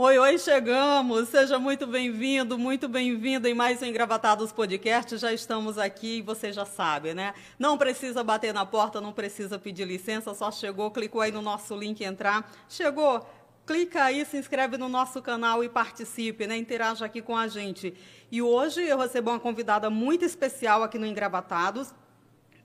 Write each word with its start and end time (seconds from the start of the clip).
Oi, 0.00 0.16
oi, 0.16 0.38
chegamos! 0.38 1.28
Seja 1.28 1.58
muito 1.58 1.84
bem-vindo, 1.84 2.56
muito 2.56 2.88
bem-vinda 2.88 3.50
em 3.50 3.52
mais 3.52 3.82
um 3.82 3.84
Engravatados 3.84 4.52
Podcast. 4.52 5.16
Já 5.16 5.32
estamos 5.32 5.76
aqui, 5.76 6.22
você 6.22 6.52
já 6.52 6.64
sabe, 6.64 7.14
né? 7.14 7.34
Não 7.58 7.76
precisa 7.76 8.22
bater 8.22 8.54
na 8.54 8.64
porta, 8.64 9.00
não 9.00 9.12
precisa 9.12 9.58
pedir 9.58 9.84
licença, 9.84 10.32
só 10.34 10.52
chegou, 10.52 10.88
clicou 10.92 11.20
aí 11.20 11.32
no 11.32 11.42
nosso 11.42 11.76
link 11.76 12.04
entrar. 12.04 12.48
Chegou, 12.68 13.28
clica 13.66 14.04
aí, 14.04 14.24
se 14.24 14.36
inscreve 14.36 14.78
no 14.78 14.88
nosso 14.88 15.20
canal 15.20 15.64
e 15.64 15.68
participe, 15.68 16.46
né? 16.46 16.56
Interaja 16.56 17.04
aqui 17.04 17.20
com 17.20 17.36
a 17.36 17.48
gente. 17.48 17.92
E 18.30 18.40
hoje 18.40 18.80
eu 18.84 18.98
recebo 18.98 19.30
uma 19.30 19.40
convidada 19.40 19.90
muito 19.90 20.24
especial 20.24 20.84
aqui 20.84 20.96
no 20.96 21.06
Engravatados. 21.06 21.92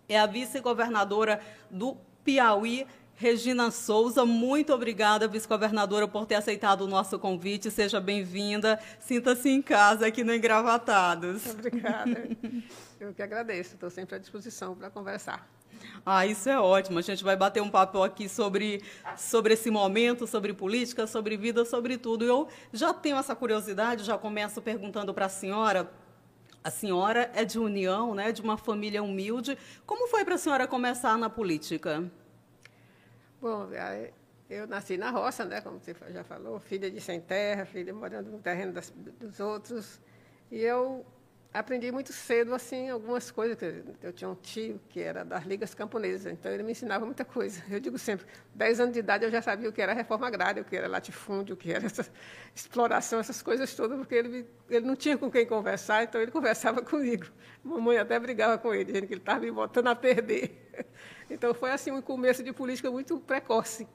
É 0.07 0.19
a 0.19 0.27
vice-governadora 0.27 1.41
do 1.71 1.97
Piauí, 2.23 2.85
Regina 3.15 3.69
Souza, 3.69 4.25
muito 4.25 4.73
obrigada, 4.73 5.27
vice-governadora, 5.27 6.07
por 6.07 6.25
ter 6.25 6.35
aceitado 6.35 6.81
o 6.81 6.87
nosso 6.87 7.19
convite. 7.19 7.69
Seja 7.69 7.99
bem-vinda. 7.99 8.79
Sinta-se 8.99 9.49
em 9.49 9.61
casa 9.61 10.07
aqui 10.07 10.23
no 10.23 10.33
Engravatados. 10.33 11.45
Obrigada. 11.45 12.27
Eu 12.99 13.13
que 13.13 13.21
agradeço. 13.21 13.75
Estou 13.75 13.89
sempre 13.89 14.15
à 14.15 14.17
disposição 14.17 14.75
para 14.75 14.89
conversar. 14.89 15.47
Ah, 16.05 16.25
isso 16.25 16.49
é 16.49 16.59
ótimo. 16.59 16.97
A 16.99 17.01
gente 17.01 17.23
vai 17.23 17.35
bater 17.35 17.61
um 17.61 17.69
papo 17.69 18.01
aqui 18.01 18.27
sobre, 18.27 18.81
sobre 19.15 19.53
esse 19.53 19.69
momento, 19.69 20.25
sobre 20.25 20.53
política, 20.53 21.05
sobre 21.05 21.37
vida, 21.37 21.63
sobre 21.65 21.97
tudo. 21.97 22.25
Eu 22.25 22.47
já 22.71 22.93
tenho 22.93 23.17
essa 23.17 23.35
curiosidade, 23.35 24.03
já 24.03 24.17
começo 24.17 24.61
perguntando 24.61 25.13
para 25.13 25.27
a 25.27 25.29
senhora. 25.29 25.89
A 26.63 26.71
senhora 26.71 27.29
é 27.35 27.45
de 27.45 27.59
união, 27.59 28.15
né, 28.15 28.31
de 28.31 28.41
uma 28.41 28.57
família 28.57 29.03
humilde. 29.03 29.57
Como 29.85 30.07
foi 30.07 30.25
para 30.25 30.35
a 30.35 30.37
senhora 30.37 30.65
começar 30.65 31.17
na 31.17 31.29
política? 31.29 32.09
Bom, 33.43 33.67
eu 34.49 34.65
nasci 34.65 34.95
na 34.95 35.11
roça, 35.11 35.43
né, 35.43 35.59
como 35.59 35.77
você 35.77 35.93
já 36.13 36.23
falou, 36.23 36.61
filha 36.61 36.89
de 36.89 37.01
sem 37.01 37.19
terra, 37.19 37.65
filha 37.65 37.93
morando 37.93 38.31
no 38.31 38.39
terreno 38.39 38.71
das, 38.71 38.89
dos 38.89 39.41
outros. 39.41 39.99
E 40.49 40.61
eu 40.61 41.05
aprendi 41.53 41.91
muito 41.91 42.11
cedo 42.11 42.53
assim 42.53 42.89
algumas 42.89 43.29
coisas. 43.29 43.57
Eu 44.01 44.11
tinha 44.11 44.29
um 44.29 44.35
tio 44.35 44.81
que 44.89 44.99
era 44.99 45.23
das 45.23 45.45
ligas 45.45 45.73
camponesas, 45.75 46.31
então 46.33 46.51
ele 46.51 46.63
me 46.63 46.71
ensinava 46.71 47.05
muita 47.05 47.23
coisa. 47.23 47.63
Eu 47.69 47.79
digo 47.79 47.97
sempre, 47.99 48.25
10 48.55 48.79
anos 48.79 48.93
de 48.93 48.99
idade 48.99 49.23
eu 49.23 49.31
já 49.31 49.41
sabia 49.41 49.69
o 49.69 49.71
que 49.71 49.81
era 49.81 49.93
reforma 49.93 50.27
agrária, 50.27 50.61
o 50.61 50.65
que 50.65 50.75
era 50.75 50.87
latifúndio, 50.87 51.53
o 51.53 51.57
que 51.57 51.71
era 51.71 51.85
essa 51.85 52.09
exploração, 52.55 53.19
essas 53.19 53.41
coisas 53.41 53.73
todas, 53.75 53.97
porque 53.97 54.15
ele, 54.15 54.47
ele 54.69 54.85
não 54.85 54.95
tinha 54.95 55.17
com 55.17 55.29
quem 55.29 55.45
conversar, 55.45 56.03
então 56.03 56.19
ele 56.19 56.31
conversava 56.31 56.81
comigo. 56.83 57.27
Mamãe 57.63 57.97
até 57.97 58.19
brigava 58.19 58.57
com 58.57 58.73
ele, 58.73 58.85
dizendo 58.85 59.07
que 59.07 59.13
ele 59.13 59.21
estava 59.21 59.39
me 59.39 59.51
botando 59.51 59.87
a 59.87 59.95
perder. 59.95 60.59
Então 61.29 61.53
foi 61.53 61.71
assim 61.71 61.89
um 61.89 62.01
começo 62.01 62.43
de 62.43 62.51
política 62.51 62.91
muito 62.91 63.17
precoce. 63.17 63.87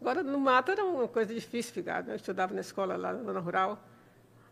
Agora, 0.00 0.22
no 0.22 0.38
mato 0.38 0.70
era 0.70 0.84
uma 0.84 1.08
coisa 1.08 1.34
difícil 1.34 1.72
ficar. 1.74 2.04
Né? 2.04 2.12
Eu 2.12 2.16
estudava 2.16 2.54
na 2.54 2.60
escola 2.60 2.96
lá 2.96 3.12
na 3.12 3.22
zona 3.22 3.40
rural. 3.40 3.89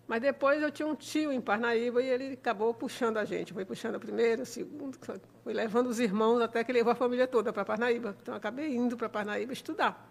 Mas 0.09 0.23
depois 0.23 0.62
eu 0.62 0.70
tinha 0.70 0.89
um 0.89 0.95
tio 0.95 1.31
em 1.31 1.39
Parnaíba 1.39 2.03
e 2.03 2.09
ele 2.09 2.33
acabou 2.33 2.73
puxando 2.73 3.19
a 3.19 3.27
gente. 3.27 3.53
Foi 3.53 3.67
puxando 3.67 3.97
a 3.97 4.01
primeira, 4.01 4.42
a 4.42 4.47
segunda, 4.47 4.97
foi 5.45 5.53
levando 5.53 5.89
os 5.89 6.01
irmãos 6.01 6.41
até 6.41 6.64
que 6.64 6.73
levou 6.73 6.91
a 6.91 6.97
família 6.97 7.27
toda 7.27 7.53
para 7.53 7.62
Parnaíba. 7.62 8.17
Então, 8.23 8.34
acabei 8.34 8.75
indo 8.75 8.97
para 8.97 9.11
Parnaíba 9.11 9.53
estudar. 9.53 10.11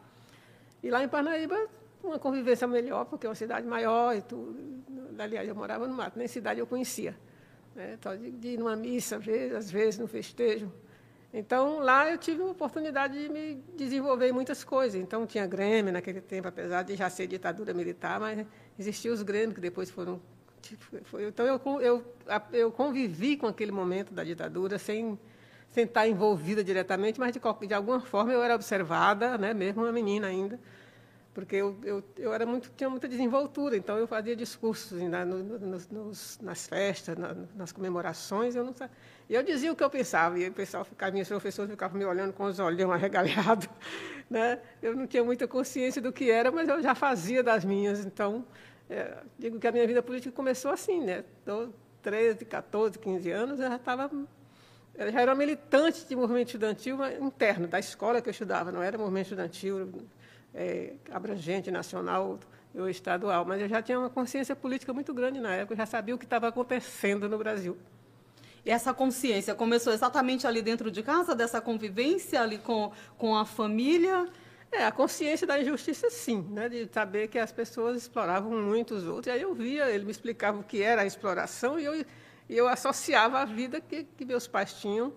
E 0.84 0.92
lá 0.92 1.04
em 1.04 1.08
Parnaíba, 1.08 1.68
uma 2.04 2.20
convivência 2.20 2.68
melhor, 2.68 3.06
porque 3.06 3.26
é 3.26 3.30
uma 3.30 3.36
cidade 3.36 3.66
maior 3.66 4.16
e 4.16 4.22
tudo. 4.22 4.56
Aliás, 5.18 5.50
eu 5.50 5.56
morava 5.56 5.88
no 5.88 5.96
mato, 5.96 6.20
nem 6.20 6.28
cidade 6.28 6.60
eu 6.60 6.68
conhecia. 6.68 7.18
Né? 7.74 7.96
Então, 8.00 8.16
de, 8.16 8.30
de 8.30 8.50
ir 8.50 8.60
numa 8.60 8.76
missa, 8.76 9.20
às 9.58 9.72
vezes, 9.72 9.98
no 9.98 10.08
festejo. 10.08 10.72
Então, 11.34 11.80
lá 11.80 12.10
eu 12.10 12.20
tive 12.20 12.44
a 12.44 12.46
oportunidade 12.46 13.20
de 13.20 13.30
me 13.30 13.56
desenvolver 13.76 14.30
em 14.30 14.32
muitas 14.32 14.64
coisas. 14.64 15.02
Então, 15.02 15.26
tinha 15.26 15.48
Grêmio 15.48 15.92
naquele 15.92 16.22
tempo, 16.22 16.48
apesar 16.48 16.84
de 16.84 16.96
já 16.96 17.10
ser 17.10 17.26
ditadura 17.26 17.74
militar, 17.74 18.20
mas 18.20 18.46
existiam 18.78 19.14
os 19.14 19.22
Grêmios, 19.22 19.54
que 19.54 19.62
depois 19.62 19.90
foram. 19.90 20.20
Foi, 21.06 21.28
então, 21.28 21.46
eu, 21.46 21.82
eu, 21.82 22.16
eu 22.52 22.72
convivi 22.72 23.38
com 23.38 23.48
aquele 23.48 23.72
momento 23.72 24.14
da 24.14 24.24
ditadura 24.24 24.78
sem, 24.78 25.18
sem 25.72 25.86
estar 25.86 26.08
envolvida 26.08 26.64
diretamente, 26.64 27.20
mas 27.20 27.32
de, 27.32 27.40
de 27.68 27.74
alguma 27.74 28.02
forma 28.02 28.34
eu 28.34 28.44
era 28.44 28.56
observada, 28.56 29.38
né, 29.38 29.54
mesmo 29.54 29.84
uma 29.84 29.92
menina 29.92 30.28
ainda, 30.28 30.60
porque 31.34 31.56
eu, 31.56 31.78
eu, 31.84 32.04
eu 32.18 32.34
era 32.34 32.46
muito, 32.46 32.72
tinha 32.76 32.90
muita 32.90 33.08
desenvoltura, 33.08 33.78
então 33.78 33.98
eu 33.98 34.08
fazia 34.08 34.36
discursos 34.36 35.00
na, 35.04 35.24
no, 35.24 35.60
nos, 35.60 36.40
nas 36.42 36.68
festas, 36.68 37.16
na, 37.16 37.36
nas 37.56 37.72
comemorações, 37.72 38.56
eu 38.56 38.64
não 38.64 38.74
eu 39.30 39.44
dizia 39.44 39.72
o 39.72 39.76
que 39.76 39.84
eu 39.84 39.90
pensava, 39.90 40.40
e 40.40 40.48
o 40.48 40.54
pessoal 40.54 40.86
ficava, 40.86 41.12
minhas 41.12 41.28
professoras 41.28 41.70
ficavam 41.70 41.98
me 41.98 42.06
olhando 42.06 42.34
com 42.34 42.46
os 42.46 42.60
olhos 42.60 42.82
arregalhados. 42.90 43.68
Né? 44.30 44.60
Eu 44.82 44.96
não 44.96 45.06
tinha 45.06 45.24
muita 45.24 45.48
consciência 45.48 46.02
do 46.02 46.12
que 46.12 46.32
era, 46.32 46.50
mas 46.50 46.68
eu 46.68 46.82
já 46.82 46.96
fazia 46.96 47.44
das 47.44 47.64
minhas. 47.66 48.06
Então, 48.06 48.46
é, 48.90 49.18
digo 49.38 49.60
que 49.60 49.68
a 49.68 49.72
minha 49.72 49.86
vida 49.86 50.02
política 50.02 50.34
começou 50.34 50.72
assim, 50.72 51.02
né? 51.02 51.24
Tô 51.46 51.70
13, 52.02 52.46
14, 52.46 52.98
15 52.98 53.32
anos, 53.32 53.60
eu 53.60 53.68
já 53.68 53.76
estava 53.76 54.10
eu 54.98 55.12
já 55.12 55.22
era 55.22 55.36
militante 55.36 56.06
de 56.08 56.16
movimento 56.16 56.48
estudantil 56.48 56.98
interno, 57.22 57.68
da 57.68 57.78
escola 57.78 58.20
que 58.20 58.30
eu 58.30 58.32
estudava, 58.32 58.72
não 58.72 58.82
era 58.82 58.98
movimento 58.98 59.28
estudantil 59.28 59.94
é, 60.56 60.94
abrangente, 61.12 61.70
nacional 61.70 62.40
ou 62.74 62.90
estadual, 62.90 63.46
mas 63.46 63.62
eu 63.62 63.70
já 63.70 63.80
tinha 63.82 64.00
uma 64.00 64.10
consciência 64.10 64.56
política 64.56 64.92
muito 64.94 65.14
grande 65.14 65.40
na 65.40 65.54
época, 65.54 65.74
eu 65.74 65.78
já 65.78 65.86
sabia 65.86 66.16
o 66.16 66.18
que 66.18 66.26
estava 66.26 66.48
acontecendo 66.48 67.30
no 67.30 67.38
Brasil. 67.38 67.78
E 68.66 68.72
essa 68.72 68.92
consciência 68.94 69.54
começou 69.54 69.94
exatamente 69.94 70.48
ali 70.48 70.64
dentro 70.64 70.90
de 70.90 71.04
casa, 71.04 71.36
dessa 71.36 71.62
convivência 71.62 72.42
ali 72.42 72.58
com, 72.58 72.92
com 73.18 73.36
a 73.36 73.46
família? 73.46 74.28
É, 74.72 74.86
a 74.86 74.92
consciência 74.92 75.48
da 75.48 75.60
injustiça, 75.60 76.10
sim, 76.10 76.42
né? 76.52 76.68
de 76.68 76.90
saber 76.92 77.30
que 77.30 77.40
as 77.40 77.52
pessoas 77.52 77.98
exploravam 77.98 78.52
muito 78.62 78.96
os 78.96 79.08
outros. 79.08 79.28
E 79.28 79.30
aí 79.32 79.42
eu 79.42 79.54
via, 79.54 79.90
ele 79.90 80.06
me 80.06 80.12
explicava 80.12 80.60
o 80.60 80.64
que 80.64 80.82
era 80.82 81.04
a 81.04 81.06
exploração 81.06 81.80
e 81.80 81.86
eu, 81.86 82.06
eu 82.50 82.68
associava 82.68 83.40
a 83.40 83.46
vida 83.46 83.80
que, 83.80 84.04
que 84.04 84.26
meus 84.26 84.48
pais 84.48 84.74
tinham, 84.74 85.14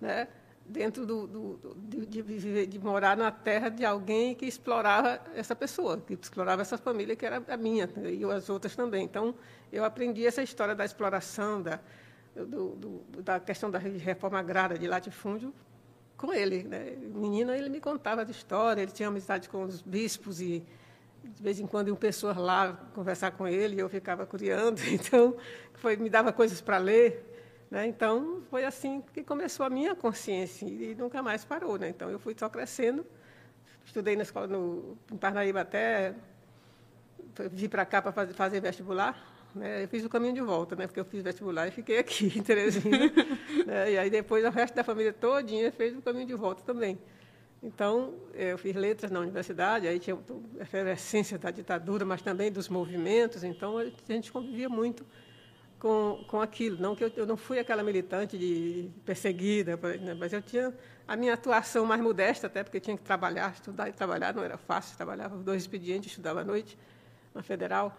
né? 0.00 0.28
dentro 0.64 1.04
do, 1.04 1.26
do, 1.26 1.76
de, 1.76 2.06
de, 2.06 2.66
de, 2.66 2.78
morar 2.78 3.16
na 3.16 3.30
terra 3.30 3.68
de 3.68 3.84
alguém 3.84 4.34
que 4.34 4.46
explorava 4.46 5.20
essa 5.34 5.54
pessoa, 5.54 5.98
que 5.98 6.14
explorava 6.14 6.62
essa 6.62 6.78
família 6.78 7.16
que 7.16 7.26
era 7.26 7.42
a 7.48 7.56
minha 7.56 7.88
e 8.04 8.24
as 8.24 8.48
outras 8.48 8.74
também. 8.74 9.04
Então, 9.04 9.34
eu 9.72 9.84
aprendi 9.84 10.24
essa 10.24 10.42
história 10.42 10.74
da 10.74 10.84
exploração, 10.84 11.60
da, 11.60 11.80
do, 12.34 12.76
do, 12.76 13.22
da 13.22 13.40
questão 13.40 13.70
da 13.70 13.78
reforma 13.78 14.38
agrária 14.38 14.78
de 14.78 14.86
latifúndio 14.86 15.52
com 16.22 16.32
ele. 16.32 16.62
Né? 16.62 16.96
Menino, 17.00 17.52
ele 17.52 17.68
me 17.68 17.80
contava 17.80 18.24
de 18.24 18.30
história, 18.30 18.80
ele 18.80 18.92
tinha 18.92 19.08
amizade 19.08 19.48
com 19.48 19.64
os 19.64 19.82
bispos 19.82 20.40
e 20.40 20.64
de 21.24 21.42
vez 21.42 21.58
em 21.58 21.66
quando 21.66 21.88
iam 21.88 21.96
pessoas 21.96 22.36
lá 22.36 22.72
conversar 22.94 23.32
com 23.32 23.46
ele 23.46 23.76
e 23.76 23.78
eu 23.80 23.88
ficava 23.88 24.24
curiando, 24.24 24.80
então 24.86 25.36
foi, 25.74 25.96
me 25.96 26.08
dava 26.08 26.32
coisas 26.32 26.60
para 26.60 26.78
ler. 26.78 27.28
Né? 27.68 27.86
Então, 27.86 28.42
foi 28.50 28.64
assim 28.64 29.02
que 29.12 29.24
começou 29.24 29.66
a 29.66 29.70
minha 29.70 29.96
consciência 29.96 30.64
e 30.66 30.94
nunca 30.94 31.22
mais 31.22 31.44
parou. 31.44 31.76
Né? 31.76 31.88
Então, 31.88 32.08
eu 32.08 32.18
fui 32.18 32.36
só 32.38 32.48
crescendo. 32.48 33.04
Estudei 33.84 34.14
na 34.14 34.22
escola 34.22 34.46
no, 34.46 34.96
em 35.10 35.16
Parnaíba 35.16 35.62
até 35.62 36.14
vir 37.50 37.68
para 37.68 37.84
cá 37.84 38.00
para 38.00 38.12
fazer, 38.12 38.34
fazer 38.34 38.60
vestibular. 38.60 39.31
Né? 39.54 39.84
Eu 39.84 39.88
fiz 39.88 40.04
o 40.04 40.08
caminho 40.08 40.34
de 40.34 40.40
volta, 40.40 40.74
né? 40.74 40.86
porque 40.86 41.00
eu 41.00 41.04
fiz 41.04 41.22
vestibular 41.22 41.68
e 41.68 41.70
fiquei 41.70 41.98
aqui 41.98 42.26
em 42.38 42.42
Teresina. 42.42 43.12
né? 43.66 43.92
E 43.92 43.98
aí 43.98 44.10
depois 44.10 44.44
o 44.44 44.50
resto 44.50 44.74
da 44.74 44.84
família 44.84 45.12
todinha 45.12 45.70
fez 45.72 45.96
o 45.96 46.02
caminho 46.02 46.26
de 46.26 46.34
volta 46.34 46.62
também. 46.62 46.98
Então, 47.62 48.14
eu 48.34 48.58
fiz 48.58 48.74
letras 48.74 49.12
na 49.12 49.20
universidade, 49.20 49.86
aí 49.86 50.00
tinha 50.00 50.18
a 50.58 50.62
efervescência 50.62 51.38
da 51.38 51.48
ditadura, 51.48 52.04
mas 52.04 52.20
também 52.20 52.50
dos 52.50 52.68
movimentos, 52.68 53.44
então 53.44 53.78
a 53.78 53.84
gente 54.08 54.32
convivia 54.32 54.68
muito 54.68 55.06
com, 55.78 56.24
com 56.26 56.40
aquilo. 56.40 56.76
Não 56.80 56.96
que 56.96 57.04
eu, 57.04 57.12
eu 57.14 57.24
não 57.24 57.36
fui 57.36 57.60
aquela 57.60 57.84
militante 57.84 58.36
de 58.36 58.90
perseguida, 59.04 59.76
né? 60.00 60.12
mas 60.14 60.32
eu 60.32 60.42
tinha 60.42 60.74
a 61.06 61.14
minha 61.16 61.34
atuação 61.34 61.86
mais 61.86 62.00
modesta, 62.00 62.48
até 62.48 62.64
porque 62.64 62.80
tinha 62.80 62.96
que 62.96 63.02
trabalhar, 63.04 63.52
estudar 63.52 63.88
e 63.88 63.92
trabalhar, 63.92 64.34
não 64.34 64.42
era 64.42 64.56
fácil, 64.56 64.96
trabalhava 64.96 65.36
dois 65.36 65.62
expedientes, 65.62 66.10
estudava 66.10 66.40
à 66.40 66.44
noite 66.44 66.76
na 67.32 67.42
Federal. 67.44 67.96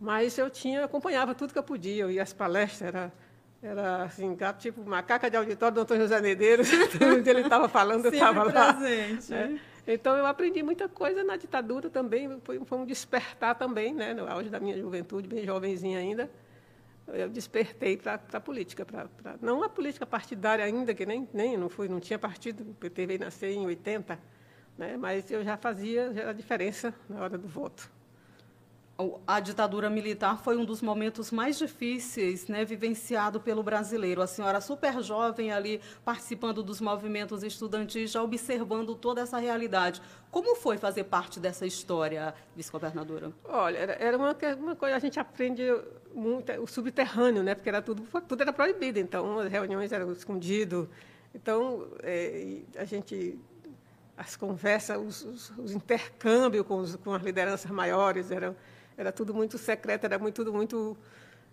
Mas 0.00 0.38
eu 0.38 0.48
tinha, 0.48 0.84
acompanhava 0.84 1.34
tudo 1.34 1.52
que 1.52 1.58
eu 1.58 1.62
podia, 1.62 2.04
eu 2.04 2.10
ia 2.10 2.22
às 2.22 2.32
palestras, 2.32 2.82
era, 2.82 3.12
era 3.60 4.04
assim, 4.04 4.36
tipo 4.58 4.84
macaca 4.88 5.28
de 5.28 5.36
auditório 5.36 5.74
do 5.74 5.80
Antônio 5.80 6.04
José 6.04 6.20
Medeiros, 6.20 6.68
onde 7.02 7.28
ele 7.28 7.40
estava 7.40 7.68
falando, 7.68 8.06
eu 8.06 8.12
estava 8.12 8.44
lá. 8.44 8.74
Né? 8.74 9.60
Então, 9.86 10.16
eu 10.16 10.26
aprendi 10.26 10.62
muita 10.62 10.88
coisa 10.88 11.24
na 11.24 11.36
ditadura 11.36 11.90
também, 11.90 12.40
foi, 12.44 12.60
foi 12.64 12.78
um 12.78 12.84
despertar 12.84 13.56
também, 13.56 13.92
né? 13.92 14.14
no 14.14 14.30
auge 14.30 14.48
da 14.48 14.60
minha 14.60 14.76
juventude, 14.78 15.26
bem 15.26 15.44
jovenzinha 15.44 15.98
ainda, 15.98 16.30
eu 17.08 17.28
despertei 17.28 17.96
para 17.96 18.20
a 18.32 18.40
política, 18.40 18.84
pra, 18.84 19.06
pra, 19.08 19.36
não 19.40 19.62
a 19.62 19.68
política 19.68 20.06
partidária 20.06 20.64
ainda, 20.64 20.94
que 20.94 21.06
nem, 21.06 21.28
nem 21.32 21.56
não, 21.56 21.68
fui, 21.68 21.88
não 21.88 21.98
tinha 21.98 22.18
partido, 22.18 22.70
o 22.70 22.74
PT 22.74 23.06
veio 23.06 23.20
nascer 23.20 23.50
em 23.50 23.66
80, 23.66 24.18
né? 24.76 24.96
mas 24.96 25.30
eu 25.30 25.42
já 25.42 25.56
fazia 25.56 26.12
já 26.12 26.30
a 26.30 26.32
diferença 26.32 26.94
na 27.08 27.22
hora 27.22 27.38
do 27.38 27.48
voto. 27.48 27.90
A 29.24 29.38
ditadura 29.38 29.88
militar 29.88 30.42
foi 30.42 30.56
um 30.56 30.64
dos 30.64 30.82
momentos 30.82 31.30
mais 31.30 31.56
difíceis, 31.56 32.48
né, 32.48 32.64
vivenciado 32.64 33.40
pelo 33.40 33.62
brasileiro. 33.62 34.20
A 34.20 34.26
senhora 34.26 34.60
super 34.60 35.00
jovem 35.00 35.52
ali 35.52 35.80
participando 36.04 36.64
dos 36.64 36.80
movimentos 36.80 37.44
estudantis, 37.44 38.10
já 38.10 38.20
observando 38.20 38.96
toda 38.96 39.20
essa 39.20 39.38
realidade. 39.38 40.02
Como 40.32 40.56
foi 40.56 40.78
fazer 40.78 41.04
parte 41.04 41.38
dessa 41.38 41.64
história, 41.64 42.34
vice-governadora? 42.56 43.32
Olha, 43.44 43.78
era 43.78 44.16
uma, 44.16 44.36
uma 44.58 44.74
coisa 44.74 44.96
a 44.96 44.98
gente 44.98 45.20
aprende 45.20 45.62
muito 46.12 46.50
o 46.60 46.66
subterrâneo, 46.66 47.44
né, 47.44 47.54
porque 47.54 47.68
era 47.68 47.80
tudo 47.80 48.02
tudo 48.26 48.40
era 48.42 48.52
proibido. 48.52 48.98
Então 48.98 49.38
as 49.38 49.48
reuniões 49.50 49.92
eram 49.92 50.10
escondidas. 50.10 50.88
Então 51.32 51.86
é, 52.02 52.62
a 52.76 52.84
gente 52.84 53.38
as 54.16 54.34
conversas, 54.34 54.98
os, 54.98 55.24
os, 55.24 55.50
os 55.56 55.72
intercâmbios 55.72 56.66
com, 56.66 56.84
com 57.04 57.14
as 57.14 57.22
lideranças 57.22 57.70
maiores 57.70 58.32
eram 58.32 58.56
era 58.98 59.12
tudo 59.12 59.32
muito 59.32 59.56
secreto, 59.56 60.04
era 60.04 60.18
muito, 60.18 60.34
tudo 60.34 60.52
muito 60.52 60.98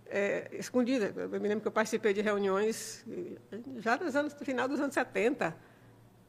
é. 0.07 0.50
Eu 0.51 1.39
me 1.39 1.47
lembro 1.47 1.62
que 1.62 1.68
eu 1.68 1.71
participei 1.71 2.12
de 2.12 2.21
reuniões 2.21 3.06
já 3.77 3.95
nos 3.97 4.15
anos, 4.15 4.33
no 4.33 4.44
final 4.44 4.68
dos 4.68 4.80
anos 4.80 4.95
70, 4.95 5.56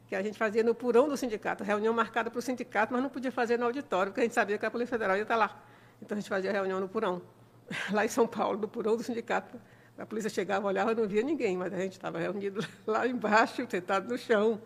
que 0.07 0.15
a 0.15 0.23
gente 0.23 0.39
fazia 0.39 0.63
no 0.63 0.75
porão 0.75 1.09
do 1.09 1.17
sindicato, 1.17 1.65
reunião 1.65 1.95
marcada 1.95 2.31
para 2.31 2.39
o 2.39 2.43
sindicato, 2.43 2.93
mas 2.93 3.03
não 3.03 3.09
podia 3.09 3.33
fazer 3.33 3.59
no 3.59 3.65
auditório, 3.65 4.13
porque 4.13 4.21
a 4.21 4.25
gente 4.25 4.35
sabia 4.35 4.59
que 4.59 4.67
a 4.67 4.71
Polícia 4.71 4.93
Federal 4.93 5.17
ia 5.17 5.23
estar 5.23 5.37
lá. 5.37 5.59
Então 6.03 6.17
a 6.17 6.21
gente 6.21 6.29
fazia 6.29 6.53
reunião 6.53 6.79
no 6.79 6.89
porão, 6.89 7.23
lá 7.91 8.05
em 8.05 8.09
São 8.09 8.27
Paulo, 8.27 8.59
no 8.59 8.69
porão 8.69 8.95
do 8.95 9.03
sindicato. 9.03 9.59
A 9.99 10.05
polícia 10.05 10.29
chegava, 10.29 10.67
olhava, 10.67 10.95
não 10.95 11.09
via 11.09 11.23
ninguém, 11.23 11.57
mas 11.57 11.73
a 11.73 11.79
gente 11.79 11.93
estava 11.93 12.19
reunido 12.19 12.63
lá 12.87 13.07
embaixo, 13.07 13.67
sentado 13.71 14.07
no 14.07 14.19
chão. 14.19 14.61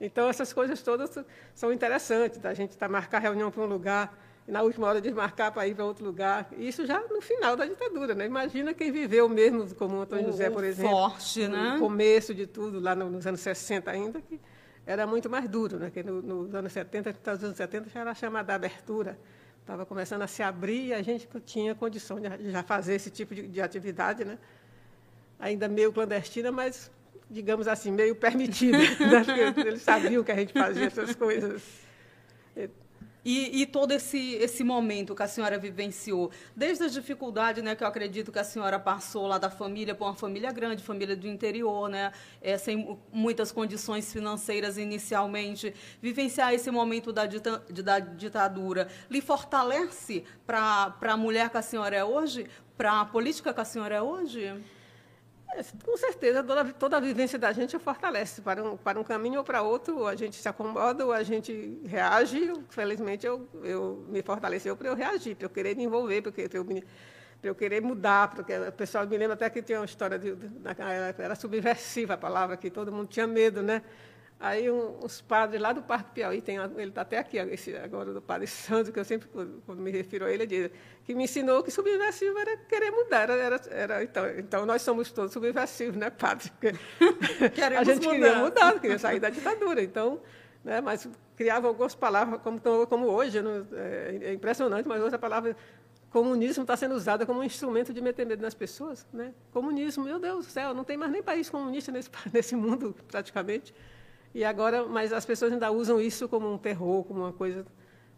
Então 0.00 0.28
essas 0.28 0.52
coisas 0.52 0.82
todas 0.82 1.24
são 1.54 1.72
interessantes, 1.72 2.44
a 2.44 2.52
gente 2.52 2.76
tá 2.76 2.88
marcar 2.88 3.20
reunião 3.20 3.52
para 3.52 3.62
um 3.62 3.66
lugar 3.66 4.25
e 4.46 4.52
na 4.52 4.62
última 4.62 4.86
hora 4.86 5.00
desmarcar 5.00 5.52
para 5.52 5.66
ir 5.66 5.74
para 5.74 5.84
outro 5.84 6.04
lugar. 6.04 6.48
Isso 6.56 6.86
já 6.86 7.00
no 7.00 7.20
final 7.20 7.56
da 7.56 7.64
ditadura, 7.66 8.14
né? 8.14 8.26
Imagina 8.26 8.72
quem 8.72 8.92
viveu 8.92 9.28
mesmo, 9.28 9.74
como 9.74 10.00
Antônio 10.00 10.26
José, 10.26 10.48
por 10.50 10.62
exemplo. 10.62 10.90
Forte, 10.92 11.48
né? 11.48 11.72
No 11.74 11.80
começo 11.80 12.32
de 12.34 12.46
tudo, 12.46 12.78
lá 12.78 12.94
nos 12.94 13.26
anos 13.26 13.40
60 13.40 13.90
ainda, 13.90 14.20
que 14.20 14.38
era 14.86 15.04
muito 15.06 15.28
mais 15.28 15.48
duro, 15.48 15.78
né? 15.78 15.90
Que 15.90 16.02
no, 16.02 16.22
nos 16.22 16.54
anos 16.54 16.72
70, 16.72 17.16
nos 17.32 17.44
anos 17.44 17.56
70 17.56 17.90
já 17.90 18.00
era 18.00 18.14
chamada 18.14 18.54
abertura. 18.54 19.18
Estava 19.60 19.84
começando 19.84 20.22
a 20.22 20.28
se 20.28 20.44
abrir 20.44 20.86
e 20.86 20.94
a 20.94 21.02
gente 21.02 21.28
tinha 21.44 21.74
condição 21.74 22.20
de 22.20 22.52
já 22.52 22.62
fazer 22.62 22.94
esse 22.94 23.10
tipo 23.10 23.34
de, 23.34 23.48
de 23.48 23.60
atividade, 23.60 24.24
né? 24.24 24.38
Ainda 25.40 25.66
meio 25.66 25.92
clandestina, 25.92 26.52
mas, 26.52 26.88
digamos 27.28 27.66
assim, 27.66 27.90
meio 27.90 28.14
permitida. 28.14 28.78
né? 28.78 29.54
Eles 29.66 29.82
sabiam 29.82 30.22
que 30.22 30.30
a 30.30 30.36
gente 30.36 30.52
fazia 30.52 30.86
essas 30.86 31.16
coisas. 31.16 31.84
E, 33.28 33.62
e, 33.62 33.66
todo 33.66 33.90
esse, 33.90 34.34
esse 34.36 34.62
momento 34.62 35.12
que 35.12 35.20
a 35.20 35.26
senhora 35.26 35.58
vivenciou, 35.58 36.30
desde 36.54 36.84
as 36.84 36.92
dificuldades 36.92 37.60
né, 37.60 37.74
que 37.74 37.82
eu 37.82 37.88
acredito 37.88 38.30
que 38.30 38.38
a 38.38 38.44
senhora 38.44 38.78
passou 38.78 39.26
lá 39.26 39.36
da 39.36 39.50
família, 39.50 39.96
para 39.96 40.06
uma 40.06 40.14
família 40.14 40.52
grande, 40.52 40.80
família 40.80 41.16
do 41.16 41.26
interior, 41.26 41.88
né, 41.88 42.12
é, 42.40 42.56
sem 42.56 42.96
muitas 43.12 43.50
condições 43.50 44.12
financeiras 44.12 44.78
inicialmente, 44.78 45.74
vivenciar 46.00 46.54
esse 46.54 46.70
momento 46.70 47.12
da, 47.12 47.26
dita, 47.26 47.64
da 47.82 47.98
ditadura, 47.98 48.86
lhe 49.10 49.20
fortalece 49.20 50.22
para 50.46 50.94
a 51.00 51.16
mulher 51.16 51.50
que 51.50 51.58
a 51.58 51.62
senhora 51.62 51.96
é 51.96 52.04
hoje, 52.04 52.46
para 52.76 53.00
a 53.00 53.04
política 53.04 53.52
que 53.52 53.60
a 53.60 53.64
senhora 53.64 53.96
é 53.96 54.02
hoje? 54.02 54.54
É, 55.52 55.62
com 55.84 55.96
certeza, 55.96 56.42
toda, 56.42 56.64
toda 56.72 56.96
a 56.96 57.00
vivência 57.00 57.38
da 57.38 57.52
gente 57.52 57.78
fortalece. 57.78 58.40
Para 58.42 58.62
um, 58.62 58.76
para 58.76 58.98
um 58.98 59.04
caminho 59.04 59.38
ou 59.38 59.44
para 59.44 59.62
outro, 59.62 59.98
ou 59.98 60.08
a 60.08 60.14
gente 60.14 60.36
se 60.36 60.48
acomoda, 60.48 61.04
ou 61.04 61.12
a 61.12 61.22
gente 61.22 61.80
reage. 61.84 62.52
Felizmente, 62.68 63.26
eu, 63.26 63.48
eu 63.62 64.04
me 64.08 64.22
fortaleceu 64.22 64.76
para 64.76 64.88
eu 64.88 64.94
reagir, 64.94 65.36
para 65.36 65.46
eu 65.46 65.50
querer 65.50 65.76
me 65.76 65.84
envolver, 65.84 66.22
para 66.22 66.32
eu, 66.52 66.66
eu 67.42 67.54
querer 67.54 67.80
mudar. 67.80 68.30
Porque 68.30 68.56
o 68.56 68.72
pessoal 68.72 69.06
me 69.06 69.16
lembra 69.16 69.34
até 69.34 69.48
que 69.48 69.62
tinha 69.62 69.78
uma 69.78 69.86
história, 69.86 70.18
de, 70.18 70.34
de, 70.34 70.50
era 71.18 71.34
subversiva 71.34 72.14
a 72.14 72.18
palavra, 72.18 72.56
que 72.56 72.70
todo 72.70 72.92
mundo 72.92 73.06
tinha 73.08 73.26
medo, 73.26 73.62
né? 73.62 73.82
Aí 74.38 74.70
um, 74.70 74.98
os 75.02 75.22
padres 75.22 75.60
lá 75.60 75.72
do 75.72 75.80
Parque 75.82 76.10
Piauí, 76.12 76.42
tem, 76.42 76.56
ele 76.56 76.90
está 76.90 77.00
até 77.00 77.18
aqui 77.18 77.38
esse, 77.38 77.74
agora, 77.76 78.12
do 78.12 78.20
padre 78.20 78.46
Sandro, 78.46 78.92
que 78.92 79.00
eu 79.00 79.04
sempre, 79.04 79.28
quando 79.64 79.80
me 79.80 79.90
refiro 79.90 80.26
a 80.26 80.30
ele, 80.30 80.42
ele 80.42 80.68
diz 80.68 80.70
que 81.04 81.14
me 81.14 81.24
ensinou 81.24 81.62
que 81.62 81.70
subversivo 81.70 82.38
era 82.38 82.54
querer 82.58 82.90
mudar. 82.90 83.30
Era, 83.30 83.60
era, 83.70 84.04
então, 84.04 84.28
então, 84.38 84.66
nós 84.66 84.82
somos 84.82 85.10
todos 85.10 85.32
subversivos, 85.32 85.96
né, 85.96 86.10
padre? 86.10 86.52
A 87.78 87.84
gente 87.84 88.06
mudar. 88.06 88.10
queria 88.10 88.36
mudar, 88.36 88.80
queria 88.80 88.98
sair 88.98 89.20
da 89.20 89.30
ditadura. 89.30 89.82
Então, 89.82 90.20
né, 90.62 90.82
mas 90.82 91.08
criava 91.34 91.68
algumas 91.68 91.94
palavras, 91.94 92.40
como, 92.42 92.60
como 92.86 93.06
hoje, 93.06 93.40
não, 93.40 93.66
é, 93.72 94.18
é 94.20 94.32
impressionante, 94.34 94.86
mas 94.86 95.00
outra 95.00 95.18
palavra 95.18 95.56
comunismo 96.10 96.62
está 96.62 96.76
sendo 96.76 96.94
usada 96.94 97.26
como 97.26 97.40
um 97.40 97.44
instrumento 97.44 97.92
de 97.92 98.00
meter 98.00 98.26
medo 98.26 98.42
nas 98.42 98.54
pessoas. 98.54 99.06
Né? 99.12 99.32
Comunismo, 99.52 100.04
meu 100.04 100.18
Deus 100.18 100.46
do 100.46 100.50
céu, 100.50 100.74
não 100.74 100.84
tem 100.84 100.96
mais 100.96 101.10
nem 101.10 101.22
país 101.22 101.48
comunista 101.48 101.90
nesse, 101.90 102.10
nesse 102.32 102.56
mundo, 102.56 102.94
praticamente. 103.08 103.74
E 104.36 104.44
agora, 104.44 104.84
mas 104.84 105.14
as 105.14 105.24
pessoas 105.24 105.50
ainda 105.50 105.70
usam 105.70 105.98
isso 105.98 106.28
como 106.28 106.52
um 106.52 106.58
terror, 106.58 107.02
como 107.04 107.20
uma 107.20 107.32
coisa, 107.32 107.64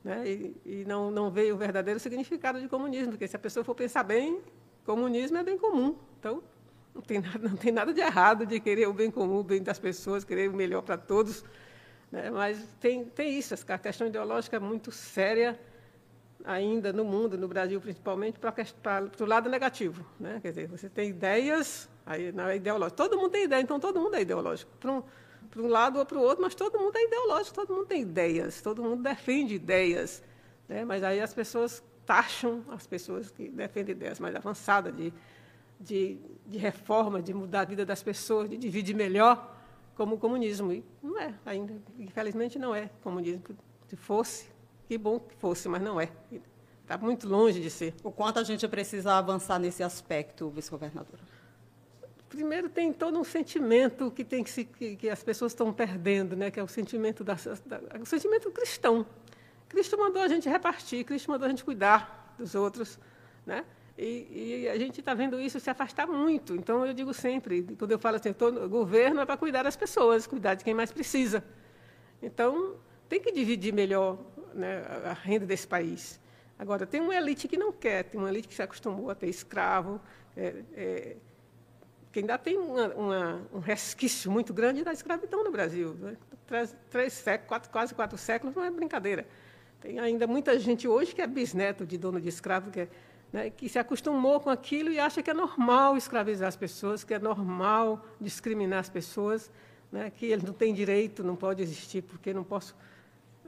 né? 0.03 0.29
E, 0.29 0.57
e 0.67 0.85
não 0.85 1.13
não 1.13 1.31
vê 1.31 1.53
o 1.53 1.57
verdadeiro 1.57 2.01
significado 2.01 2.61
de 2.61 2.67
comunismo, 2.67 3.13
porque 3.13 3.29
se 3.29 3.37
a 3.37 3.39
pessoa 3.39 3.63
for 3.63 3.73
pensar 3.73 4.03
bem, 4.03 4.41
comunismo 4.85 5.37
é 5.37 5.45
bem 5.45 5.57
comum. 5.57 5.95
Então, 6.19 6.43
não 6.93 7.03
tem 7.03 7.21
nada, 7.21 7.49
não 7.49 7.57
tem 7.57 7.71
nada 7.71 7.95
de 7.95 8.01
errado 8.01 8.45
de 8.45 8.59
querer 8.59 8.89
o 8.89 8.93
bem 8.93 9.13
comum, 9.13 9.39
o 9.39 9.45
bem 9.45 9.63
das 9.63 9.79
pessoas, 9.79 10.25
querer 10.25 10.51
o 10.51 10.53
melhor 10.53 10.83
para 10.83 10.99
todos. 10.99 11.45
Né? 12.11 12.29
Mas 12.31 12.67
tem, 12.81 13.05
tem 13.05 13.39
isso, 13.39 13.55
a 13.55 13.79
questão 13.79 14.09
ideológica 14.09 14.57
é 14.57 14.59
muito 14.59 14.91
séria 14.91 15.57
ainda 16.45 16.93
no 16.93 17.05
mundo, 17.05 17.39
no 17.39 17.47
Brasil 17.47 17.81
principalmente, 17.81 18.41
para, 18.41 18.51
para, 18.51 19.07
para 19.07 19.25
o 19.25 19.29
lado 19.29 19.49
negativo. 19.49 20.05
Né? 20.19 20.41
Quer 20.43 20.49
dizer, 20.49 20.67
você 20.67 20.89
tem 20.89 21.11
ideias, 21.11 21.89
aí 22.05 22.33
não 22.33 22.49
é 22.49 22.57
ideológico. 22.57 22.97
Todo 22.97 23.17
mundo 23.17 23.31
tem 23.31 23.45
ideia, 23.45 23.63
então 23.63 23.79
todo 23.79 24.01
mundo 24.01 24.17
é 24.17 24.23
ideológico. 24.23 24.69
Para 24.81 24.91
um, 24.91 25.03
para 25.49 25.63
um 25.63 25.69
lado 25.69 25.99
ou 25.99 26.07
para 26.07 26.19
o 26.19 26.23
outro, 26.23 26.43
mas 26.43 26.55
todo 26.55 26.79
mundo 26.79 26.97
é 26.97 27.05
ideológico, 27.05 27.55
todo 27.55 27.75
mundo 27.75 27.87
tem 27.87 28.03
ideias, 28.03 28.61
todo 28.61 28.83
mundo 28.83 29.03
defende 29.03 29.55
ideias. 29.55 30.23
Né? 30.69 30.85
Mas 30.85 31.03
aí 31.03 31.21
as 31.21 31.33
pessoas 31.33 31.83
taxam 32.05 32.65
as 32.71 32.87
pessoas 32.87 33.31
que 33.31 33.49
defendem 33.51 33.95
ideias 33.95 34.19
mais 34.19 34.35
avançadas, 34.35 34.97
de, 34.97 35.13
de, 35.79 36.19
de 36.47 36.59
reforma, 36.59 37.21
de 37.21 37.35
mudar 37.35 37.61
a 37.61 37.65
vida 37.65 37.85
das 37.85 38.03
pessoas, 38.03 38.49
de 38.49 38.57
dividir 38.57 38.95
melhor, 38.95 39.57
como 39.95 40.15
o 40.15 40.19
comunismo. 40.19 40.73
E 40.73 40.85
não 41.03 41.19
é 41.21 41.35
ainda, 41.45 41.75
infelizmente 41.99 42.59
não 42.59 42.75
é 42.75 42.89
comunismo. 43.03 43.43
Se 43.89 43.97
fosse, 43.97 44.49
que 44.87 44.97
bom 44.97 45.19
que 45.21 45.35
fosse, 45.37 45.69
mas 45.69 45.83
não 45.83 46.01
é. 46.01 46.11
Está 46.83 46.97
muito 46.97 47.29
longe 47.29 47.61
de 47.61 47.69
ser. 47.69 47.95
O 48.03 48.11
quanto 48.11 48.39
a 48.39 48.43
gente 48.43 48.67
precisa 48.67 49.13
avançar 49.19 49.59
nesse 49.59 49.83
aspecto, 49.83 50.49
vice-governadora? 50.49 51.23
Primeiro 52.29 52.69
tem 52.69 52.93
todo 52.93 53.19
um 53.19 53.25
sentimento 53.25 54.11
que 54.11 54.23
tem 54.23 54.45
que, 54.45 54.51
se, 54.51 54.65
que, 54.65 54.97
que 54.97 55.09
as 55.09 55.23
pessoas 55.23 55.53
estão 55.53 55.73
perdendo, 55.73 56.37
né? 56.37 56.51
Que 56.51 56.61
é 56.61 56.63
o 56.63 56.69
sentimento 56.69 57.25
da, 57.25 57.35
da, 57.65 57.81
o 58.01 58.07
sentimento 58.07 58.51
cristão. 58.51 59.07
Cristo 59.69 59.99
mandou 59.99 60.23
a 60.23 60.29
gente 60.29 60.49
repartir, 60.49 61.05
Cristo 61.05 61.31
mandou 61.31 61.47
a 61.47 61.49
gente 61.49 61.65
cuidar 61.65 62.35
dos 62.39 62.55
outros, 62.55 62.99
né? 63.47 63.65
E, 63.97 64.63
e 64.63 64.69
a 64.69 64.79
gente 64.79 65.01
está 65.01 65.13
vendo 65.13 65.41
isso 65.41 65.59
se 65.59 65.69
afastar 65.69 66.07
muito. 66.07 66.55
Então 66.55 66.87
eu 66.87 66.95
digo 66.95 67.13
sempre, 67.13 67.63
quando 67.79 67.91
eu 67.91 67.99
falo 67.99 68.17
assim, 68.17 68.31
o 68.31 68.69
governo 68.69 69.21
é 69.21 69.27
para 69.27 69.37
cuidar 69.37 69.65
das 69.65 69.77
pessoas, 69.77 70.27
cuidar 70.27 70.55
de 70.55 70.65
quem 70.65 70.73
mais 70.73 70.93
precisa. 70.93 71.43
Então 72.23 72.77
tem 73.09 73.21
que 73.21 73.33
dividir 73.33 73.73
melhor 73.73 74.19
né, 74.55 74.83
a 75.05 75.13
renda 75.15 75.47
desse 75.47 75.67
país. 75.67 76.21
Agora 76.59 76.87
tem 76.87 77.01
uma 77.01 77.15
elite 77.15 77.49
que 77.49 77.57
não 77.57 77.73
quer, 77.73 78.05
tem 78.05 78.21
uma 78.21 78.29
elite 78.29 78.49
que 78.49 78.55
se 78.55 78.63
acostumou 78.63 79.11
a 79.11 79.15
ter 79.15 79.29
escravo. 79.29 80.01
É, 80.37 80.63
é, 80.75 81.17
que 82.19 82.21
ainda 82.21 82.37
tem 82.37 82.59
uma, 82.59 82.89
uma, 82.89 83.43
um 83.53 83.59
resquício 83.61 84.31
muito 84.31 84.53
grande 84.53 84.83
da 84.83 84.93
escravidão 84.93 85.45
no 85.45 85.53
Brasil. 85.53 85.95
Né? 85.95 86.17
Três, 86.47 86.77
três 86.91 87.13
séculos, 87.13 87.49
quatro, 87.49 87.71
quase 87.71 87.95
quatro 87.95 88.19
séculos 88.19 88.57
não 88.57 88.65
é 88.65 88.71
brincadeira. 88.71 89.25
Tem 89.81 90.01
ainda 90.01 90.27
muita 90.27 90.59
gente 90.59 90.89
hoje 90.89 91.15
que 91.15 91.23
é 91.23 91.27
bisneto 91.29 91.87
de 91.87 91.97
dono 91.97 92.21
de 92.21 92.29
escravo, 92.29 92.73
que, 92.73 92.81
é, 92.81 92.89
né, 93.33 93.51
que 93.51 93.69
se 93.69 93.79
acostumou 93.79 94.41
com 94.41 94.51
aquilo 94.51 94.91
e 94.91 94.99
acha 94.99 95.23
que 95.23 95.31
é 95.31 95.35
normal 95.35 95.97
escravizar 95.97 96.49
as 96.49 96.57
pessoas, 96.57 97.05
que 97.05 97.15
é 97.15 97.21
normal 97.21 98.05
discriminar 98.21 98.81
as 98.81 98.89
pessoas, 98.89 99.49
né, 99.93 100.11
que 100.11 100.27
ele 100.27 100.45
não 100.45 100.53
tem 100.53 100.75
direito, 100.75 101.23
não 101.23 101.37
pode 101.37 101.63
existir, 101.63 102.03
porque 102.03 102.35
não 102.35 102.43
posso. 102.43 102.75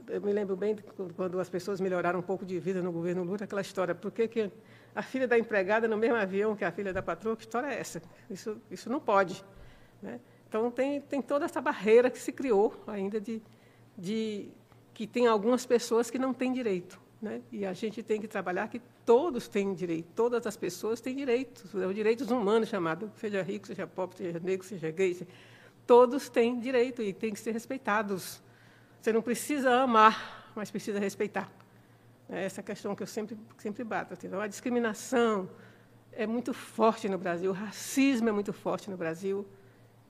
Eu 0.07 0.21
me 0.21 0.31
lembro 0.31 0.55
bem 0.55 0.77
quando 1.17 1.41
as 1.41 1.49
pessoas 1.49 1.81
melhoraram 1.81 2.19
um 2.19 2.23
pouco 2.23 2.45
de 2.45 2.57
vida 2.57 2.81
no 2.81 2.91
governo 2.91 3.23
Lula, 3.23 3.43
aquela 3.43 3.61
história, 3.61 3.93
por 3.93 4.11
que, 4.11 4.29
que 4.29 4.51
a 4.95 5.01
filha 5.01 5.27
da 5.27 5.37
empregada 5.37 5.87
no 5.87 5.97
mesmo 5.97 6.15
avião 6.15 6.55
que 6.55 6.65
a 6.65 6.71
filha 6.71 6.91
da 6.91 7.01
patroa, 7.01 7.35
que 7.35 7.43
história 7.43 7.67
é 7.67 7.79
essa? 7.79 8.01
Isso, 8.29 8.61
isso 8.69 8.89
não 8.89 8.99
pode. 8.99 9.43
Né? 10.01 10.19
Então, 10.47 10.69
tem, 10.69 10.99
tem 11.01 11.21
toda 11.21 11.45
essa 11.45 11.61
barreira 11.61 12.09
que 12.09 12.19
se 12.19 12.31
criou 12.31 12.83
ainda 12.85 13.21
de, 13.21 13.41
de 13.97 14.49
que 14.93 15.07
tem 15.07 15.27
algumas 15.27 15.65
pessoas 15.65 16.09
que 16.09 16.19
não 16.19 16.33
têm 16.33 16.51
direito. 16.51 16.99
Né? 17.21 17.41
E 17.51 17.65
a 17.65 17.73
gente 17.73 18.03
tem 18.03 18.19
que 18.19 18.27
trabalhar 18.27 18.67
que 18.67 18.81
todos 19.05 19.47
têm 19.47 19.73
direito, 19.73 20.07
todas 20.15 20.45
as 20.45 20.57
pessoas 20.57 20.99
têm 20.99 21.15
direitos, 21.15 21.73
os 21.73 21.95
direitos 21.95 22.29
humanos 22.31 22.67
chamado, 22.67 23.11
seja 23.15 23.41
rico, 23.41 23.67
seja 23.67 23.87
pobre, 23.87 24.17
seja 24.17 24.39
negro, 24.39 24.65
seja 24.65 24.89
gay, 24.91 25.13
seja... 25.13 25.29
todos 25.85 26.29
têm 26.29 26.59
direito 26.59 27.01
e 27.01 27.13
têm 27.13 27.33
que 27.33 27.39
ser 27.39 27.51
respeitados. 27.51 28.41
Você 28.99 29.13
não 29.13 29.21
precisa 29.21 29.81
amar, 29.81 30.51
mas 30.55 30.69
precisa 30.69 30.99
respeitar. 30.99 31.51
É 32.31 32.45
essa 32.45 32.63
questão 32.63 32.95
que 32.95 33.03
eu 33.03 33.07
sempre, 33.07 33.37
sempre 33.57 33.83
bato. 33.83 34.13
Assim. 34.13 34.27
Então, 34.27 34.39
a 34.39 34.47
discriminação 34.47 35.49
é 36.13 36.25
muito 36.25 36.53
forte 36.53 37.09
no 37.09 37.17
Brasil, 37.17 37.51
o 37.51 37.53
racismo 37.53 38.29
é 38.29 38.31
muito 38.31 38.53
forte 38.53 38.89
no 38.89 38.95
Brasil. 38.95 39.45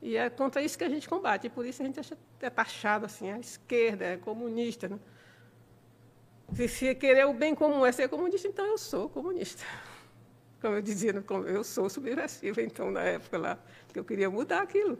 E 0.01 0.15
é 0.15 0.29
contra 0.29 0.61
isso 0.61 0.77
que 0.77 0.83
a 0.83 0.89
gente 0.89 1.09
combate. 1.09 1.47
E 1.47 1.49
por 1.49 1.65
isso 1.65 1.81
a 1.81 1.85
gente 1.85 1.99
é 2.39 2.49
taxado 2.49 3.05
assim, 3.05 3.31
a 3.31 3.39
esquerda, 3.39 4.05
é 4.05 4.17
comunista. 4.17 4.87
Né? 4.87 4.99
Se, 6.53 6.67
se 6.67 6.95
querer 6.95 7.25
o 7.25 7.33
bem 7.33 7.55
comum 7.55 7.85
é 7.85 7.91
ser 7.91 8.07
comunista, 8.07 8.47
então 8.47 8.65
eu 8.65 8.77
sou 8.77 9.09
comunista. 9.09 9.63
Como 10.61 10.75
eu 10.75 10.81
dizia, 10.81 11.11
eu 11.47 11.63
sou 11.63 11.89
subversiva, 11.89 12.61
então, 12.61 12.91
na 12.91 13.01
época 13.01 13.35
lá, 13.37 13.59
que 13.91 13.97
eu 13.97 14.05
queria 14.05 14.29
mudar 14.29 14.61
aquilo. 14.61 14.97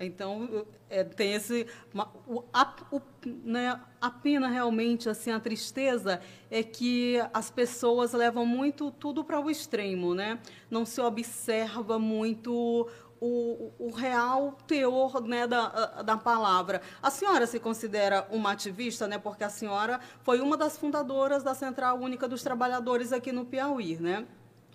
Então, 0.00 0.66
é, 0.88 1.04
tem 1.04 1.34
esse... 1.34 1.66
Uma, 1.92 2.10
o, 2.26 2.42
a, 2.52 2.74
o, 2.90 3.00
né, 3.44 3.78
a 4.00 4.10
pena, 4.10 4.48
realmente, 4.48 5.10
assim, 5.10 5.30
a 5.30 5.38
tristeza 5.38 6.22
é 6.50 6.62
que 6.62 7.18
as 7.34 7.50
pessoas 7.50 8.12
levam 8.14 8.46
muito 8.46 8.90
tudo 8.90 9.22
para 9.22 9.38
o 9.38 9.50
extremo, 9.50 10.14
né? 10.14 10.40
Não 10.70 10.86
se 10.86 11.00
observa 11.02 11.98
muito 11.98 12.88
o, 13.20 13.70
o, 13.78 13.90
real 13.90 14.56
teor 14.66 15.20
né, 15.20 15.46
da, 15.46 16.02
da 16.02 16.16
palavra. 16.16 16.80
A 17.02 17.10
senhora 17.10 17.46
se 17.46 17.60
considera 17.60 18.26
uma 18.30 18.52
ativista, 18.52 19.06
né, 19.06 19.18
porque 19.18 19.44
a 19.44 19.50
senhora 19.50 20.00
foi 20.22 20.40
uma 20.40 20.56
das 20.56 20.78
fundadoras 20.78 21.42
da 21.42 21.54
Central 21.54 21.98
Única 21.98 22.26
dos 22.26 22.42
Trabalhadores 22.42 23.12
aqui 23.12 23.30
no 23.30 23.44
Piauí, 23.44 23.96
né? 24.00 24.26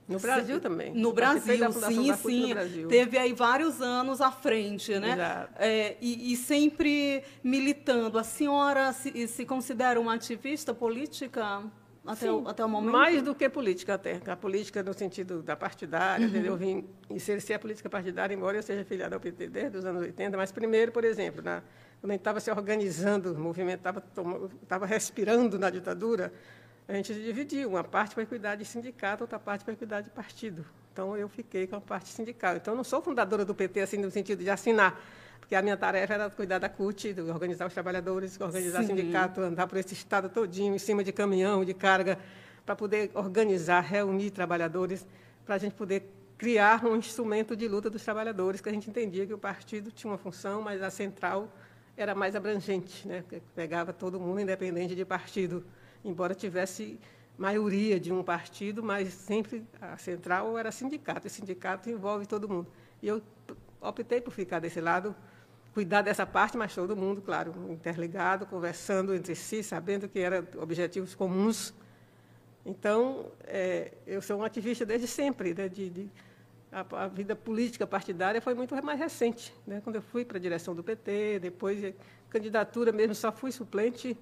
No 0.08 0.20
Brasil 0.20 0.60
também. 0.60 0.94
No 0.94 1.12
Brasil, 1.12 1.72
sim, 1.72 2.14
sim. 2.14 2.54
Brasil. 2.54 2.88
Teve 2.88 3.18
aí 3.18 3.34
vários 3.34 3.82
anos 3.82 4.22
à 4.22 4.32
frente, 4.32 5.00
né? 5.00 5.14
Exato. 5.14 5.54
É, 5.58 5.98
e, 6.00 6.32
e, 6.32 6.38
sempre 6.38 7.24
militando. 7.44 8.20
A 8.20 8.24
senhora 8.24 8.94
se, 8.94 9.28
se 9.28 9.46
considera 9.46 10.00
uma 10.00 10.14
ativista 10.14 10.76
política? 10.76 11.64
Até, 12.06 12.32
o, 12.32 12.48
até 12.48 12.64
o 12.64 12.70
momento? 12.70 12.92
Mais 12.92 13.24
do 13.24 13.34
que 13.34 13.50
política 13.50 13.96
até. 13.96 14.22
A 14.28 14.36
política 14.36 14.84
no 14.84 14.94
sentido 14.94 15.42
da 15.42 15.56
partidária. 15.56 16.28
Uhum. 16.28 16.36
Eu 16.36 16.56
vim 16.56 16.86
exercer 17.10 17.56
a 17.56 17.60
política 17.60 17.90
partidária, 17.90 18.36
embora 18.36 18.58
eu 18.58 18.64
seja 18.64 18.86
filiada 18.86 19.16
ao 19.16 19.20
PT 19.20 19.48
desde 19.48 19.78
os 19.78 19.86
anos 19.86 20.04
80. 20.04 20.38
Mas 20.38 20.52
primeiro, 20.52 20.92
por 20.92 21.04
exemplo, 21.04 21.42
na, 21.42 21.64
quando 22.00 22.12
a 22.12 22.14
gente 22.14 22.22
estava 22.22 22.40
se 22.40 22.52
organizando, 22.52 23.34
o 23.34 23.40
movimento 23.40 23.82
estava 24.62 24.86
respirando 24.86 25.58
na 25.58 25.72
ditadura, 25.72 26.32
a 26.88 26.94
gente 26.94 27.14
dividiu. 27.14 27.70
Uma 27.70 27.84
parte 27.84 28.16
para 28.16 28.26
cuidar 28.26 28.56
de 28.56 28.66
sindicato, 28.66 29.24
outra 29.24 29.40
parte 29.40 29.64
para 29.66 29.76
cuidar 29.76 30.02
de 30.02 30.10
partido. 30.10 30.66
Então, 30.92 31.16
eu 31.18 31.28
fiquei 31.28 31.68
com 31.68 31.76
a 31.76 31.82
parte 31.82 32.10
sindical. 32.10 32.56
Então, 32.56 32.74
eu 32.74 32.78
não 32.78 32.84
sou 32.84 33.02
fundadora 33.02 33.44
do 33.44 33.54
PT, 33.54 33.82
assim, 33.82 33.98
no 33.98 34.10
sentido 34.10 34.44
de 34.44 34.50
assinar 34.50 35.00
porque 35.46 35.54
a 35.54 35.62
minha 35.62 35.78
tarefa 35.78 36.12
era 36.12 36.28
cuidar 36.28 36.58
da 36.58 36.68
CUT, 36.68 37.16
organizar 37.32 37.68
os 37.68 37.74
trabalhadores, 37.74 38.42
organizar 38.42 38.84
o 38.84 38.88
sindicato, 38.88 39.42
andar 39.42 39.68
por 39.68 39.78
esse 39.78 39.94
estado 39.94 40.28
todinho, 40.28 40.74
em 40.74 40.80
cima 40.80 41.04
de 41.04 41.12
caminhão, 41.12 41.64
de 41.64 41.72
carga, 41.72 42.18
para 42.66 42.76
poder 42.76 43.12
organizar, 43.14 43.82
reunir 43.82 44.32
trabalhadores, 44.32 45.06
para 45.46 45.54
a 45.54 45.58
gente 45.60 45.76
poder 45.76 46.12
criar 46.36 46.84
um 46.84 46.96
instrumento 46.96 47.56
de 47.56 47.68
luta 47.68 47.92
dos 47.92 48.04
trabalhadores, 48.04 48.60
que 48.60 48.68
a 48.68 48.72
gente 48.72 48.90
entendia 48.90 49.28
que 49.28 49.34
o 49.36 49.38
partido 49.38 49.92
tinha 49.92 50.10
uma 50.12 50.18
função, 50.18 50.64
mas 50.64 50.82
a 50.82 50.90
central 50.90 51.48
era 51.96 52.16
mais 52.16 52.36
abrangente, 52.36 53.08
né? 53.08 53.24
pegava 53.54 53.94
todo 53.94 54.20
mundo, 54.20 54.42
independente 54.42 54.96
de 54.96 55.06
partido, 55.06 55.64
embora 56.06 56.36
tivesse 56.36 57.00
maioria 57.38 58.00
de 58.00 58.14
um 58.14 58.24
partido, 58.24 58.82
mas 58.82 59.14
sempre 59.14 59.66
a 59.82 59.98
central 59.98 60.58
era 60.58 60.72
sindicato, 60.72 61.28
e 61.28 61.30
sindicato 61.30 61.90
envolve 61.90 62.26
todo 62.26 62.48
mundo. 62.48 62.68
E 63.02 63.08
eu 63.08 63.22
optei 63.82 64.22
por 64.22 64.32
ficar 64.32 64.60
desse 64.60 64.80
lado, 64.80 65.14
cuidar 65.74 66.02
dessa 66.02 66.26
parte, 66.26 66.56
mas 66.56 66.74
todo 66.74 66.96
mundo, 66.96 67.22
claro, 67.22 67.52
interligado, 67.70 68.46
conversando 68.46 69.14
entre 69.14 69.36
si, 69.36 69.62
sabendo 69.62 70.08
que 70.08 70.20
eram 70.20 70.48
objetivos 70.62 71.14
comuns. 71.14 71.74
Então, 72.66 73.32
é, 73.44 73.92
eu 74.08 74.22
sou 74.22 74.40
um 74.40 74.44
ativista 74.44 74.86
desde 74.86 75.08
sempre, 75.08 75.54
né, 75.54 75.68
de, 75.68 75.90
de 75.90 76.10
a, 76.72 77.04
a, 77.04 77.08
vida 77.08 77.36
política 77.36 77.86
partidária 77.86 78.42
foi 78.42 78.54
muito 78.54 78.74
mais 78.84 79.00
recente, 79.00 79.54
né, 79.68 79.82
quando 79.84 79.98
eu 79.98 80.02
fui 80.02 80.24
para 80.24 80.38
a 80.38 80.42
direção 80.42 80.74
do 80.74 80.84
PT, 80.84 81.40
depois 81.40 81.94
candidatura 82.30 82.92
mesmo 82.92 83.14
só 83.14 83.32
fui 83.32 83.52
suplente 83.52 84.18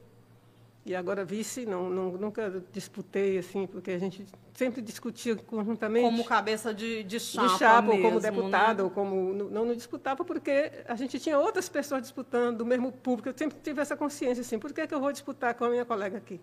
e 0.86 0.94
agora 0.94 1.24
vice, 1.24 1.66
não, 1.66 1.90
não, 1.90 2.12
nunca 2.12 2.62
disputei, 2.74 3.38
assim, 3.38 3.66
porque 3.66 3.92
a 3.92 3.98
gente 3.98 4.25
sempre 4.54 4.82
discutia 4.82 5.34
conjuntamente. 5.34 6.04
Como 6.04 6.25
cabeça 6.25 6.74
de, 6.74 7.04
de 7.04 7.22
chapa. 7.22 7.48
De 7.48 7.60
chapa, 7.60 7.82
mesmo, 7.84 7.96
ou 7.96 8.10
como 8.10 8.20
deputado, 8.20 8.78
né? 8.80 8.84
ou 8.84 8.90
como. 8.90 9.34
Não, 9.34 9.66
não 9.66 9.75
disputava, 9.75 10.25
porque 10.25 10.72
a 10.86 10.96
gente 10.96 11.18
tinha 11.22 11.40
outras 11.40 11.70
pessoas 11.70 12.02
disputando, 12.02 12.58
do 12.58 12.66
mesmo 12.66 12.92
público. 12.92 13.30
Eu 13.30 13.34
sempre 13.38 13.58
tive 13.63 13.82
essa 13.82 13.96
consciência, 13.96 14.42
assim, 14.42 14.60
por 14.60 14.74
que, 14.74 14.86
que 14.86 14.94
eu 14.94 15.00
vou 15.00 15.12
disputar 15.13 15.54
com 15.54 15.63
a 15.63 15.70
minha 15.70 15.86
colega 15.86 16.18
aqui? 16.18 16.42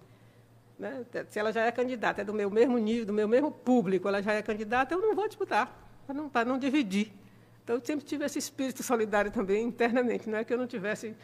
Né? 0.78 1.04
Se 1.28 1.38
ela 1.38 1.52
já 1.52 1.66
é 1.66 1.70
candidata, 1.70 2.22
é 2.22 2.24
do 2.24 2.32
meu 2.32 2.50
mesmo 2.50 2.78
nível, 2.78 3.04
do 3.04 3.12
meu 3.12 3.28
mesmo 3.28 3.50
público, 3.50 4.08
ela 4.08 4.22
já 4.22 4.32
é 4.32 4.40
candidata, 4.40 4.94
eu 4.94 5.02
não 5.02 5.14
vou 5.14 5.28
disputar, 5.28 5.70
para 6.06 6.14
não, 6.14 6.30
para 6.30 6.48
não 6.48 6.58
dividir. 6.58 7.12
Então, 7.62 7.76
eu 7.76 7.84
sempre 7.84 8.06
tive 8.06 8.24
esse 8.24 8.38
espírito 8.38 8.82
solidário 8.82 9.30
também 9.30 9.62
internamente, 9.62 10.30
não 10.30 10.38
é 10.38 10.44
que 10.44 10.54
eu 10.54 10.56
não 10.56 10.66
tivesse 10.66 11.14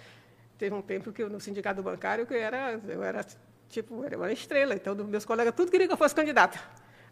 Teve 0.58 0.74
um 0.74 0.82
tempo 0.82 1.12
que 1.12 1.22
eu, 1.22 1.28
no 1.28 1.40
sindicato 1.40 1.82
bancário, 1.82 2.26
que 2.26 2.34
eu 2.34 2.38
era, 2.38 2.80
eu 2.88 3.02
era 3.02 3.24
tipo, 3.68 4.04
era 4.04 4.16
uma 4.16 4.32
estrela. 4.32 4.74
Então, 4.74 4.94
meus 4.94 5.24
colegas, 5.24 5.54
tudo 5.54 5.70
queriam 5.70 5.86
que 5.86 5.92
eu 5.92 5.98
fosse 5.98 6.14
candidata. 6.14 6.58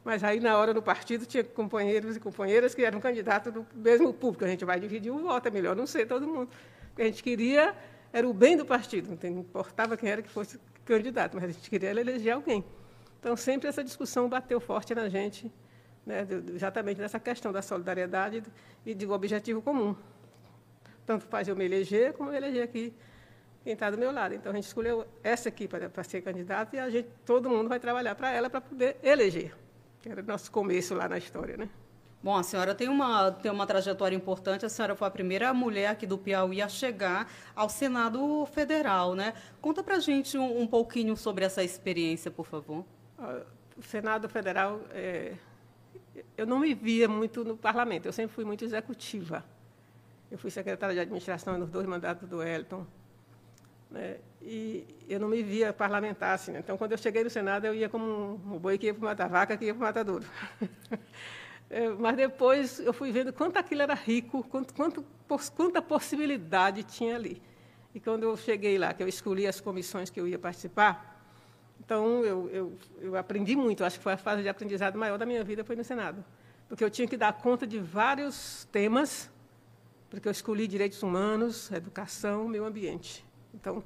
Mas 0.04 0.22
aí, 0.22 0.38
na 0.40 0.56
hora 0.58 0.74
do 0.74 0.82
partido, 0.82 1.24
tinha 1.24 1.42
companheiros 1.42 2.16
e 2.16 2.20
companheiras 2.20 2.74
que 2.74 2.82
eram 2.82 3.00
candidatos 3.00 3.52
do 3.52 3.66
mesmo 3.74 4.12
público. 4.12 4.44
A 4.44 4.48
gente 4.48 4.64
vai 4.64 4.78
dividir 4.78 5.10
o 5.10 5.18
voto, 5.18 5.48
é 5.48 5.50
melhor 5.50 5.74
não 5.74 5.86
ser 5.86 6.06
todo 6.06 6.26
mundo. 6.26 6.50
O 6.92 6.96
que 6.96 7.02
a 7.02 7.04
gente 7.06 7.22
queria 7.22 7.74
era 8.12 8.28
o 8.28 8.32
bem 8.32 8.56
do 8.56 8.64
partido, 8.64 9.18
não 9.20 9.40
importava 9.40 9.96
quem 9.96 10.08
era 10.08 10.22
que 10.22 10.28
fosse 10.28 10.60
candidato, 10.84 11.34
mas 11.34 11.44
a 11.44 11.48
gente 11.48 11.68
queria 11.68 11.90
eleger 11.90 12.34
alguém. 12.34 12.64
Então, 13.18 13.34
sempre 13.36 13.68
essa 13.68 13.82
discussão 13.82 14.28
bateu 14.28 14.60
forte 14.60 14.94
na 14.94 15.08
gente, 15.08 15.50
né, 16.06 16.26
exatamente 16.54 17.00
nessa 17.00 17.18
questão 17.18 17.50
da 17.50 17.62
solidariedade 17.62 18.42
e 18.84 18.94
do 18.94 19.10
objetivo 19.12 19.62
comum. 19.62 19.96
Tanto 21.06 21.24
faz 21.24 21.48
eu 21.48 21.56
me 21.56 21.64
eleger, 21.64 22.12
como 22.12 22.30
eu 22.30 22.36
eleger 22.36 22.62
aqui 22.62 22.94
quem 23.64 23.73
está 23.73 23.90
do 23.90 23.97
meu 23.97 24.12
lado. 24.12 24.35
Então, 24.35 24.52
a 24.52 24.54
gente 24.54 24.66
escolheu 24.66 25.06
essa 25.23 25.49
aqui 25.49 25.66
para 25.66 26.04
ser 26.04 26.21
candidata 26.21 26.76
e 26.76 26.78
a 26.78 26.90
gente, 26.90 27.09
todo 27.25 27.49
mundo 27.49 27.66
vai 27.66 27.80
trabalhar 27.80 28.14
para 28.14 28.30
ela 28.30 28.50
para 28.50 28.61
poder 28.61 28.99
eleger, 29.02 29.56
que 30.02 30.09
era 30.11 30.21
o 30.21 30.25
nosso 30.25 30.52
começo 30.52 30.94
lá 30.94 31.09
na 31.09 31.16
história. 31.16 31.56
Né? 31.56 31.71
Bom, 32.23 32.37
a 32.37 32.42
senhora 32.42 32.75
tem 32.75 32.88
uma, 32.88 33.33
tem 33.33 33.50
uma 33.50 33.66
trajetória 33.66 34.14
importante. 34.14 34.66
A 34.66 34.68
senhora 34.68 34.94
foi 34.94 35.09
a 35.09 35.11
primeira 35.11 35.52
mulher 35.54 35.88
aqui 35.88 36.06
do 36.06 36.18
Piauí 36.18 36.61
a 36.61 36.68
chegar 36.68 37.30
ao 37.56 37.71
Senado 37.71 38.47
Federal, 38.52 39.14
né? 39.14 39.33
Conta 39.62 39.83
para 39.83 39.97
a 39.97 39.99
gente 39.99 40.37
um, 40.37 40.61
um, 40.61 40.66
pouquinho 40.66 41.16
sobre 41.16 41.44
essa 41.44 41.62
experiência, 41.62 42.30
por 42.30 42.47
favor. 42.47 42.85
O 43.76 43.83
Senado 43.83 44.28
Federal, 44.28 44.80
é, 44.90 45.35
eu 46.37 46.47
não 46.47 46.61
me 46.61 46.75
via 46.75 47.09
muito 47.09 47.44
no 47.44 47.56
parlamento. 47.56 48.06
Eu 48.06 48.12
sempre 48.12 48.35
fui 48.35 48.44
muito 48.44 48.62
executiva. 48.64 49.42
Eu 50.30 50.37
fui 50.37 50.50
secretária 50.50 50.94
de 50.94 51.00
administração 51.00 51.59
nos 51.59 51.71
dois 51.71 51.87
mandatos 51.87 52.28
do 52.28 52.42
Elton. 52.42 52.87
Né? 53.94 54.16
E 54.42 54.84
eu 55.08 55.20
não 55.20 55.28
me 55.28 55.42
via 55.42 55.72
parlamentar 55.72 56.34
assim. 56.34 56.50
Né? 56.50 56.58
Então, 56.58 56.76
quando 56.76 56.92
eu 56.92 56.98
cheguei 56.98 57.22
no 57.22 57.30
Senado, 57.30 57.64
eu 57.66 57.74
ia 57.74 57.88
como 57.88 58.34
um, 58.44 58.58
boi 58.58 58.76
que 58.76 58.86
ia 58.86 58.94
para 58.94 59.04
matar 59.04 59.28
vaca, 59.28 59.56
que 59.56 59.64
ia 59.64 59.72
para 59.72 59.80
o 59.80 59.86
matadouro. 59.86 60.24
Mas 61.98 62.16
depois 62.16 62.78
eu 62.80 62.92
fui 62.92 63.10
vendo 63.10 63.32
quanto 63.32 63.56
aquilo 63.56 63.82
era 63.82 63.94
rico, 63.94 64.44
quanto, 64.44 64.74
quanto, 64.74 65.04
quanta 65.56 65.80
possibilidade 65.80 66.82
tinha 66.82 67.16
ali. 67.16 67.40
E 67.94 68.00
quando 68.00 68.24
eu 68.24 68.36
cheguei 68.36 68.76
lá, 68.76 68.92
que 68.92 69.02
eu 69.02 69.08
escolhi 69.08 69.46
as 69.46 69.60
comissões 69.60 70.10
que 70.10 70.20
eu 70.20 70.28
ia 70.28 70.38
participar, 70.38 71.14
então 71.80 72.24
eu, 72.24 72.50
eu, 72.50 72.78
eu 73.00 73.16
aprendi 73.16 73.56
muito. 73.56 73.84
Acho 73.84 73.98
que 73.98 74.02
foi 74.02 74.12
a 74.12 74.16
fase 74.16 74.42
de 74.42 74.48
aprendizado 74.48 74.98
maior 74.98 75.18
da 75.18 75.24
minha 75.24 75.42
vida 75.42 75.64
foi 75.64 75.74
no 75.74 75.84
Senado, 75.84 76.24
porque 76.68 76.84
eu 76.84 76.90
tinha 76.90 77.08
que 77.08 77.16
dar 77.16 77.32
conta 77.32 77.66
de 77.66 77.78
vários 77.78 78.68
temas, 78.70 79.30
porque 80.10 80.28
eu 80.28 80.32
escolhi 80.32 80.68
direitos 80.68 81.02
humanos, 81.02 81.72
educação, 81.72 82.46
meio 82.46 82.64
ambiente. 82.64 83.23
Então, 83.54 83.82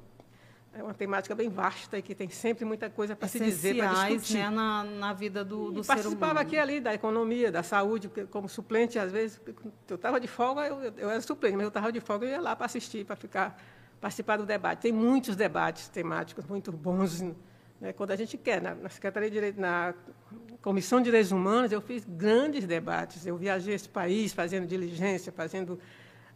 é 0.73 0.83
uma 0.83 0.93
temática 0.93 1.33
bem 1.33 1.49
vasta 1.49 1.97
e 1.97 2.01
que 2.01 2.13
tem 2.13 2.29
sempre 2.29 2.63
muita 2.63 2.89
coisa 2.89 3.15
para 3.15 3.27
se 3.27 3.39
dizer, 3.39 3.75
para 3.77 4.09
discutir. 4.09 4.37
Né, 4.37 4.49
na, 4.49 4.83
na 4.83 5.13
vida 5.13 5.43
do, 5.43 5.71
do 5.71 5.83
ser 5.83 5.91
humano. 5.91 6.03
Participava 6.03 6.39
aqui 6.39 6.57
ali 6.57 6.79
da 6.79 6.93
economia, 6.93 7.51
da 7.51 7.63
saúde, 7.63 8.09
como 8.29 8.47
suplente, 8.47 8.99
às 8.99 9.11
vezes, 9.11 9.41
eu 9.89 9.95
estava 9.95 10.19
de 10.19 10.27
folga, 10.27 10.67
eu, 10.67 10.81
eu 10.97 11.09
era 11.09 11.21
suplente, 11.21 11.55
mas 11.55 11.63
eu 11.63 11.69
estava 11.69 11.91
de 11.91 11.99
folga 11.99 12.25
e 12.25 12.29
ia 12.29 12.41
lá 12.41 12.55
para 12.55 12.65
assistir, 12.65 13.05
para 13.05 13.15
ficar, 13.15 13.59
participar 13.99 14.37
do 14.37 14.45
debate. 14.45 14.81
Tem 14.81 14.91
muitos 14.91 15.35
debates 15.35 15.87
temáticos 15.87 16.45
muito 16.45 16.71
bons, 16.71 17.21
né, 17.81 17.91
quando 17.93 18.11
a 18.11 18.15
gente 18.15 18.37
quer. 18.37 18.61
Na, 18.61 18.75
na 18.75 18.89
Secretaria 18.89 19.29
de 19.29 19.33
Direito, 19.33 19.59
na 19.59 19.95
Comissão 20.61 20.99
de 20.99 21.05
Direitos 21.05 21.31
Humanos, 21.31 21.71
eu 21.71 21.81
fiz 21.81 22.05
grandes 22.05 22.65
debates. 22.67 23.25
Eu 23.25 23.37
viajei 23.37 23.73
esse 23.73 23.89
país 23.89 24.33
fazendo 24.33 24.67
diligência, 24.67 25.31
fazendo 25.31 25.79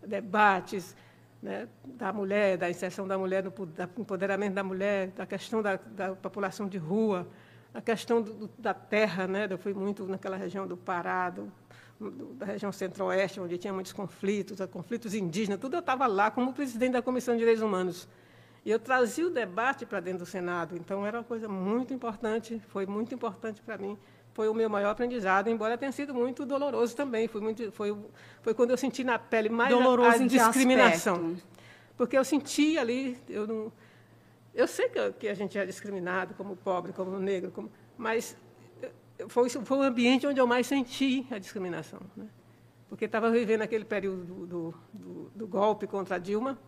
debates, 0.06 0.96
né, 1.44 1.68
da 1.84 2.14
mulher, 2.14 2.58
da 2.58 2.70
inserção 2.70 3.06
da 3.06 3.18
mulher, 3.18 3.44
no 3.44 3.54
empoderamento 3.98 4.54
da 4.54 4.64
mulher, 4.64 5.10
da 5.10 5.26
questão 5.26 5.62
da, 5.62 5.76
da 5.76 6.16
população 6.16 6.70
de 6.70 6.78
rua, 6.78 7.28
a 7.74 7.82
questão 7.82 8.22
do, 8.22 8.50
da 8.58 8.74
terra. 8.74 9.28
Né, 9.28 9.48
eu 9.50 9.58
fui 9.58 9.74
muito 9.74 10.08
naquela 10.08 10.38
região 10.38 10.66
do 10.66 10.78
Pará, 10.78 11.30
do, 11.30 11.52
do, 12.00 12.34
da 12.36 12.46
região 12.46 12.72
centro-oeste, 12.72 13.42
onde 13.42 13.58
tinha 13.58 13.74
muitos 13.74 13.92
conflitos, 13.92 14.58
conflitos 14.72 15.14
indígenas, 15.14 15.60
tudo 15.60 15.76
eu 15.76 15.82
estava 15.82 16.08
lá 16.08 16.32
como 16.32 16.54
presidente 16.54 16.94
da 16.94 17.02
Comissão 17.02 17.34
de 17.34 17.40
Direitos 17.40 17.62
Humanos. 17.62 18.08
E 18.66 18.72
eu 18.72 18.80
trazia 18.80 19.28
o 19.28 19.30
debate 19.30 19.86
para 19.86 20.00
dentro 20.00 20.20
do 20.20 20.26
Senado, 20.26 20.78
então 20.78 21.06
era 21.06 21.18
uma 21.18 21.24
coisa 21.26 21.50
muito 21.50 21.94
importante, 21.94 22.62
foi 22.70 22.86
muito 22.86 23.14
importante 23.14 23.62
para 23.62 23.78
mim. 23.78 23.98
Foi 24.34 24.48
o 24.48 24.54
meu 24.54 24.70
maior 24.70 24.90
aprendizado, 24.90 25.50
embora 25.50 25.78
tenha 25.78 25.92
sido 25.92 26.14
muito 26.14 26.46
doloroso 26.46 26.96
também. 26.96 27.28
Foi, 27.28 27.40
muito, 27.40 27.72
foi, 27.72 27.96
foi 28.42 28.54
quando 28.54 28.72
eu 28.72 28.78
senti 28.78 29.04
na 29.04 29.20
pele 29.20 29.50
mais 29.50 29.70
doloroso 29.70 30.22
a, 30.22 30.26
a 30.26 30.28
discriminação. 30.28 31.36
Porque 31.96 32.18
eu 32.18 32.24
senti 32.24 32.78
ali, 32.78 33.18
eu 33.30 33.46
não, 33.46 33.72
eu 34.54 34.68
sei 34.68 34.90
que, 34.90 35.12
que, 35.14 35.28
a 35.28 35.34
gente 35.34 35.58
é 35.58 35.66
discriminado 35.66 36.34
como 36.36 36.56
pobre, 36.56 36.94
como 36.94 37.18
negro, 37.20 37.52
como, 37.52 37.72
mas 37.98 38.38
foi, 39.28 39.50
foi 39.50 39.78
o 39.78 39.82
ambiente 39.82 40.28
onde 40.28 40.40
eu 40.40 40.48
mais 40.48 40.68
senti 40.68 41.26
a 41.32 41.38
discriminação. 41.38 42.00
Né? 42.16 42.28
Porque 42.88 43.06
estava 43.06 43.32
vivendo 43.32 43.62
aquele 43.62 43.86
período 43.86 44.24
do, 44.24 44.46
do, 44.46 44.74
do, 44.94 45.32
do 45.36 45.48
golpe 45.48 45.88
contra 45.88 46.16
a 46.16 46.20
Dilma, 46.20 46.60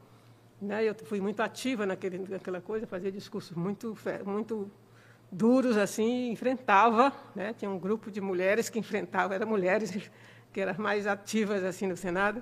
né? 0.60 0.84
Eu 0.84 0.96
fui 0.96 1.20
muito 1.20 1.42
ativa 1.42 1.86
naquele, 1.86 2.18
naquela 2.18 2.62
coisa, 2.62 2.88
fazia 2.88 3.12
discursos 3.12 3.56
muito, 3.56 3.96
muito 4.26 4.72
duros 5.36 5.76
assim, 5.76 6.32
enfrentava, 6.32 7.12
né? 7.36 7.54
Tinha 7.54 7.70
um 7.70 7.78
grupo 7.78 8.10
de 8.10 8.22
mulheres 8.22 8.70
que 8.70 8.80
enfrentavam, 8.80 9.36
eram 9.36 9.48
mulheres 9.48 9.92
que 10.54 10.62
eram 10.62 10.76
mais 10.78 11.06
ativas 11.06 11.64
assim 11.64 11.86
no 11.88 11.98
Senado, 11.98 12.42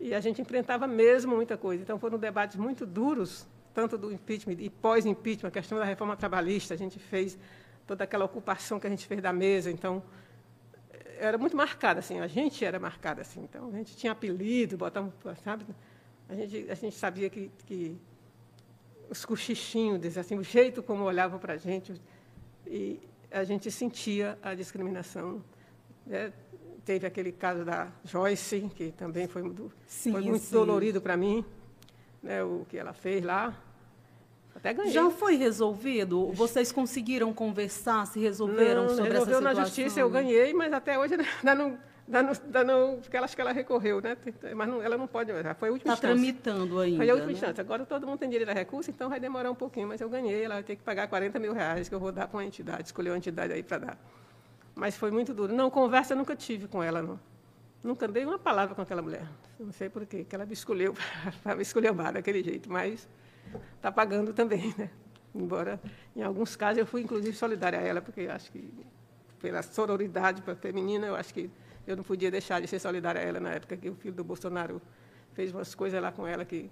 e 0.00 0.12
a 0.12 0.20
gente 0.20 0.42
enfrentava 0.42 0.86
mesmo 0.86 1.36
muita 1.36 1.56
coisa. 1.56 1.82
Então 1.82 1.98
foram 1.98 2.18
debates 2.18 2.56
muito 2.56 2.84
duros, 2.84 3.46
tanto 3.72 3.96
do 3.96 4.12
impeachment 4.12 4.56
e 4.58 4.68
pós-impeachment, 4.68 5.48
a 5.48 5.52
questão 5.52 5.78
da 5.78 5.84
reforma 5.84 6.16
trabalhista, 6.16 6.74
a 6.74 6.76
gente 6.76 6.98
fez 6.98 7.38
toda 7.86 8.02
aquela 8.04 8.24
ocupação 8.24 8.80
que 8.80 8.86
a 8.86 8.90
gente 8.90 9.06
fez 9.06 9.22
da 9.22 9.32
mesa, 9.32 9.70
então 9.70 10.02
era 11.20 11.38
muito 11.38 11.56
marcada 11.56 12.00
assim, 12.00 12.20
a 12.20 12.26
gente 12.26 12.64
era 12.64 12.78
marcada 12.78 13.22
assim. 13.22 13.40
Então 13.44 13.68
a 13.68 13.76
gente 13.76 13.96
tinha 13.96 14.12
apelido, 14.12 14.76
botamos, 14.76 15.12
sabe? 15.44 15.64
a 16.28 16.34
gente, 16.34 16.70
a 16.70 16.74
gente 16.74 16.96
sabia 16.96 17.30
que, 17.30 17.50
que 17.64 17.96
os 19.10 19.24
cochichinhos, 19.24 20.16
assim, 20.16 20.36
o 20.38 20.42
jeito 20.42 20.82
como 20.82 21.04
olhavam 21.04 21.38
para 21.38 21.54
a 21.54 21.56
gente, 21.56 21.94
e 22.66 23.00
a 23.30 23.44
gente 23.44 23.70
sentia 23.70 24.38
a 24.42 24.54
discriminação. 24.54 25.42
Né? 26.06 26.32
Teve 26.84 27.06
aquele 27.06 27.32
caso 27.32 27.64
da 27.64 27.88
Joyce, 28.04 28.70
que 28.74 28.92
também 28.92 29.26
foi, 29.26 29.42
sim, 29.86 30.12
foi 30.12 30.22
muito 30.22 30.44
sim. 30.44 30.54
dolorido 30.54 31.00
para 31.00 31.16
mim, 31.16 31.44
né, 32.22 32.42
o 32.42 32.66
que 32.68 32.78
ela 32.78 32.92
fez 32.92 33.22
lá. 33.22 33.54
Até 34.54 34.72
ganhei. 34.72 34.92
Já 34.92 35.08
foi 35.10 35.36
resolvido? 35.36 36.32
Vocês 36.32 36.72
conseguiram 36.72 37.32
conversar, 37.32 38.06
se 38.06 38.18
resolveram 38.18 38.86
não, 38.86 38.96
sobre 38.96 39.10
essa 39.10 39.20
situação? 39.20 39.40
na 39.40 39.54
justiça, 39.54 40.00
eu 40.00 40.10
ganhei, 40.10 40.52
mas 40.52 40.72
até 40.72 40.98
hoje 40.98 41.14
ainda 41.38 41.54
não, 41.54 41.78
dando, 42.08 43.00
porque 43.00 43.16
ela 43.16 43.26
acho 43.26 43.36
que 43.36 43.40
ela 43.40 43.52
recorreu, 43.52 44.00
né? 44.00 44.16
Mas 44.56 44.68
não, 44.68 44.82
ela 44.82 44.96
não 44.96 45.06
pode, 45.06 45.30
já 45.42 45.54
foi 45.54 45.68
a 45.68 45.72
última 45.72 45.92
Está 45.92 46.08
tramitando 46.08 46.80
ainda. 46.80 46.96
Foi 46.96 47.10
a 47.10 47.12
última 47.12 47.30
né? 47.30 47.32
instância. 47.34 47.60
Agora 47.60 47.84
todo 47.84 48.06
mundo 48.06 48.18
tem 48.18 48.30
direito 48.30 48.48
a 48.48 48.54
recurso, 48.54 48.90
então 48.90 49.10
vai 49.10 49.20
demorar 49.20 49.50
um 49.50 49.54
pouquinho, 49.54 49.88
mas 49.88 50.00
eu 50.00 50.08
ganhei. 50.08 50.44
Ela 50.44 50.54
vai 50.54 50.62
ter 50.62 50.76
que 50.76 50.82
pagar 50.82 51.06
40 51.06 51.38
mil 51.38 51.52
reais 51.52 51.88
que 51.88 51.94
eu 51.94 52.00
vou 52.00 52.10
dar 52.10 52.26
para 52.26 52.38
uma 52.38 52.44
entidade, 52.44 52.84
escolher 52.84 53.10
uma 53.10 53.18
entidade 53.18 53.52
aí 53.52 53.62
para 53.62 53.78
dar. 53.78 53.98
Mas 54.74 54.96
foi 54.96 55.10
muito 55.10 55.34
duro. 55.34 55.52
Não, 55.52 55.70
conversa 55.70 56.14
eu 56.14 56.16
nunca 56.16 56.34
tive 56.34 56.66
com 56.66 56.82
ela, 56.82 57.02
não. 57.02 57.20
Nunca 57.84 58.08
dei 58.08 58.24
uma 58.24 58.38
palavra 58.38 58.74
com 58.74 58.82
aquela 58.82 59.02
mulher. 59.02 59.26
Não 59.60 59.72
sei 59.72 59.88
por 59.88 60.06
quê, 60.06 60.24
que 60.24 60.34
ela 60.34 60.46
me 60.46 60.54
escolheu 60.54 60.94
para 61.42 61.54
me 61.54 61.62
escolher 61.62 61.92
mal 61.92 62.12
daquele 62.12 62.42
jeito, 62.42 62.70
mas 62.72 63.08
está 63.76 63.92
pagando 63.92 64.32
também, 64.32 64.74
né? 64.78 64.90
Embora, 65.34 65.78
em 66.16 66.22
alguns 66.22 66.56
casos, 66.56 66.78
eu 66.78 66.86
fui, 66.86 67.02
inclusive, 67.02 67.36
solidária 67.36 67.78
a 67.78 67.82
ela, 67.82 68.00
porque 68.00 68.22
acho 68.22 68.50
que, 68.50 68.72
pela 69.40 69.62
sororidade 69.62 70.42
feminina, 70.60 71.06
eu 71.06 71.14
acho 71.14 71.34
que 71.34 71.50
eu 71.88 71.96
não 71.96 72.04
podia 72.04 72.30
deixar 72.30 72.60
de 72.60 72.68
ser 72.68 72.78
solidária 72.78 73.20
a 73.20 73.24
ela 73.24 73.40
na 73.40 73.50
época 73.50 73.76
que 73.76 73.88
o 73.88 73.94
filho 73.94 74.14
do 74.14 74.22
Bolsonaro 74.22 74.80
fez 75.32 75.52
umas 75.52 75.74
coisas 75.74 76.00
lá 76.00 76.12
com 76.12 76.26
ela 76.26 76.44
que, 76.44 76.70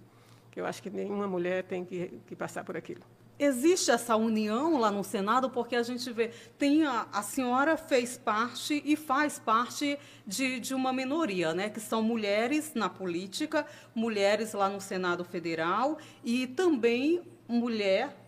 que 0.50 0.60
eu 0.60 0.66
acho 0.66 0.82
que 0.82 0.90
nenhuma 0.90 1.26
mulher 1.26 1.64
tem 1.64 1.84
que, 1.84 2.20
que 2.26 2.36
passar 2.36 2.64
por 2.64 2.76
aquilo. 2.76 3.00
Existe 3.38 3.90
essa 3.90 4.16
união 4.16 4.78
lá 4.78 4.90
no 4.90 5.04
Senado, 5.04 5.50
porque 5.50 5.76
a 5.76 5.82
gente 5.82 6.10
vê, 6.10 6.30
tem 6.58 6.86
a, 6.86 7.06
a 7.12 7.22
senhora 7.22 7.76
fez 7.76 8.16
parte 8.16 8.82
e 8.84 8.96
faz 8.96 9.38
parte 9.38 9.98
de, 10.26 10.58
de 10.58 10.74
uma 10.74 10.92
minoria, 10.92 11.54
né, 11.54 11.68
que 11.68 11.80
são 11.80 12.02
mulheres 12.02 12.72
na 12.74 12.88
política, 12.88 13.66
mulheres 13.94 14.52
lá 14.54 14.68
no 14.68 14.80
Senado 14.80 15.22
Federal 15.22 15.98
e 16.24 16.46
também 16.46 17.22
mulher 17.46 18.25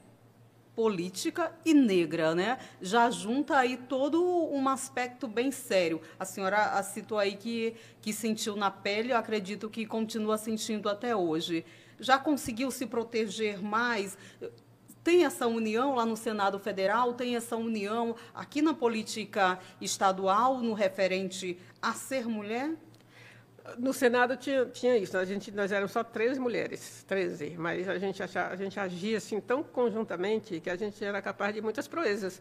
política 0.79 1.53
e 1.65 1.75
negra, 1.75 2.37
né? 2.37 2.57
Já 2.81 3.11
junta 3.11 3.57
aí 3.57 3.77
todo 3.77 4.25
um 4.25 4.69
aspecto 4.69 5.27
bem 5.27 5.51
sério. 5.51 6.01
A 6.17 6.25
senhora 6.25 6.81
citou 6.85 7.19
aí 7.19 7.35
que, 7.35 7.75
que 8.01 8.13
sentiu 8.13 8.55
na 8.55 8.71
pele, 8.71 9.11
eu 9.11 9.17
acredito 9.17 9.69
que 9.69 9.85
continua 9.85 10.39
sentindo 10.39 10.89
até 10.89 11.17
hoje. 11.17 11.65
Já 11.99 12.17
conseguiu 12.17 12.71
se 12.71 12.87
proteger 12.87 13.61
mais? 13.61 14.17
Tem 15.03 15.25
essa 15.25 15.49
união 15.49 15.97
lá 15.97 16.07
no 16.07 16.17
Senado 16.17 16.61
Federal, 16.61 17.13
tem 17.13 17.35
essa 17.35 17.57
união 17.57 18.15
aqui 18.33 18.63
na 18.63 18.73
política 18.73 19.59
estadual, 19.81 20.61
no 20.61 20.75
referente 20.75 21.59
a 21.83 21.93
ser 21.93 22.29
mulher? 22.29 22.71
No 23.77 23.93
Senado 23.93 24.37
tinha, 24.37 24.67
tinha 24.67 24.97
isso, 24.97 25.17
a 25.19 25.25
gente, 25.25 25.51
nós 25.51 25.71
éramos 25.73 25.93
só 25.93 26.03
três 26.03 26.39
mulheres, 26.39 27.05
13, 27.07 27.57
mas 27.59 27.89
a 27.89 27.99
gente, 27.99 28.23
achava, 28.23 28.53
a 28.53 28.57
gente 28.57 28.79
agia 28.79 29.19
assim 29.19 29.41
tão 29.41 29.63
conjuntamente 29.63 30.61
que 30.61 30.71
a 30.71 30.77
gente 30.77 31.05
era 31.05 31.21
capaz 31.21 31.55
de 31.55 31.61
muitas 31.61 31.87
proezas. 31.87 32.41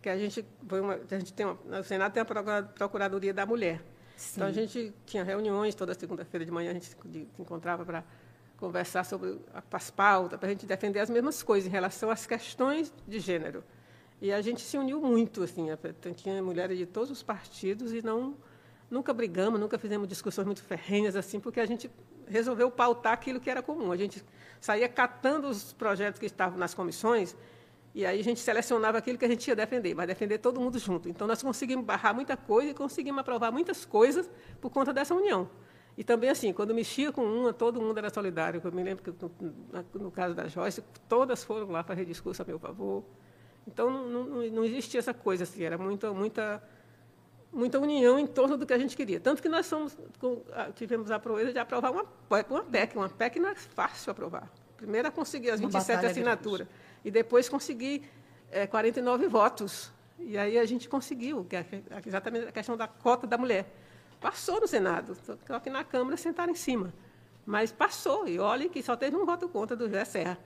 Que 0.00 0.08
a 0.08 0.16
gente, 0.16 0.44
foi 0.68 0.80
uma, 0.80 0.94
a 0.94 1.18
gente 1.18 1.32
tem 1.32 1.46
uma, 1.46 1.58
no 1.64 1.82
Senado 1.82 2.12
tem 2.12 2.22
a 2.22 2.62
Procuradoria 2.62 3.34
da 3.34 3.44
Mulher. 3.44 3.82
Sim. 4.16 4.32
Então 4.36 4.48
a 4.48 4.52
gente 4.52 4.92
tinha 5.06 5.24
reuniões 5.24 5.74
toda 5.74 5.94
segunda-feira 5.94 6.44
de 6.44 6.50
manhã, 6.50 6.70
a 6.70 6.74
gente 6.74 6.86
se 6.86 6.96
encontrava 7.38 7.84
para 7.84 8.04
conversar 8.56 9.04
sobre 9.04 9.40
as 9.72 9.90
pautas, 9.90 10.38
para 10.38 10.48
a 10.48 10.50
gente 10.50 10.66
defender 10.66 11.00
as 11.00 11.08
mesmas 11.08 11.42
coisas 11.42 11.68
em 11.68 11.70
relação 11.70 12.10
às 12.10 12.26
questões 12.26 12.92
de 13.06 13.20
gênero. 13.20 13.64
E 14.20 14.32
a 14.32 14.40
gente 14.40 14.60
se 14.60 14.76
uniu 14.76 15.00
muito, 15.00 15.44
assim, 15.44 15.66
tinha 16.16 16.42
mulheres 16.42 16.76
de 16.76 16.86
todos 16.86 17.10
os 17.10 17.22
partidos 17.22 17.92
e 17.92 18.02
não 18.02 18.36
Nunca 18.90 19.12
brigamos, 19.12 19.60
nunca 19.60 19.78
fizemos 19.78 20.08
discussões 20.08 20.46
muito 20.46 20.62
ferrenhas 20.62 21.14
assim, 21.14 21.38
porque 21.38 21.60
a 21.60 21.66
gente 21.66 21.90
resolveu 22.26 22.70
pautar 22.70 23.12
aquilo 23.12 23.38
que 23.40 23.50
era 23.50 23.62
comum. 23.62 23.92
A 23.92 23.96
gente 23.96 24.24
saía 24.60 24.88
catando 24.88 25.48
os 25.48 25.72
projetos 25.72 26.18
que 26.18 26.26
estavam 26.26 26.58
nas 26.58 26.74
comissões 26.74 27.36
e 27.94 28.06
aí 28.06 28.20
a 28.20 28.24
gente 28.24 28.40
selecionava 28.40 28.98
aquilo 28.98 29.18
que 29.18 29.24
a 29.24 29.28
gente 29.28 29.46
ia 29.48 29.56
defender, 29.56 29.94
mas 29.94 30.06
defender 30.06 30.38
todo 30.38 30.60
mundo 30.60 30.78
junto. 30.78 31.08
Então 31.08 31.26
nós 31.26 31.42
conseguimos 31.42 31.84
barrar 31.84 32.14
muita 32.14 32.36
coisa 32.36 32.70
e 32.70 32.74
conseguimos 32.74 33.20
aprovar 33.20 33.50
muitas 33.50 33.84
coisas 33.84 34.30
por 34.60 34.70
conta 34.70 34.92
dessa 34.92 35.14
união. 35.14 35.50
E 35.96 36.04
também 36.04 36.30
assim, 36.30 36.52
quando 36.52 36.72
mexia 36.72 37.10
com 37.10 37.24
uma, 37.24 37.52
todo 37.52 37.80
mundo 37.80 37.98
era 37.98 38.08
solidário. 38.08 38.60
Eu 38.62 38.72
me 38.72 38.84
lembro 38.84 39.02
que 39.02 39.12
no, 39.98 40.10
caso 40.12 40.34
da 40.34 40.46
Joyce, 40.46 40.82
todas 41.08 41.42
foram 41.42 41.70
lá 41.70 41.82
fazer 41.82 42.04
discurso 42.04 42.40
a 42.40 42.44
meu 42.44 42.58
favor. 42.58 43.02
Então 43.66 43.90
não, 43.90 44.24
não, 44.24 44.46
não 44.46 44.64
existia 44.64 45.00
essa 45.00 45.12
coisa 45.12 45.42
assim, 45.42 45.64
era 45.64 45.76
muita 45.76 46.12
muita 46.12 46.62
muita 47.52 47.78
união 47.78 48.18
em 48.18 48.26
torno 48.26 48.56
do 48.56 48.66
que 48.66 48.72
a 48.72 48.78
gente 48.78 48.96
queria. 48.96 49.18
Tanto 49.20 49.42
que 49.42 49.48
nós 49.48 49.66
somos, 49.66 49.96
tivemos 50.74 51.10
a 51.10 51.18
proeza 51.18 51.52
de 51.52 51.58
aprovar 51.58 51.90
uma, 51.90 52.04
uma 52.50 52.64
PEC. 52.64 52.96
Uma 52.96 53.08
PEC 53.08 53.38
não 53.38 53.48
é 53.50 53.54
fácil 53.54 54.10
aprovar. 54.10 54.48
Primeiro, 54.76 55.10
conseguir 55.10 55.50
as 55.50 55.60
27 55.60 56.06
assinaturas. 56.06 56.68
E 57.04 57.10
depois 57.10 57.48
conseguir 57.48 58.08
é, 58.50 58.66
49 58.66 59.26
votos. 59.28 59.92
E 60.18 60.36
aí 60.36 60.58
a 60.58 60.64
gente 60.64 60.88
conseguiu, 60.88 61.44
que 61.44 61.56
é 61.56 61.66
exatamente 62.06 62.48
a 62.48 62.52
questão 62.52 62.76
da 62.76 62.88
cota 62.88 63.26
da 63.26 63.38
mulher. 63.38 63.66
Passou 64.20 64.60
no 64.60 64.66
Senado, 64.66 65.16
só 65.46 65.60
que 65.60 65.70
na 65.70 65.84
Câmara 65.84 66.16
sentaram 66.16 66.52
em 66.52 66.56
cima. 66.56 66.92
Mas 67.46 67.70
passou, 67.70 68.26
e 68.28 68.38
olhe 68.38 68.68
que 68.68 68.82
só 68.82 68.96
teve 68.96 69.16
um 69.16 69.24
voto 69.24 69.48
contra 69.48 69.76
do 69.76 69.86
José 69.86 70.04
Serra. 70.04 70.38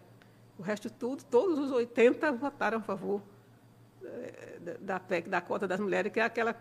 O 0.59 0.63
resto 0.63 0.91
tudo, 0.91 1.25
todos 1.25 1.59
os 1.59 1.73
80 1.73 2.33
votaram 2.33 2.79
a 2.79 2.81
favor 2.83 3.23
é, 4.05 4.77
da 4.79 5.01
PEC, 5.01 5.29
da 5.29 5.41
cota 5.41 5.67
das 5.67 5.81
mulheres, 5.81 6.13
que 6.13 6.21
é 6.21 6.23
aquela 6.23 6.55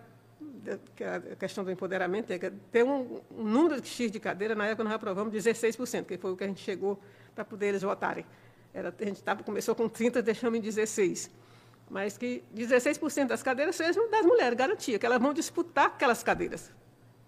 que 0.95 1.03
a 1.03 1.19
questão 1.35 1.63
do 1.63 1.71
empoderamento 1.71 2.31
é 2.31 2.37
ter 2.71 2.83
um, 2.83 3.21
um 3.31 3.43
número 3.43 3.81
de 3.81 3.87
X 3.87 4.11
de 4.11 4.19
cadeira, 4.19 4.53
na 4.53 4.67
época 4.67 4.83
nós 4.83 4.93
aprovamos 4.93 5.33
16%, 5.33 6.05
que 6.05 6.17
foi 6.17 6.31
o 6.31 6.37
que 6.37 6.43
a 6.43 6.47
gente 6.47 6.61
chegou 6.61 6.99
para 7.33 7.43
poder 7.43 7.67
eles 7.67 7.81
votarem. 7.81 8.25
Era, 8.73 8.93
a 8.97 9.05
gente 9.05 9.21
tava, 9.23 9.43
começou 9.43 9.75
com 9.75 9.89
30%, 9.89 10.21
deixamos 10.21 10.59
em 10.59 10.61
16%. 10.61 11.29
Mas 11.89 12.17
que 12.17 12.41
16% 12.55 13.27
das 13.27 13.43
cadeiras 13.43 13.75
sejam 13.75 14.09
das 14.09 14.25
mulheres, 14.25 14.57
garantia, 14.57 14.97
que 14.97 15.05
elas 15.05 15.21
vão 15.21 15.33
disputar 15.33 15.87
aquelas 15.87 16.23
cadeiras. 16.23 16.71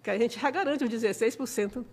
Que 0.02 0.10
a 0.10 0.18
gente 0.18 0.40
já 0.40 0.50
garante 0.50 0.86
os 0.86 0.90
16%. 0.90 1.84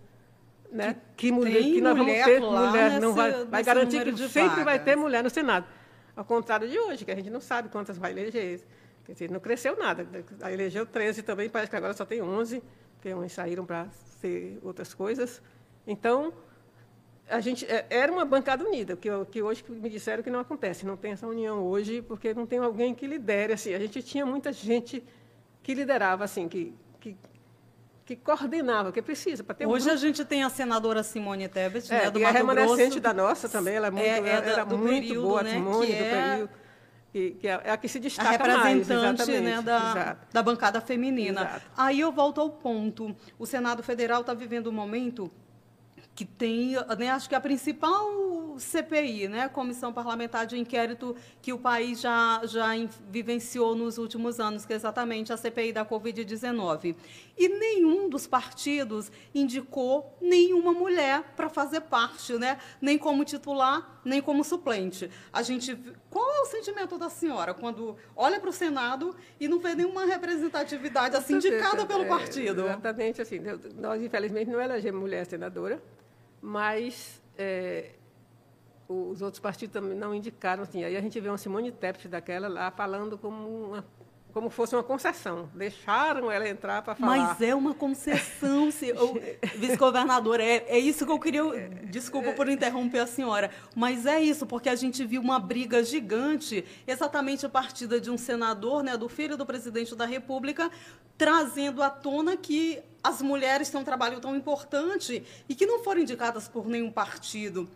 Né? 0.71 0.95
Que, 1.17 1.27
que, 1.27 1.31
mulher, 1.33 1.61
que 1.61 1.81
nós 1.81 1.97
vamos 1.97 2.13
ter 2.13 2.39
mulher, 2.39 3.01
não 3.01 3.13
vai, 3.13 3.43
vai 3.43 3.61
garantir 3.61 4.05
que 4.05 4.17
sempre 4.29 4.49
vagas. 4.49 4.63
vai 4.63 4.79
ter 4.79 4.95
mulher 4.95 5.21
no 5.21 5.29
Senado. 5.29 5.65
Ao 6.15 6.23
contrário 6.23 6.69
de 6.69 6.79
hoje, 6.79 7.03
que 7.03 7.11
a 7.11 7.15
gente 7.15 7.29
não 7.29 7.41
sabe 7.41 7.67
quantas 7.67 7.97
vai 7.97 8.11
eleger. 8.11 8.61
Quer 9.05 9.13
dizer, 9.13 9.31
não 9.31 9.39
cresceu 9.39 9.77
nada. 9.77 10.07
Elegeu 10.51 10.85
13 10.85 11.23
também, 11.23 11.49
parece 11.49 11.69
que 11.69 11.75
agora 11.75 11.93
só 11.93 12.05
tem 12.05 12.21
11, 12.21 12.61
porque 12.95 13.13
uns 13.13 13.31
saíram 13.31 13.65
para 13.65 13.87
ser 14.19 14.59
outras 14.61 14.93
coisas. 14.93 15.41
Então, 15.85 16.33
a 17.29 17.39
gente 17.39 17.65
é, 17.65 17.85
era 17.89 18.11
uma 18.11 18.25
bancada 18.25 18.63
unida, 18.63 18.95
que, 18.95 19.09
que 19.31 19.41
hoje 19.41 19.63
me 19.69 19.89
disseram 19.89 20.21
que 20.21 20.29
não 20.29 20.39
acontece, 20.39 20.85
não 20.85 20.97
tem 20.97 21.13
essa 21.13 21.25
união 21.25 21.63
hoje, 21.63 22.01
porque 22.01 22.33
não 22.33 22.45
tem 22.45 22.59
alguém 22.59 22.93
que 22.93 23.07
lidere. 23.07 23.53
Assim, 23.53 23.73
a 23.73 23.79
gente 23.79 24.03
tinha 24.03 24.25
muita 24.25 24.51
gente 24.51 25.03
que 25.63 25.73
liderava, 25.73 26.23
assim, 26.23 26.47
que, 26.47 26.73
que, 26.99 27.17
que 28.05 28.15
coordenava, 28.15 28.91
que 28.91 29.01
precisa. 29.01 29.43
Para 29.43 29.55
ter 29.55 29.65
Hoje 29.65 29.89
um 29.89 29.93
a 29.93 29.95
gente 29.95 30.25
tem 30.25 30.43
a 30.43 30.49
senadora 30.49 31.03
Simone 31.03 31.47
Tebet, 31.47 31.91
é, 31.91 32.03
né, 32.03 32.11
do 32.11 32.19
que 32.19 32.25
Mato 32.25 32.35
é 32.35 32.37
remanescente 32.39 32.99
Grosso, 32.99 32.99
da 32.99 33.13
nossa 33.13 33.49
também, 33.49 33.75
ela 33.75 33.87
é 33.87 33.91
muito, 33.91 34.05
é, 34.05 34.17
é 34.17 34.55
da, 34.55 34.65
muito 34.65 34.89
período, 34.89 35.27
boa, 35.27 35.43
né, 35.43 35.53
Simone, 35.53 35.87
do 35.87 35.93
é... 35.93 36.31
período. 36.31 36.60
Que, 37.11 37.31
que 37.31 37.47
é 37.47 37.69
a 37.69 37.75
que 37.75 37.89
se 37.89 37.99
destaca 37.99 38.29
a 38.29 38.65
representante 38.67 39.29
mais, 39.29 39.43
né, 39.43 39.61
da, 39.61 40.15
da 40.31 40.41
bancada 40.41 40.79
feminina. 40.79 41.41
Exato. 41.41 41.65
Aí 41.75 41.99
eu 41.99 42.09
volto 42.09 42.39
ao 42.39 42.49
ponto. 42.49 43.13
O 43.37 43.45
Senado 43.45 43.83
Federal 43.83 44.21
está 44.21 44.33
vivendo 44.33 44.69
um 44.69 44.73
momento 44.73 45.29
que 46.15 46.23
tem, 46.23 46.75
né, 46.97 47.09
acho 47.09 47.27
que 47.27 47.35
a 47.35 47.41
principal 47.41 48.40
CPI, 48.59 49.27
né, 49.27 49.49
Comissão 49.49 49.93
Parlamentar 49.93 50.45
de 50.45 50.57
Inquérito 50.57 51.15
que 51.41 51.53
o 51.53 51.57
país 51.57 51.99
já, 52.01 52.41
já 52.45 52.67
vivenciou 53.09 53.75
nos 53.75 53.97
últimos 53.97 54.39
anos, 54.39 54.65
que 54.65 54.73
é 54.73 54.75
exatamente 54.75 55.31
a 55.31 55.37
CPI 55.37 55.73
da 55.73 55.85
Covid-19. 55.85 56.95
E 57.37 57.47
nenhum 57.47 58.09
dos 58.09 58.27
partidos 58.27 59.11
indicou 59.33 60.17
nenhuma 60.21 60.73
mulher 60.73 61.23
para 61.35 61.49
fazer 61.49 61.81
parte, 61.81 62.33
né, 62.33 62.59
nem 62.81 62.97
como 62.97 63.25
titular, 63.25 64.01
nem 64.03 64.21
como 64.21 64.43
suplente. 64.43 65.09
A 65.31 65.41
gente, 65.41 65.75
qual 66.09 66.31
é 66.33 66.41
o 66.41 66.45
sentimento 66.45 66.97
da 66.97 67.09
senhora 67.09 67.53
quando 67.53 67.95
olha 68.15 68.39
para 68.39 68.49
o 68.49 68.53
Senado 68.53 69.15
e 69.39 69.47
não 69.47 69.59
vê 69.59 69.75
nenhuma 69.75 70.05
representatividade 70.05 71.15
assim 71.15 71.35
indicada 71.35 71.85
pelo 71.85 72.03
é, 72.03 72.07
partido? 72.07 72.65
Exatamente 72.65 73.21
assim. 73.21 73.39
Nós, 73.79 74.01
infelizmente, 74.01 74.49
não 74.49 74.61
elegemos 74.61 74.99
mulher 74.99 75.25
senadora 75.25 75.81
mas 76.41 77.21
é, 77.37 77.91
os 78.91 79.21
outros 79.21 79.39
partidos 79.39 79.73
também 79.73 79.97
não 79.97 80.13
indicaram. 80.13 80.63
Assim. 80.63 80.83
Aí 80.83 80.95
a 80.95 81.01
gente 81.01 81.19
vê 81.19 81.29
uma 81.29 81.37
Simone 81.37 81.71
Tebet 81.71 82.07
daquela 82.07 82.47
lá 82.47 82.71
falando 82.71 83.17
como 83.17 83.47
uma 83.47 83.85
como 84.31 84.49
fosse 84.49 84.75
uma 84.75 84.83
concessão. 84.83 85.49
Deixaram 85.53 86.31
ela 86.31 86.47
entrar 86.47 86.81
para 86.81 86.95
falar. 86.95 87.17
Mas 87.17 87.41
é 87.41 87.53
uma 87.53 87.73
concessão, 87.73 88.69
vice-governador. 89.57 90.39
É, 90.39 90.63
é 90.67 90.79
isso 90.79 91.05
que 91.05 91.11
eu 91.11 91.19
queria. 91.19 91.41
Desculpa 91.89 92.31
por 92.33 92.47
interromper 92.49 92.99
a 92.99 93.07
senhora, 93.07 93.51
mas 93.75 94.05
é 94.05 94.21
isso, 94.21 94.45
porque 94.45 94.69
a 94.69 94.75
gente 94.75 95.05
viu 95.05 95.21
uma 95.21 95.39
briga 95.39 95.83
gigante, 95.83 96.63
exatamente 96.87 97.45
a 97.45 97.49
partida 97.49 97.99
de 97.99 98.09
um 98.09 98.17
senador, 98.17 98.83
né, 98.83 98.95
do 98.97 99.09
filho 99.09 99.37
do 99.37 99.45
presidente 99.45 99.95
da 99.95 100.05
República, 100.05 100.71
trazendo 101.17 101.83
à 101.83 101.89
tona 101.89 102.37
que 102.37 102.81
as 103.03 103.21
mulheres 103.21 103.69
têm 103.69 103.81
um 103.81 103.83
trabalho 103.83 104.19
tão 104.19 104.35
importante 104.35 105.23
e 105.49 105.55
que 105.55 105.65
não 105.65 105.83
foram 105.83 106.01
indicadas 106.01 106.47
por 106.47 106.67
nenhum 106.67 106.91
partido. 106.91 107.67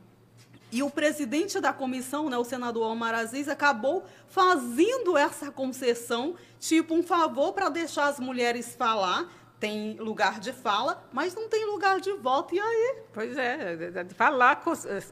E 0.72 0.84
o 0.84 0.90
presidente 0.90 1.60
da 1.60 1.72
comissão, 1.72 2.30
né, 2.30 2.38
o 2.38 2.44
senador 2.44 2.92
Omar 2.92 3.14
Aziz, 3.14 3.48
acabou 3.48 4.04
fazendo 4.28 5.18
essa 5.18 5.52
concessão, 5.52 6.36
tipo 6.60 6.94
um 6.94 7.04
favor 7.04 7.54
para 7.54 7.70
deixar 7.70 8.08
as 8.08 8.20
mulheres 8.20 8.76
falar. 8.76 9.32
Tem 9.60 9.94
lugar 9.94 10.40
de 10.40 10.52
fala, 10.52 11.08
mas 11.14 11.34
não 11.34 11.48
tem 11.48 11.66
lugar 11.66 12.02
de 12.02 12.12
voto. 12.14 12.54
E 12.54 12.60
aí? 12.60 13.04
Pois 13.14 13.38
é, 13.38 13.88
falar, 14.14 14.62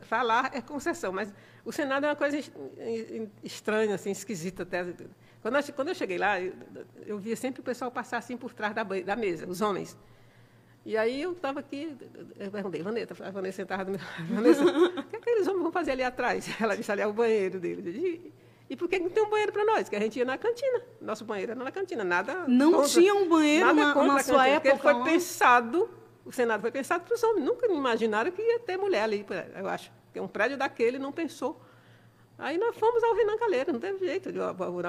falar 0.02 0.52
é 0.54 0.62
concessão, 0.62 1.14
mas 1.14 1.34
o 1.64 1.72
Senado 1.72 2.06
é 2.06 2.10
uma 2.10 2.16
coisa 2.16 2.38
estranha, 3.42 3.96
assim, 3.96 4.12
esquisita 4.12 4.64
até. 4.64 4.86
Quando 5.76 5.88
eu, 5.88 5.96
cheguei 5.96 6.18
lá, 6.18 6.42
eu, 7.06 7.18
via 7.18 7.36
sempre 7.36 7.62
o 7.62 7.64
pessoal 7.64 7.90
passar 7.90 8.18
assim 8.18 8.36
por 8.36 8.54
trás 8.54 8.74
da 8.74 9.16
mesa, 9.16 9.48
os 9.48 9.62
homens. 9.62 9.98
E 10.86 10.98
aí 10.98 11.22
eu 11.22 11.32
estava 11.32 11.62
aqui, 11.62 11.96
eu 12.38 12.52
perguntei, 12.52 12.82
Vanessa, 12.82 13.16
a 13.24 13.32
Vanessa 13.32 13.56
sentava 13.58 13.86
do 13.86 13.92
meu 13.92 14.00
Vanessa, 14.30 14.66
o 14.66 15.04
que 15.04 15.16
aqueles 15.16 15.48
homens 15.48 15.64
vão 15.64 15.72
fazer 15.72 15.92
ali 15.92 16.04
atrás? 16.04 16.50
Ela 16.60 16.76
disse, 16.76 16.92
ali 16.92 17.02
é 17.02 17.08
o 17.08 17.14
banheiro 17.14 17.60
deles. 17.60 17.96
E, 17.96 18.34
e 18.70 18.76
por 18.76 18.90
que 18.90 19.00
não 19.00 19.10
tem 19.10 19.24
um 19.24 19.30
banheiro 19.30 19.54
para 19.54 19.64
nós? 19.64 19.88
Que 19.88 19.96
a 19.96 20.00
gente 20.00 20.20
ia 20.20 20.26
na 20.26 20.38
cantina. 20.38 20.82
Nosso 21.00 21.24
banheiro 21.24 21.54
era 21.54 21.64
na 21.64 21.72
cantina, 21.72 22.04
nada 22.04 22.46
Não 22.48 22.74
contra, 22.74 22.90
tinha 22.90 23.14
um 23.14 23.30
banheiro 23.30 23.74
na, 23.74 23.96
na 23.96 24.20
sua 24.20 24.38
cantina, 24.38 24.48
época? 24.48 24.76
Porque 24.76 24.82
foi 24.82 25.04
pensado, 25.04 25.90
o 26.26 26.32
Senado 26.32 26.60
foi 26.60 26.72
pensado 26.72 27.06
para 27.06 27.14
os 27.14 27.24
homens. 27.24 27.46
Nunca 27.46 27.66
imaginaram 27.68 28.32
que 28.32 28.42
ia 28.42 28.60
ter 28.60 28.76
mulher 28.78 29.04
ali, 29.04 29.26
eu 29.56 29.70
acho. 29.70 29.90
Porque 30.06 30.20
um 30.20 30.28
prédio 30.28 30.58
daquele 30.58 31.00
não 31.00 31.14
pensou 31.14 31.62
Aí 32.44 32.58
nós 32.58 32.76
fomos 32.76 33.02
ao 33.02 33.16
Renan 33.16 33.38
Calheiro, 33.38 33.72
não 33.72 33.80
teve 33.80 34.06
jeito. 34.06 34.30
De, 34.30 34.38
vamos, 34.38 34.84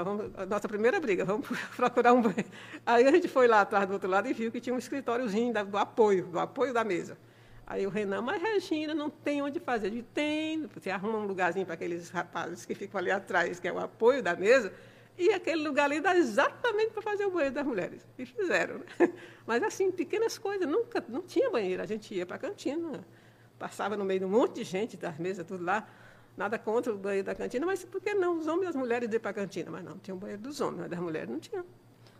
nossa 0.48 0.66
primeira 0.66 0.98
briga, 0.98 1.24
vamos 1.24 1.46
procurar 1.76 2.12
um 2.12 2.20
banheiro. 2.20 2.50
Aí 2.84 3.06
a 3.06 3.12
gente 3.12 3.28
foi 3.28 3.46
lá 3.46 3.60
atrás 3.60 3.86
do 3.86 3.92
outro 3.92 4.10
lado 4.10 4.28
e 4.28 4.32
viu 4.32 4.50
que 4.50 4.60
tinha 4.60 4.74
um 4.74 4.78
escritóriozinho 4.78 5.54
do 5.54 5.78
apoio, 5.78 6.26
do 6.26 6.40
apoio 6.40 6.74
da 6.74 6.82
mesa. 6.82 7.16
Aí 7.64 7.86
o 7.86 7.90
Renan, 7.90 8.22
mas 8.22 8.42
Regina, 8.42 8.92
não 8.92 9.08
tem 9.08 9.40
onde 9.40 9.60
fazer. 9.60 9.86
Ele 9.86 10.02
tem, 10.02 10.66
você 10.66 10.90
arruma 10.90 11.18
um 11.18 11.26
lugarzinho 11.26 11.64
para 11.64 11.76
aqueles 11.76 12.10
rapazes 12.10 12.66
que 12.66 12.74
ficam 12.74 12.98
ali 12.98 13.12
atrás, 13.12 13.60
que 13.60 13.68
é 13.68 13.72
o 13.72 13.78
apoio 13.78 14.20
da 14.20 14.34
mesa, 14.34 14.72
e 15.16 15.32
aquele 15.32 15.62
lugar 15.62 15.84
ali 15.84 16.00
dá 16.00 16.16
exatamente 16.16 16.90
para 16.90 17.02
fazer 17.02 17.24
o 17.24 17.30
banheiro 17.30 17.54
das 17.54 17.64
mulheres. 17.64 18.04
E 18.18 18.26
fizeram. 18.26 18.78
Né? 18.98 19.12
Mas 19.46 19.62
assim, 19.62 19.92
pequenas 19.92 20.36
coisas, 20.38 20.66
nunca, 20.66 21.04
não 21.08 21.22
tinha 21.22 21.48
banheiro, 21.50 21.80
a 21.80 21.86
gente 21.86 22.12
ia 22.12 22.26
para 22.26 22.34
a 22.34 22.40
cantina, 22.40 23.06
passava 23.60 23.96
no 23.96 24.04
meio 24.04 24.18
de 24.18 24.26
um 24.26 24.30
monte 24.30 24.56
de 24.56 24.64
gente, 24.64 24.96
das 24.96 25.16
mesas, 25.20 25.46
tudo 25.46 25.64
lá. 25.64 25.86
Nada 26.36 26.58
contra 26.58 26.92
o 26.92 26.98
banheiro 26.98 27.26
da 27.26 27.34
cantina, 27.34 27.64
mas 27.64 27.84
por 27.84 28.00
que 28.00 28.12
não? 28.12 28.38
Os 28.38 28.46
homens 28.46 28.64
e 28.64 28.68
as 28.68 28.76
mulheres 28.76 29.10
iam 29.12 29.20
para 29.20 29.30
a 29.30 29.34
cantina. 29.34 29.70
Mas 29.70 29.84
não, 29.84 29.98
tinha 29.98 30.14
o 30.14 30.18
banheiro 30.18 30.42
dos 30.42 30.60
homens, 30.60 30.80
mas 30.80 30.90
das 30.90 30.98
mulheres 30.98 31.30
não 31.30 31.38
tinha. 31.38 31.64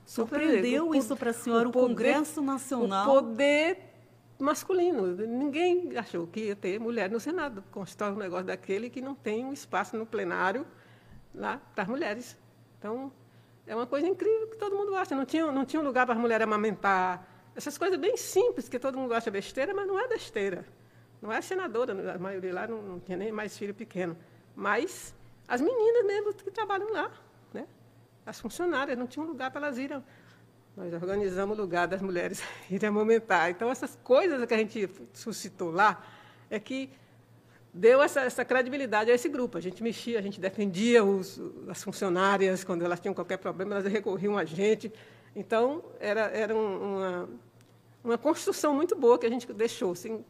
Surpreendeu 0.06 0.90
o, 0.90 0.94
isso 0.94 1.16
para 1.16 1.30
a 1.30 1.32
senhora, 1.32 1.68
o, 1.68 1.72
poder, 1.72 1.88
Congresso 1.88 2.42
Nacional? 2.42 3.08
O 3.08 3.14
poder 3.14 3.78
masculino. 4.38 5.16
Ninguém 5.16 5.96
achou 5.96 6.26
que 6.26 6.46
ia 6.46 6.56
ter 6.56 6.78
mulher 6.78 7.10
no 7.10 7.18
Senado. 7.18 7.64
Constrói 7.70 8.12
um 8.12 8.16
negócio 8.16 8.46
daquele 8.46 8.88
que 8.88 9.00
não 9.00 9.14
tem 9.14 9.44
um 9.44 9.52
espaço 9.52 9.96
no 9.96 10.06
plenário 10.06 10.66
lá 11.34 11.60
para 11.74 11.82
as 11.82 11.88
mulheres. 11.88 12.36
Então, 12.78 13.10
é 13.66 13.74
uma 13.74 13.86
coisa 13.86 14.06
incrível 14.06 14.46
que 14.48 14.56
todo 14.56 14.76
mundo 14.76 14.94
acha. 14.94 15.14
Não 15.14 15.24
tinha, 15.24 15.50
não 15.50 15.64
tinha 15.64 15.80
um 15.80 15.84
lugar 15.84 16.06
para 16.06 16.14
as 16.14 16.20
mulheres 16.20 16.44
amamentar. 16.44 17.26
Essas 17.56 17.78
coisas 17.78 17.98
bem 17.98 18.16
simples 18.16 18.68
que 18.68 18.78
todo 18.78 18.98
mundo 18.98 19.14
acha 19.14 19.30
besteira, 19.30 19.72
mas 19.72 19.86
não 19.86 19.98
é 19.98 20.06
besteira. 20.06 20.64
Não 21.24 21.32
é 21.32 21.40
senadora, 21.40 22.14
a 22.16 22.18
maioria 22.18 22.52
lá 22.52 22.66
não, 22.66 22.82
não 22.82 23.00
tinha 23.00 23.16
nem 23.16 23.32
mais 23.32 23.56
filho 23.56 23.72
pequeno. 23.72 24.14
Mas 24.54 25.14
as 25.48 25.58
meninas 25.58 26.04
mesmo 26.04 26.34
que 26.34 26.50
trabalham 26.50 26.92
lá, 26.92 27.10
né? 27.50 27.66
as 28.26 28.38
funcionárias, 28.38 28.98
não 28.98 29.06
tinham 29.06 29.26
lugar 29.26 29.50
para 29.50 29.66
elas 29.66 29.78
irem. 29.78 30.04
Nós 30.76 30.92
organizamos 30.92 31.58
o 31.58 31.62
lugar 31.62 31.88
das 31.88 32.02
mulheres 32.02 32.42
irem 32.70 32.90
amamentar. 32.90 33.48
Então, 33.48 33.70
essas 33.70 33.98
coisas 34.04 34.44
que 34.44 34.52
a 34.52 34.58
gente 34.58 34.86
suscitou 35.14 35.70
lá 35.70 36.04
é 36.50 36.60
que 36.60 36.90
deu 37.72 38.02
essa, 38.02 38.20
essa 38.20 38.44
credibilidade 38.44 39.10
a 39.10 39.14
esse 39.14 39.30
grupo. 39.30 39.56
A 39.56 39.62
gente 39.62 39.82
mexia, 39.82 40.18
a 40.18 40.22
gente 40.22 40.38
defendia 40.38 41.02
os, 41.02 41.40
as 41.70 41.82
funcionárias, 41.82 42.64
quando 42.64 42.84
elas 42.84 43.00
tinham 43.00 43.14
qualquer 43.14 43.38
problema, 43.38 43.76
elas 43.76 43.90
recorriam 43.90 44.36
a 44.36 44.44
gente. 44.44 44.92
Então, 45.34 45.82
era, 45.98 46.26
era 46.36 46.54
um, 46.54 46.76
uma, 46.76 47.28
uma 48.04 48.18
construção 48.18 48.74
muito 48.74 48.94
boa 48.94 49.18
que 49.18 49.24
a 49.24 49.30
gente 49.30 49.50
deixou. 49.54 49.92
Assim, 49.92 50.22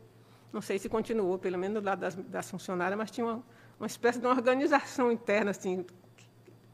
não 0.55 0.63
sei 0.63 0.79
se 0.79 0.89
continuou, 0.89 1.37
pelo 1.37 1.59
menos 1.59 1.83
do 1.83 1.85
lado 1.85 1.99
das, 1.99 2.15
das 2.15 2.49
funcionárias, 2.49 2.97
mas 2.97 3.11
tinha 3.11 3.27
uma, 3.27 3.43
uma 3.79 3.89
espécie 3.89 4.21
de 4.21 4.27
uma 4.27 4.33
organização 4.33 5.11
interna, 5.11 5.51
assim, 5.51 5.85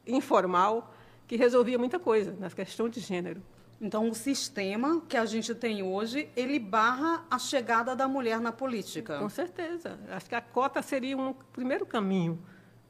informal, 0.06 0.94
que 1.26 1.34
resolvia 1.34 1.78
muita 1.78 1.98
coisa 1.98 2.36
na 2.38 2.50
questão 2.50 2.90
de 2.90 3.00
gênero. 3.00 3.42
Então, 3.80 4.10
o 4.10 4.14
sistema 4.14 5.00
que 5.08 5.16
a 5.16 5.24
gente 5.24 5.54
tem 5.54 5.82
hoje, 5.82 6.28
ele 6.36 6.58
barra 6.58 7.24
a 7.30 7.38
chegada 7.38 7.96
da 7.96 8.06
mulher 8.06 8.38
na 8.38 8.52
política. 8.52 9.18
Com 9.18 9.30
certeza. 9.30 9.98
Acho 10.10 10.28
que 10.28 10.34
a 10.34 10.42
cota 10.42 10.82
seria 10.82 11.16
um 11.16 11.32
primeiro 11.32 11.86
caminho. 11.86 12.38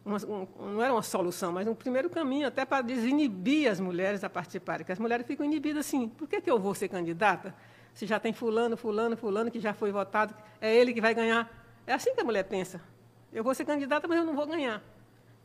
Uma, 0.05 0.17
um, 0.27 0.73
não 0.73 0.83
era 0.83 0.93
uma 0.93 1.03
solução, 1.03 1.53
mas 1.53 1.69
um 1.69 1.75
primeiro 1.75 2.11
caminho 2.11 2.49
até 2.49 2.65
para 2.65 2.83
desinibir 2.83 3.71
as 3.71 3.79
mulheres 3.79 4.25
a 4.25 4.29
participarem. 4.29 4.81
Porque 4.81 4.91
as 4.91 4.99
mulheres 4.99 5.25
ficam 5.25 5.47
inibidas 5.47 5.87
assim. 5.87 6.09
Por 6.09 6.27
que, 6.27 6.41
que 6.41 6.51
eu 6.51 6.59
vou 6.59 6.75
ser 6.75 6.89
candidata? 6.89 7.55
Se 7.95 8.07
já 8.07 8.19
tem 8.19 8.33
fulano, 8.33 8.77
fulano, 8.77 9.17
fulano 9.17 9.51
que 9.51 9.61
já 9.61 9.75
foi 9.75 9.93
votado, 9.93 10.35
é 10.61 10.75
ele 10.75 10.93
que 10.93 11.01
vai 11.01 11.15
ganhar. 11.15 11.51
É 11.87 11.93
assim 11.93 12.15
que 12.15 12.21
a 12.21 12.25
mulher 12.25 12.45
pensa. 12.45 12.81
Eu 13.33 13.45
vou 13.45 13.55
ser 13.55 13.65
candidata, 13.65 14.07
mas 14.09 14.19
eu 14.19 14.25
não 14.25 14.35
vou 14.35 14.47
ganhar. 14.47 14.83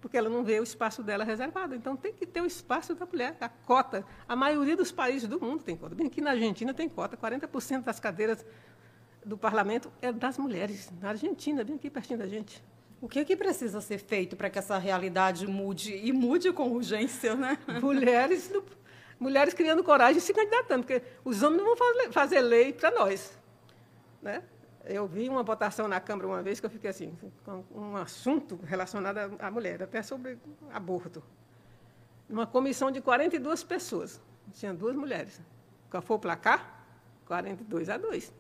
Porque 0.02 0.18
ela 0.18 0.30
não 0.30 0.44
vê 0.44 0.60
o 0.60 0.64
espaço 0.64 1.02
dela 1.02 1.24
reservado. 1.24 1.76
Então 1.76 1.96
tem 1.96 2.14
que 2.14 2.26
ter 2.26 2.42
o 2.42 2.46
espaço 2.46 2.94
da 2.94 3.06
mulher, 3.06 3.36
a 3.42 3.50
cota. 3.50 4.06
A 4.28 4.36
maioria 4.36 4.76
dos 4.76 4.92
países 4.92 5.28
do 5.28 5.40
mundo 5.40 5.64
tem 5.64 5.76
cota. 5.76 5.96
Bem 5.96 6.08
aqui 6.08 6.22
na 6.22 6.32
Argentina 6.32 6.74
tem 6.74 6.88
cota. 6.88 7.18
40% 7.18 7.84
das 7.84 8.00
cadeiras 8.00 8.46
do 9.26 9.38
parlamento 9.38 9.92
é 10.02 10.12
das 10.12 10.38
mulheres. 10.38 10.92
Na 11.02 11.10
Argentina, 11.10 11.64
bem 11.64 11.76
aqui 11.76 11.90
pertinho 11.90 12.20
da 12.20 12.28
gente. 12.28 12.64
O 13.02 13.10
que, 13.10 13.20
é 13.20 13.26
que 13.26 13.36
precisa 13.36 13.82
ser 13.82 13.98
feito 13.98 14.36
para 14.36 14.50
que 14.50 14.58
essa 14.58 14.78
realidade 14.78 15.46
mude 15.48 15.96
e 15.96 16.14
mude 16.14 16.52
com 16.52 16.70
urgência, 16.70 17.36
né? 17.36 17.58
Mulheres 17.82 18.50
no, 18.50 18.64
mulheres 19.20 19.54
criando 19.54 19.84
coragem 19.84 20.18
e 20.18 20.22
se 20.22 20.34
candidatando, 20.34 20.86
porque 20.86 21.02
os 21.24 21.42
homens 21.42 21.64
não 21.64 21.76
vão 21.76 22.12
fazer 22.12 22.42
lei 22.42 22.74
para 22.74 22.92
nós. 22.92 23.38
Né? 24.22 24.44
Eu 24.86 25.08
vi 25.08 25.30
uma 25.30 25.44
votação 25.44 25.88
na 25.88 26.00
Câmara 26.00 26.28
uma 26.28 26.44
vez 26.44 26.60
que 26.60 26.66
eu 26.66 26.70
fiquei 26.70 26.90
assim, 26.90 27.18
com 27.44 27.64
um 27.74 27.98
assunto 27.98 28.60
relacionado 28.64 29.36
à 29.40 29.50
mulher, 29.50 29.82
até 29.82 30.02
sobre 30.04 30.38
aborto. 30.72 31.24
Uma 32.30 32.46
comissão 32.46 32.92
de 32.92 33.02
42 33.02 33.64
pessoas, 33.64 34.22
tinha 34.54 34.74
duas 34.74 34.96
mulheres. 34.96 35.42
Qual 35.90 36.02
foi 36.02 36.16
o 36.18 36.20
placar? 36.20 36.86
42 37.26 37.90
a 37.90 37.98
2. 37.98 38.34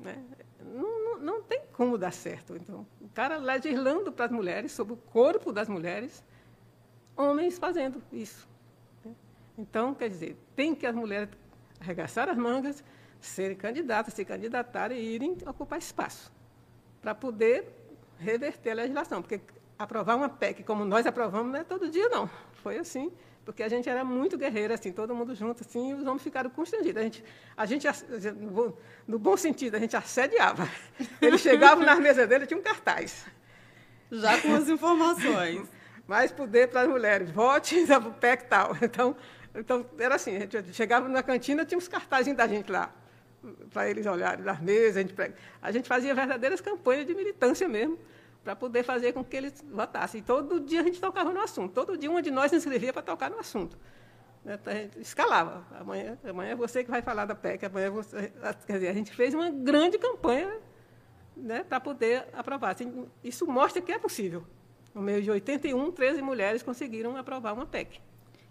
Né? 0.00 0.24
Não, 0.60 1.04
não, 1.04 1.18
não 1.18 1.42
tem 1.42 1.62
como 1.72 1.96
dar 1.96 2.12
certo. 2.12 2.56
Então, 2.56 2.86
o 3.00 3.08
cara 3.10 3.36
legislando 3.36 4.10
para 4.10 4.24
as 4.24 4.30
mulheres, 4.30 4.72
sobre 4.72 4.94
o 4.94 4.96
corpo 4.96 5.52
das 5.52 5.68
mulheres, 5.68 6.24
homens 7.16 7.58
fazendo 7.58 8.02
isso. 8.12 8.49
Então, 9.60 9.94
quer 9.94 10.08
dizer, 10.08 10.38
tem 10.56 10.74
que 10.74 10.86
as 10.86 10.94
mulheres 10.94 11.28
arregaçar 11.78 12.30
as 12.30 12.36
mangas, 12.36 12.82
serem 13.20 13.54
candidatas, 13.56 14.14
se 14.14 14.24
candidatarem 14.24 14.98
e 14.98 15.14
irem 15.14 15.36
ocupar 15.46 15.78
espaço, 15.78 16.32
para 17.02 17.14
poder 17.14 17.66
reverter 18.18 18.70
a 18.70 18.74
legislação. 18.74 19.20
Porque 19.20 19.38
aprovar 19.78 20.16
uma 20.16 20.30
PEC 20.30 20.62
como 20.62 20.82
nós 20.84 21.06
aprovamos 21.06 21.52
não 21.52 21.60
é 21.60 21.64
todo 21.64 21.90
dia, 21.90 22.08
não. 22.08 22.28
Foi 22.62 22.78
assim, 22.78 23.12
porque 23.44 23.62
a 23.62 23.68
gente 23.68 23.86
era 23.86 24.02
muito 24.02 24.38
guerreira, 24.38 24.74
assim, 24.74 24.92
todo 24.92 25.14
mundo 25.14 25.34
junto, 25.34 25.62
assim, 25.62 25.90
e 25.90 25.94
os 25.94 26.06
homens 26.06 26.22
ficaram 26.22 26.48
constrangidos. 26.48 26.98
A 26.98 27.04
gente, 27.04 27.24
a 27.54 27.66
gente 27.66 27.86
no 29.06 29.18
bom 29.18 29.36
sentido, 29.36 29.74
a 29.74 29.78
gente 29.78 29.94
assediava. 29.94 30.66
Eles 31.20 31.42
chegavam 31.42 31.84
nas 31.84 31.98
mesas 31.98 32.26
dele, 32.26 32.46
tinha 32.46 32.58
um 32.58 32.62
cartaz. 32.62 33.26
Já 34.10 34.40
com 34.40 34.54
as 34.54 34.70
informações. 34.70 35.68
Mais 36.10 36.32
poder 36.32 36.66
para 36.66 36.80
as 36.80 36.88
mulheres, 36.88 37.30
vote 37.30 37.84
para 37.86 37.98
o 37.98 38.12
PEC 38.12 38.48
tal. 38.48 38.76
Então, 38.82 39.14
então, 39.54 39.84
era 39.98 40.14
assim, 40.14 40.36
a 40.36 40.40
gente 40.40 40.72
chegava 40.72 41.08
na 41.08 41.22
cantina, 41.22 41.64
tinha 41.64 41.78
uns 41.78 41.88
cartazinhos 41.88 42.36
da 42.36 42.46
gente 42.46 42.70
lá, 42.70 42.94
para 43.72 43.88
eles 43.90 44.06
olharem 44.06 44.44
nas 44.44 44.60
mesas. 44.60 44.96
A 44.96 45.00
gente, 45.00 45.14
a 45.60 45.72
gente 45.72 45.88
fazia 45.88 46.14
verdadeiras 46.14 46.60
campanhas 46.60 47.06
de 47.06 47.14
militância 47.14 47.68
mesmo, 47.68 47.98
para 48.44 48.56
poder 48.56 48.82
fazer 48.82 49.12
com 49.12 49.24
que 49.24 49.36
eles 49.36 49.64
votassem. 49.70 50.20
E 50.20 50.24
todo 50.24 50.60
dia 50.60 50.80
a 50.80 50.84
gente 50.84 51.00
tocava 51.00 51.32
no 51.32 51.40
assunto. 51.40 51.72
Todo 51.72 51.96
dia 51.96 52.10
uma 52.10 52.22
de 52.22 52.30
nós 52.30 52.50
se 52.50 52.56
inscrevia 52.56 52.92
para 52.92 53.02
tocar 53.02 53.30
no 53.30 53.38
assunto. 53.38 53.76
Né, 54.44 54.58
a 54.64 54.74
gente 54.74 55.00
escalava. 55.00 55.66
Amanhã, 55.78 56.18
amanhã 56.24 56.52
é 56.52 56.56
você 56.56 56.82
que 56.82 56.90
vai 56.90 57.02
falar 57.02 57.26
da 57.26 57.34
PEC. 57.34 57.66
Amanhã 57.66 57.86
é 57.86 57.90
você, 57.90 58.32
quer 58.66 58.72
dizer, 58.74 58.88
a 58.88 58.94
gente 58.94 59.12
fez 59.12 59.34
uma 59.34 59.50
grande 59.50 59.98
campanha 59.98 60.58
né, 61.36 61.64
para 61.64 61.80
poder 61.80 62.26
aprovar. 62.32 62.70
Assim, 62.70 63.06
isso 63.22 63.46
mostra 63.46 63.82
que 63.82 63.92
é 63.92 63.98
possível. 63.98 64.44
No 64.94 65.02
meio 65.02 65.22
de 65.22 65.30
81, 65.30 65.92
13 65.92 66.22
mulheres 66.22 66.62
conseguiram 66.62 67.16
aprovar 67.16 67.52
uma 67.52 67.66
PEC. 67.66 68.00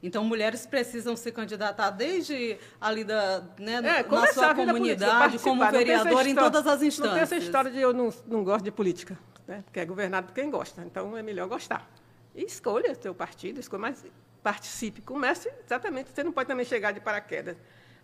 Então, 0.01 0.23
mulheres 0.23 0.65
precisam 0.65 1.15
se 1.15 1.31
candidatar 1.31 1.89
desde 1.89 2.57
ali 2.79 3.03
da, 3.03 3.43
né, 3.59 3.75
é, 3.99 4.03
na 4.03 4.27
sua 4.27 4.55
comunidade, 4.55 5.39
como 5.39 5.69
vereadora, 5.69 6.29
em 6.29 6.35
todas 6.35 6.65
as 6.65 6.81
instâncias. 6.81 6.99
Não 6.99 7.13
tem 7.13 7.21
essa 7.23 7.35
história 7.35 7.69
de 7.69 7.79
eu 7.79 7.93
não, 7.93 8.13
não 8.25 8.43
gosto 8.43 8.63
de 8.63 8.71
política 8.71 9.17
né? 9.49 9.63
porque 9.65 9.79
é 9.79 9.85
governado 9.85 10.27
por 10.27 10.33
quem 10.33 10.49
gosta. 10.49 10.83
Então, 10.85 11.17
é 11.17 11.23
melhor 11.23 11.47
gostar. 11.47 11.89
E 12.35 12.43
escolha 12.43 12.93
seu 12.93 13.15
partido, 13.15 13.59
escolha, 13.59 13.81
mas 13.81 14.05
participe. 14.43 15.01
Comece 15.01 15.51
exatamente. 15.65 16.11
Você 16.13 16.23
não 16.23 16.31
pode 16.31 16.47
também 16.47 16.63
chegar 16.63 16.91
de 16.91 16.99
paraquedas. 16.99 17.57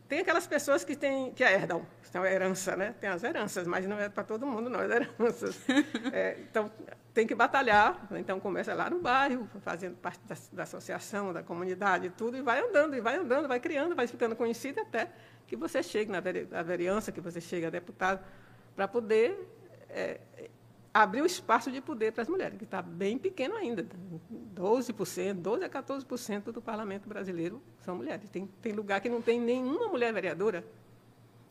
Tem 0.08 0.20
aquelas 0.20 0.46
pessoas 0.46 0.84
que, 0.84 0.96
tem, 0.96 1.32
que 1.34 1.44
herdam, 1.44 1.86
são 2.04 2.26
herança, 2.26 2.76
né? 2.76 2.94
Tem 3.02 3.10
as 3.10 3.24
heranças, 3.24 3.66
mas 3.66 3.88
não 3.88 4.00
é 4.00 4.08
para 4.08 4.24
todo 4.24 4.46
mundo, 4.46 4.70
não, 4.70 4.80
as 4.80 4.92
heranças. 4.92 5.60
É, 6.14 6.38
então, 6.40 6.72
tem 7.14 7.26
que 7.26 7.34
batalhar. 7.34 8.08
Então, 8.12 8.40
começa 8.40 8.74
lá 8.74 8.90
no 8.90 9.00
bairro, 9.00 9.50
fazendo 9.62 9.96
parte 9.98 10.22
da, 10.28 10.36
da 10.54 10.64
associação, 10.64 11.34
da 11.34 11.42
comunidade, 11.42 12.10
tudo, 12.12 12.38
e 12.38 12.42
vai 12.42 12.62
andando, 12.62 12.96
e 12.96 13.02
vai 13.02 13.18
andando, 13.18 13.48
vai 13.48 13.60
criando, 13.60 13.96
vai 13.96 14.08
ficando 14.08 14.36
conhecido 14.36 14.80
até 14.80 15.10
que 15.48 15.56
você 15.56 15.82
chegue 15.82 16.12
na 16.12 16.20
vereança, 16.62 17.12
que 17.12 17.22
você 17.22 17.42
chegue 17.42 17.66
a 17.66 17.70
deputado, 17.70 18.24
para 18.76 18.88
poder 18.88 19.38
é, 19.90 20.20
abriu 20.96 21.26
espaço 21.26 21.70
de 21.70 21.82
poder 21.82 22.14
para 22.14 22.22
as 22.22 22.30
mulheres, 22.30 22.58
que 22.58 22.64
está 22.64 22.82
bem 22.82 23.18
pequeno 23.18 23.58
ainda. 23.58 23.86
12%, 24.56 25.42
12% 25.42 25.64
a 25.66 25.70
14% 25.70 26.54
do 26.54 26.62
parlamento 26.62 27.10
brasileiro 27.10 27.62
são 27.82 27.98
mulheres. 27.98 28.30
Tem, 28.30 28.48
tem 28.62 28.72
lugar 28.72 29.02
que 29.02 29.10
não 29.10 29.22
tem 29.22 29.38
nenhuma 29.38 29.90
mulher 29.90 30.14
vereadora, 30.14 30.66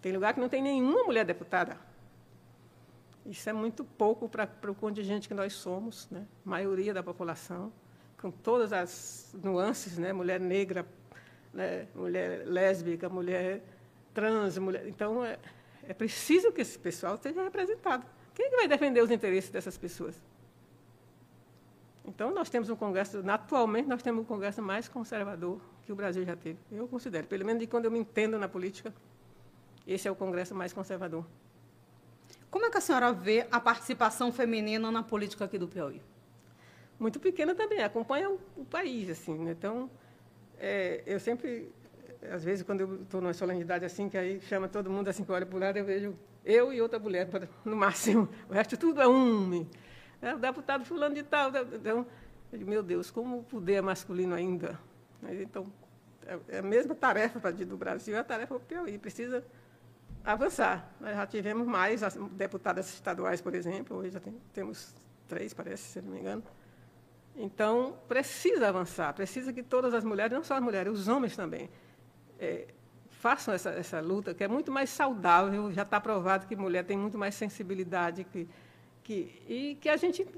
tem 0.01 0.13
lugar 0.13 0.33
que 0.33 0.41
não 0.41 0.49
tem 0.49 0.63
nenhuma 0.63 1.05
mulher 1.05 1.27
deputada. 1.27 1.79
Isso 3.27 3.51
é 3.51 3.53
muito 3.53 3.85
pouco 3.85 4.31
para, 4.31 4.47
para 4.47 4.71
o 4.71 4.75
contingente 4.75 5.29
que 5.29 5.35
nós 5.35 5.53
somos, 5.53 6.09
né? 6.11 6.27
maioria 6.43 6.95
da 6.95 7.03
população, 7.03 7.71
com 8.19 8.31
todas 8.31 8.73
as 8.73 9.37
nuances, 9.43 9.99
né? 9.99 10.11
mulher 10.11 10.41
negra, 10.41 10.87
né? 11.53 11.87
mulher 11.95 12.47
lésbica, 12.47 13.11
mulher 13.11 13.63
trans, 14.15 14.57
mulher. 14.57 14.89
Então, 14.89 15.23
é, 15.23 15.39
é 15.87 15.93
preciso 15.93 16.51
que 16.51 16.63
esse 16.63 16.79
pessoal 16.79 17.17
esteja 17.17 17.43
representado. 17.43 18.07
Quem 18.35 18.47
é 18.47 18.51
que 18.51 18.57
vai 18.57 18.69
defender 18.69 19.03
os 19.03 19.11
interesses 19.11 19.51
dessas 19.51 19.77
pessoas? 19.77 20.21
Então, 22.05 22.31
nós 22.33 22.51
temos 22.51 22.69
um 22.69 22.77
Congresso, 22.77 23.23
atualmente, 23.31 23.89
nós 23.89 24.03
temos 24.03 24.21
o 24.21 24.23
um 24.23 24.27
Congresso 24.27 24.61
mais 24.61 24.89
conservador 24.89 25.59
que 25.87 25.93
o 25.93 25.97
Brasil 25.97 26.25
já 26.25 26.37
teve. 26.37 26.59
Eu 26.71 26.87
considero, 26.87 27.27
pelo 27.27 27.45
menos 27.45 27.61
de 27.61 27.67
quando 27.67 27.87
eu 27.87 27.91
me 27.91 27.99
entendo 27.99 28.39
na 28.39 28.49
política, 28.49 28.93
esse 29.87 30.07
é 30.07 30.11
o 30.11 30.15
Congresso 30.15 30.55
mais 30.55 30.73
conservador. 30.73 31.25
Como 32.51 32.67
é 32.67 32.71
que 32.71 32.77
a 32.77 32.81
senhora 32.81 33.13
vê 33.13 33.47
a 33.51 33.59
participação 33.59 34.31
feminina 34.31 34.91
na 34.91 35.03
política 35.03 35.45
aqui 35.45 35.59
do 35.59 35.67
Piauí? 35.67 36.03
Muito 36.99 37.19
pequena 37.19 37.55
também, 37.55 37.83
acompanha 37.83 38.31
o, 38.31 38.39
o 38.57 38.65
país, 38.65 39.11
assim. 39.11 39.39
Né? 39.39 39.53
Então, 39.53 39.91
é, 40.59 41.03
eu 41.07 41.19
sempre, 41.19 41.73
às 42.31 42.45
vezes, 42.45 42.65
quando 42.65 42.81
eu 42.81 43.03
estou 43.03 43.21
numa 43.21 43.33
solenidade 43.33 43.85
assim, 43.85 44.09
que 44.09 44.17
aí 44.17 44.41
chama 44.43 44.69
todo 44.69 44.91
mundo 44.91 45.09
assim, 45.09 45.25
que 45.25 45.33
olha 45.33 45.45
para 45.45 45.57
o 45.57 45.59
lado, 45.59 45.79
eu 45.79 45.85
vejo 45.85 46.15
eu 46.45 46.73
e 46.73 46.81
outra 46.81 46.99
mulher, 46.99 47.29
no 47.65 47.77
máximo. 47.77 48.29
O 48.49 48.53
resto 48.53 48.77
tudo 48.77 49.01
é 49.01 49.07
homem. 49.07 49.69
É, 50.21 50.35
o 50.35 50.39
deputado 50.39 50.85
fulano 50.85 51.15
de 51.15 51.23
tal. 51.23 51.51
Então, 51.73 52.07
meu 52.53 52.83
Deus, 52.83 53.11
como 53.11 53.39
o 53.39 53.43
poder 53.43 53.75
é 53.75 53.81
masculino 53.81 54.35
ainda? 54.35 54.79
Então, 55.23 55.73
é, 56.27 56.57
é 56.57 56.59
a 56.59 56.63
mesma 56.63 56.95
tarefa 56.95 57.41
para 57.41 57.53
do 57.53 57.77
Brasil, 57.77 58.15
é 58.15 58.19
a 58.19 58.25
tarefa 58.25 58.55
o 58.55 58.61
Piauí. 58.61 58.99
Precisa 58.99 59.45
avançar. 60.25 60.95
Nós 61.01 61.15
já 61.15 61.27
tivemos 61.27 61.67
mais 61.67 62.01
deputadas 62.33 62.93
estaduais, 62.93 63.41
por 63.41 63.55
exemplo. 63.55 63.97
Hoje 63.97 64.11
já 64.11 64.21
tem, 64.21 64.35
temos 64.53 64.95
três, 65.27 65.55
parece, 65.55 65.83
se 65.85 66.03
não 66.03 66.13
me 66.13 66.21
engano. 66.21 66.43
Então, 67.37 67.99
precisa 68.07 68.69
avançar. 68.69 69.13
Precisa 69.15 69.53
que 69.53 69.63
todas 69.63 69.93
as 69.95 70.05
mulheres, 70.05 70.33
não 70.33 70.45
só 70.45 70.55
as 70.55 70.63
mulheres, 70.63 70.93
os 70.93 71.09
homens 71.09 71.35
também, 71.35 71.69
é, 72.39 72.69
façam 73.25 73.55
essa, 73.55 73.71
essa 73.71 74.01
luta, 74.03 74.35
que 74.35 74.45
é 74.45 74.49
muito 74.49 74.71
mais 74.71 74.91
saudável, 74.91 75.73
já 75.73 75.81
está 75.81 75.99
provado 75.99 76.47
que 76.47 76.55
mulher 76.55 76.85
tem 76.85 76.99
muito 76.99 77.17
mais 77.17 77.35
sensibilidade, 77.35 78.23
que, 78.25 78.47
que, 79.03 79.43
e 79.49 79.79
que 79.81 79.89
a 79.89 79.97
gente 79.97 80.29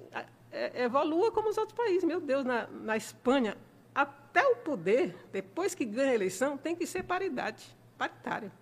é, 0.52 0.84
evolua 0.84 1.32
como 1.32 1.48
os 1.48 1.58
outros 1.58 1.76
países. 1.76 2.04
Meu 2.04 2.20
Deus, 2.20 2.44
na, 2.44 2.68
na 2.68 2.96
Espanha, 2.96 3.56
até 3.92 4.46
o 4.46 4.54
poder, 4.54 5.16
depois 5.32 5.74
que 5.74 5.84
ganha 5.84 6.12
a 6.12 6.14
eleição, 6.14 6.56
tem 6.56 6.76
que 6.76 6.86
ser 6.86 7.02
paridade, 7.02 7.76
paritária. 7.98 8.52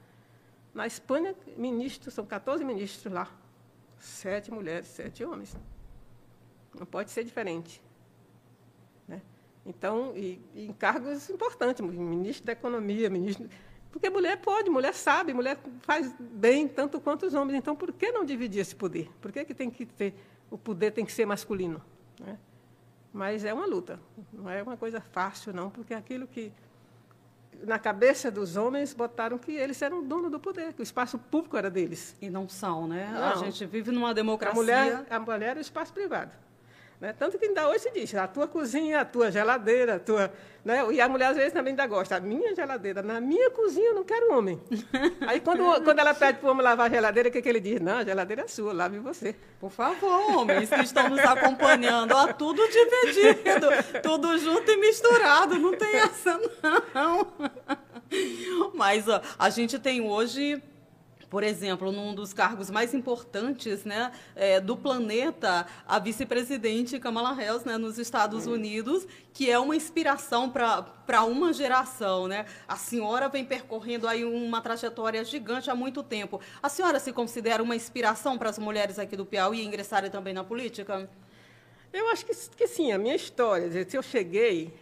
Na 0.72 0.86
Espanha, 0.86 1.36
ministros, 1.54 2.14
são 2.14 2.24
14 2.24 2.64
ministros 2.64 3.12
lá, 3.12 3.28
sete 3.98 4.50
mulheres, 4.50 4.86
sete 4.86 5.22
homens. 5.22 5.54
Não 6.74 6.86
pode 6.86 7.10
ser 7.10 7.24
diferente. 7.24 7.82
Né? 9.06 9.20
Então, 9.66 10.16
e, 10.16 10.40
e 10.54 10.64
em 10.64 10.72
cargos 10.72 11.28
importantes, 11.28 11.84
ministro 11.84 12.46
da 12.46 12.52
Economia, 12.52 13.10
ministro. 13.10 13.50
Porque 13.94 14.10
mulher 14.10 14.38
pode, 14.38 14.68
mulher 14.68 14.92
sabe, 14.92 15.32
mulher 15.32 15.56
faz 15.82 16.12
bem 16.18 16.66
tanto 16.66 17.00
quanto 17.00 17.26
os 17.26 17.32
homens. 17.32 17.56
Então, 17.56 17.76
por 17.76 17.92
que 17.92 18.10
não 18.10 18.24
dividir 18.24 18.60
esse 18.60 18.74
poder? 18.74 19.08
Por 19.20 19.30
que, 19.30 19.44
que 19.44 19.54
tem 19.54 19.70
que 19.70 19.86
ter 19.86 20.16
o 20.50 20.58
poder 20.58 20.90
tem 20.90 21.06
que 21.06 21.12
ser 21.12 21.24
masculino? 21.24 21.80
Né? 22.18 22.36
Mas 23.12 23.44
é 23.44 23.54
uma 23.54 23.66
luta, 23.66 24.00
não 24.32 24.50
é 24.50 24.60
uma 24.60 24.76
coisa 24.76 25.00
fácil, 25.00 25.52
não, 25.52 25.70
porque 25.70 25.94
é 25.94 25.96
aquilo 25.96 26.26
que 26.26 26.52
na 27.62 27.78
cabeça 27.78 28.32
dos 28.32 28.56
homens 28.56 28.92
botaram 28.92 29.38
que 29.38 29.52
eles 29.52 29.80
eram 29.80 30.02
dono 30.02 30.28
do 30.28 30.40
poder, 30.40 30.72
que 30.72 30.80
o 30.80 30.82
espaço 30.82 31.16
público 31.16 31.56
era 31.56 31.70
deles. 31.70 32.16
E 32.20 32.28
não 32.28 32.48
são, 32.48 32.88
né? 32.88 33.12
Não. 33.14 33.22
A 33.22 33.34
gente 33.36 33.64
vive 33.64 33.92
numa 33.92 34.12
democracia. 34.12 34.60
A 34.60 34.60
mulher, 34.60 35.06
a 35.08 35.20
mulher 35.20 35.56
é 35.56 35.60
o 35.60 35.62
espaço 35.62 35.92
privado. 35.92 36.32
Né? 37.00 37.12
Tanto 37.18 37.38
que 37.38 37.46
ainda 37.46 37.68
hoje 37.68 37.80
se 37.80 37.90
diz, 37.90 38.14
a 38.14 38.26
tua 38.26 38.46
cozinha, 38.46 39.00
a 39.00 39.04
tua 39.04 39.30
geladeira, 39.30 39.96
a 39.96 39.98
tua. 39.98 40.32
Né? 40.64 40.80
E 40.92 41.00
a 41.00 41.08
mulher 41.08 41.26
às 41.26 41.36
vezes 41.36 41.52
também 41.52 41.72
ainda 41.72 41.86
gosta, 41.86 42.16
a 42.16 42.20
minha 42.20 42.54
geladeira, 42.54 43.02
na 43.02 43.20
minha 43.20 43.50
cozinha 43.50 43.88
eu 43.88 43.94
não 43.94 44.04
quero 44.04 44.32
homem. 44.32 44.60
Aí 45.26 45.40
quando, 45.40 45.62
quando 45.82 45.98
ela 45.98 46.14
pede 46.14 46.38
para 46.38 46.48
o 46.48 46.50
homem 46.52 46.62
lavar 46.62 46.86
a 46.86 46.94
geladeira, 46.94 47.28
o 47.28 47.32
que, 47.32 47.42
que 47.42 47.48
ele 47.48 47.60
diz? 47.60 47.80
Não, 47.80 47.98
a 47.98 48.04
geladeira 48.04 48.42
é 48.42 48.48
sua, 48.48 48.72
lave 48.72 48.98
você. 48.98 49.34
Por 49.60 49.70
favor, 49.70 50.38
homens 50.38 50.70
que 50.70 50.80
estão 50.80 51.08
nos 51.08 51.20
acompanhando, 51.20 52.12
ó, 52.12 52.32
tudo 52.32 52.62
dividido, 52.68 53.68
tudo 54.02 54.38
junto 54.38 54.70
e 54.70 54.76
misturado, 54.76 55.58
não 55.58 55.76
tem 55.76 55.96
essa 55.96 56.40
não. 56.94 57.26
Mas 58.74 59.08
ó, 59.08 59.20
a 59.38 59.50
gente 59.50 59.78
tem 59.78 60.00
hoje 60.00 60.62
por 61.34 61.42
exemplo, 61.42 61.90
num 61.90 62.14
dos 62.14 62.32
cargos 62.32 62.70
mais 62.70 62.94
importantes 62.94 63.84
né, 63.84 64.12
é, 64.36 64.60
do 64.60 64.76
planeta, 64.76 65.66
a 65.84 65.98
vice-presidente 65.98 67.00
Kamala 67.00 67.32
Harris 67.32 67.64
né, 67.64 67.76
nos 67.76 67.98
Estados 67.98 68.46
Unidos, 68.46 69.04
que 69.32 69.50
é 69.50 69.58
uma 69.58 69.74
inspiração 69.74 70.48
para 70.48 71.24
uma 71.24 71.52
geração. 71.52 72.28
Né? 72.28 72.46
A 72.68 72.76
senhora 72.76 73.28
vem 73.28 73.44
percorrendo 73.44 74.06
aí 74.06 74.24
uma 74.24 74.60
trajetória 74.60 75.24
gigante 75.24 75.68
há 75.68 75.74
muito 75.74 76.04
tempo. 76.04 76.40
A 76.62 76.68
senhora 76.68 77.00
se 77.00 77.12
considera 77.12 77.60
uma 77.60 77.74
inspiração 77.74 78.38
para 78.38 78.50
as 78.50 78.58
mulheres 78.60 78.96
aqui 79.00 79.16
do 79.16 79.26
Piauí 79.26 79.64
ingressarem 79.64 80.12
também 80.12 80.32
na 80.32 80.44
política? 80.44 81.10
Eu 81.92 82.10
acho 82.10 82.24
que, 82.24 82.32
que 82.56 82.68
sim, 82.68 82.92
a 82.92 82.96
minha 82.96 83.16
história. 83.16 83.68
Se 83.90 83.96
eu 83.96 84.04
cheguei, 84.04 84.72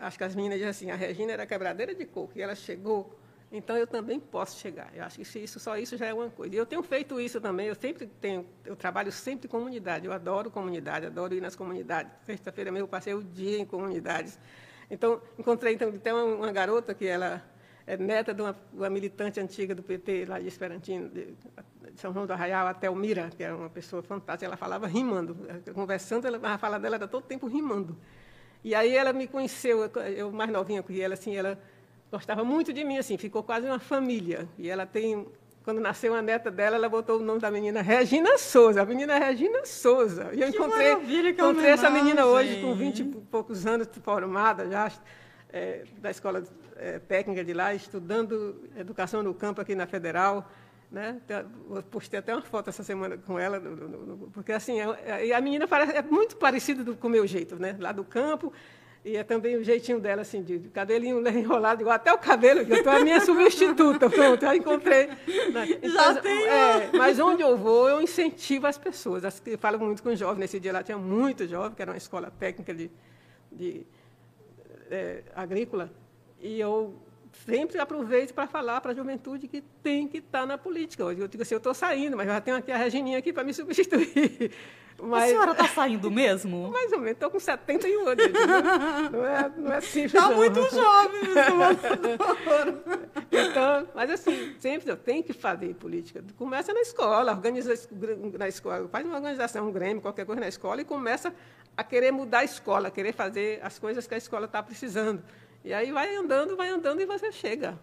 acho 0.00 0.18
que 0.18 0.24
as 0.24 0.34
meninas 0.34 0.58
dizem 0.58 0.70
assim, 0.70 0.90
a 0.90 0.96
Regina 0.96 1.34
era 1.34 1.46
quebradeira 1.46 1.94
de 1.94 2.04
coco, 2.04 2.32
e 2.34 2.42
ela 2.42 2.56
chegou 2.56 3.16
então 3.56 3.76
eu 3.76 3.86
também 3.86 4.18
posso 4.18 4.58
chegar. 4.58 4.90
Eu 4.92 5.04
acho 5.04 5.20
que 5.20 5.38
isso, 5.38 5.60
só 5.60 5.78
isso 5.78 5.96
já 5.96 6.06
é 6.06 6.12
uma 6.12 6.28
coisa. 6.28 6.56
Eu 6.56 6.66
tenho 6.66 6.82
feito 6.82 7.20
isso 7.20 7.40
também. 7.40 7.68
Eu 7.68 7.76
sempre 7.76 8.04
tenho, 8.20 8.44
eu 8.64 8.74
trabalho 8.74 9.12
sempre 9.12 9.46
em 9.46 9.48
comunidade. 9.48 10.06
Eu 10.06 10.12
adoro 10.12 10.50
comunidade, 10.50 11.06
adoro 11.06 11.32
ir 11.34 11.40
nas 11.40 11.54
comunidades. 11.54 12.12
Sexta-feira 12.26 12.72
mesmo 12.72 12.84
eu 12.84 12.88
passei 12.88 13.14
o 13.14 13.22
dia 13.22 13.60
em 13.60 13.64
comunidades. 13.64 14.40
Então 14.90 15.22
encontrei 15.38 15.74
então, 15.74 15.92
tem 15.92 16.12
uma, 16.12 16.24
uma 16.24 16.52
garota 16.52 16.92
que 16.94 17.06
ela 17.06 17.44
é 17.86 17.96
neta 17.96 18.34
de 18.34 18.42
uma, 18.42 18.56
uma, 18.72 18.90
militante 18.90 19.38
antiga 19.38 19.72
do 19.72 19.84
PT, 19.84 20.24
lá 20.24 20.40
de 20.40 20.48
Esperantino, 20.48 21.08
de, 21.08 21.34
São 21.94 22.12
João 22.12 22.26
do 22.26 22.32
Arraial, 22.32 22.66
até 22.66 22.90
Mira, 22.90 23.30
que 23.36 23.44
era 23.44 23.54
uma 23.54 23.70
pessoa 23.70 24.02
fantástica. 24.02 24.46
Ela 24.46 24.56
falava 24.56 24.88
rimando, 24.88 25.36
conversando, 25.72 26.26
ela, 26.26 26.40
a 26.42 26.58
fala 26.58 26.80
dela 26.80 26.96
era 26.96 27.06
todo 27.06 27.24
tempo 27.24 27.46
rimando. 27.46 27.96
E 28.64 28.74
aí 28.74 28.96
ela 28.96 29.12
me 29.12 29.28
conheceu, 29.28 29.84
eu 30.16 30.32
mais 30.32 30.50
novinha 30.50 30.82
que 30.82 31.00
ela, 31.00 31.14
assim, 31.14 31.36
ela 31.36 31.56
gostava 32.10 32.44
muito 32.44 32.72
de 32.72 32.84
mim, 32.84 32.98
assim, 32.98 33.16
ficou 33.16 33.42
quase 33.42 33.66
uma 33.66 33.78
família. 33.78 34.48
E 34.58 34.68
ela 34.68 34.86
tem, 34.86 35.26
quando 35.64 35.80
nasceu 35.80 36.14
a 36.14 36.22
neta 36.22 36.50
dela, 36.50 36.76
ela 36.76 36.88
botou 36.88 37.18
o 37.18 37.22
nome 37.22 37.40
da 37.40 37.50
menina 37.50 37.82
Regina 37.82 38.38
Souza, 38.38 38.82
a 38.82 38.84
menina 38.84 39.18
Regina 39.18 39.64
Souza. 39.64 40.30
E 40.32 40.40
eu 40.40 40.50
que 40.50 40.56
encontrei, 40.56 40.96
que 40.96 41.30
encontrei 41.30 41.70
essa 41.70 41.90
menina 41.90 42.26
hoje, 42.26 42.60
com 42.60 42.74
20 42.74 42.98
e 43.00 43.04
poucos 43.04 43.66
anos, 43.66 43.88
formada 44.02 44.68
já, 44.70 44.90
é, 45.52 45.84
da 45.98 46.10
escola 46.10 46.42
é, 46.76 46.98
técnica 46.98 47.44
de 47.44 47.52
lá, 47.52 47.74
estudando 47.74 48.68
educação 48.76 49.22
no 49.22 49.34
campo 49.34 49.60
aqui 49.60 49.74
na 49.74 49.86
Federal. 49.86 50.48
Né? 50.90 51.20
Eu 51.28 51.82
postei 51.82 52.20
até 52.20 52.32
uma 52.32 52.42
foto 52.42 52.70
essa 52.70 52.84
semana 52.84 53.16
com 53.18 53.38
ela, 53.38 53.60
porque 54.32 54.52
assim, 54.52 54.80
é, 54.80 55.28
é, 55.28 55.34
a 55.34 55.40
menina 55.40 55.66
parece, 55.66 55.92
é 55.96 56.02
muito 56.02 56.36
parecida 56.36 56.84
com 56.94 57.08
o 57.08 57.10
meu 57.10 57.26
jeito, 57.26 57.56
né? 57.56 57.76
lá 57.80 57.90
do 57.90 58.04
campo, 58.04 58.52
e 59.04 59.18
é 59.18 59.22
também 59.22 59.56
o 59.56 59.62
jeitinho 59.62 60.00
dela, 60.00 60.22
assim, 60.22 60.42
de 60.42 60.58
cabelinho 60.70 61.26
enrolado, 61.28 61.82
igual 61.82 61.94
até 61.94 62.10
o 62.10 62.16
cabelo, 62.16 62.64
que 62.64 62.72
eu 62.72 62.90
a 62.90 63.00
minha 63.00 63.20
substituta, 63.20 64.08
pronto, 64.08 64.40
já 64.40 64.56
encontrei. 64.56 65.08
Né? 65.08 65.78
Então, 65.82 66.14
já. 66.14 66.22
É, 66.26 66.90
mas 66.96 67.18
onde 67.18 67.42
eu 67.42 67.54
vou, 67.54 67.86
eu 67.86 68.00
incentivo 68.00 68.66
as 68.66 68.78
pessoas. 68.78 69.22
Eu 69.44 69.58
falo 69.58 69.78
muito 69.78 70.02
com 70.02 70.14
jovens, 70.16 70.40
nesse 70.40 70.58
dia 70.58 70.72
lá 70.72 70.82
tinha 70.82 70.96
muito 70.96 71.46
jovem, 71.46 71.74
que 71.74 71.82
era 71.82 71.90
uma 71.90 71.98
escola 71.98 72.30
técnica 72.30 72.72
de, 72.72 72.90
de 73.52 73.86
é, 74.90 75.22
agrícola, 75.36 75.92
e 76.40 76.58
eu 76.58 76.94
sempre 77.44 77.78
aproveito 77.78 78.32
para 78.32 78.46
falar 78.46 78.80
para 78.80 78.92
a 78.92 78.94
juventude 78.94 79.48
que 79.48 79.60
tem 79.82 80.08
que 80.08 80.18
estar 80.18 80.40
tá 80.40 80.46
na 80.46 80.56
política. 80.56 81.02
Eu 81.02 81.28
digo 81.28 81.42
assim, 81.42 81.54
eu 81.54 81.58
estou 81.58 81.74
saindo, 81.74 82.16
mas 82.16 82.26
já 82.26 82.40
tenho 82.40 82.56
aqui 82.56 82.72
a 82.72 82.76
Regininha 82.78 83.18
aqui 83.18 83.34
para 83.34 83.44
me 83.44 83.52
substituir. 83.52 84.50
Mas, 85.02 85.24
a 85.24 85.26
senhora 85.26 85.52
está 85.52 85.68
saindo 85.68 86.10
mesmo? 86.10 86.68
Mais 86.72 86.92
ou 86.92 86.98
menos, 86.98 87.12
estou 87.12 87.30
com 87.30 87.40
71 87.40 88.08
anos. 88.08 88.24
Não 89.12 89.26
é, 89.26 89.52
não 89.56 89.72
é 89.72 89.80
simples. 89.80 90.14
Está 90.14 90.30
muito 90.30 90.60
jovem, 90.70 91.20
Então, 93.30 93.88
mas 93.94 94.10
assim, 94.10 94.54
sempre 94.58 94.90
eu 94.90 94.96
tenho 94.96 95.22
que 95.22 95.32
fazer 95.32 95.74
política. 95.74 96.24
Começa 96.36 96.72
na 96.72 96.80
escola, 96.80 97.32
organiza 97.32 97.74
na 98.38 98.48
escola, 98.48 98.88
faz 98.88 99.04
uma 99.04 99.16
organização, 99.16 99.68
um 99.68 99.72
grêmio, 99.72 100.00
qualquer 100.00 100.24
coisa 100.24 100.40
na 100.40 100.48
escola 100.48 100.80
e 100.80 100.84
começa 100.84 101.34
a 101.76 101.82
querer 101.82 102.12
mudar 102.12 102.38
a 102.38 102.44
escola, 102.44 102.88
a 102.88 102.90
querer 102.90 103.12
fazer 103.12 103.60
as 103.62 103.78
coisas 103.78 104.06
que 104.06 104.14
a 104.14 104.18
escola 104.18 104.46
está 104.46 104.62
precisando. 104.62 105.22
E 105.64 105.72
aí 105.72 105.90
vai 105.90 106.14
andando, 106.14 106.56
vai 106.56 106.68
andando 106.68 107.00
e 107.00 107.06
você 107.06 107.32
chega. 107.32 107.78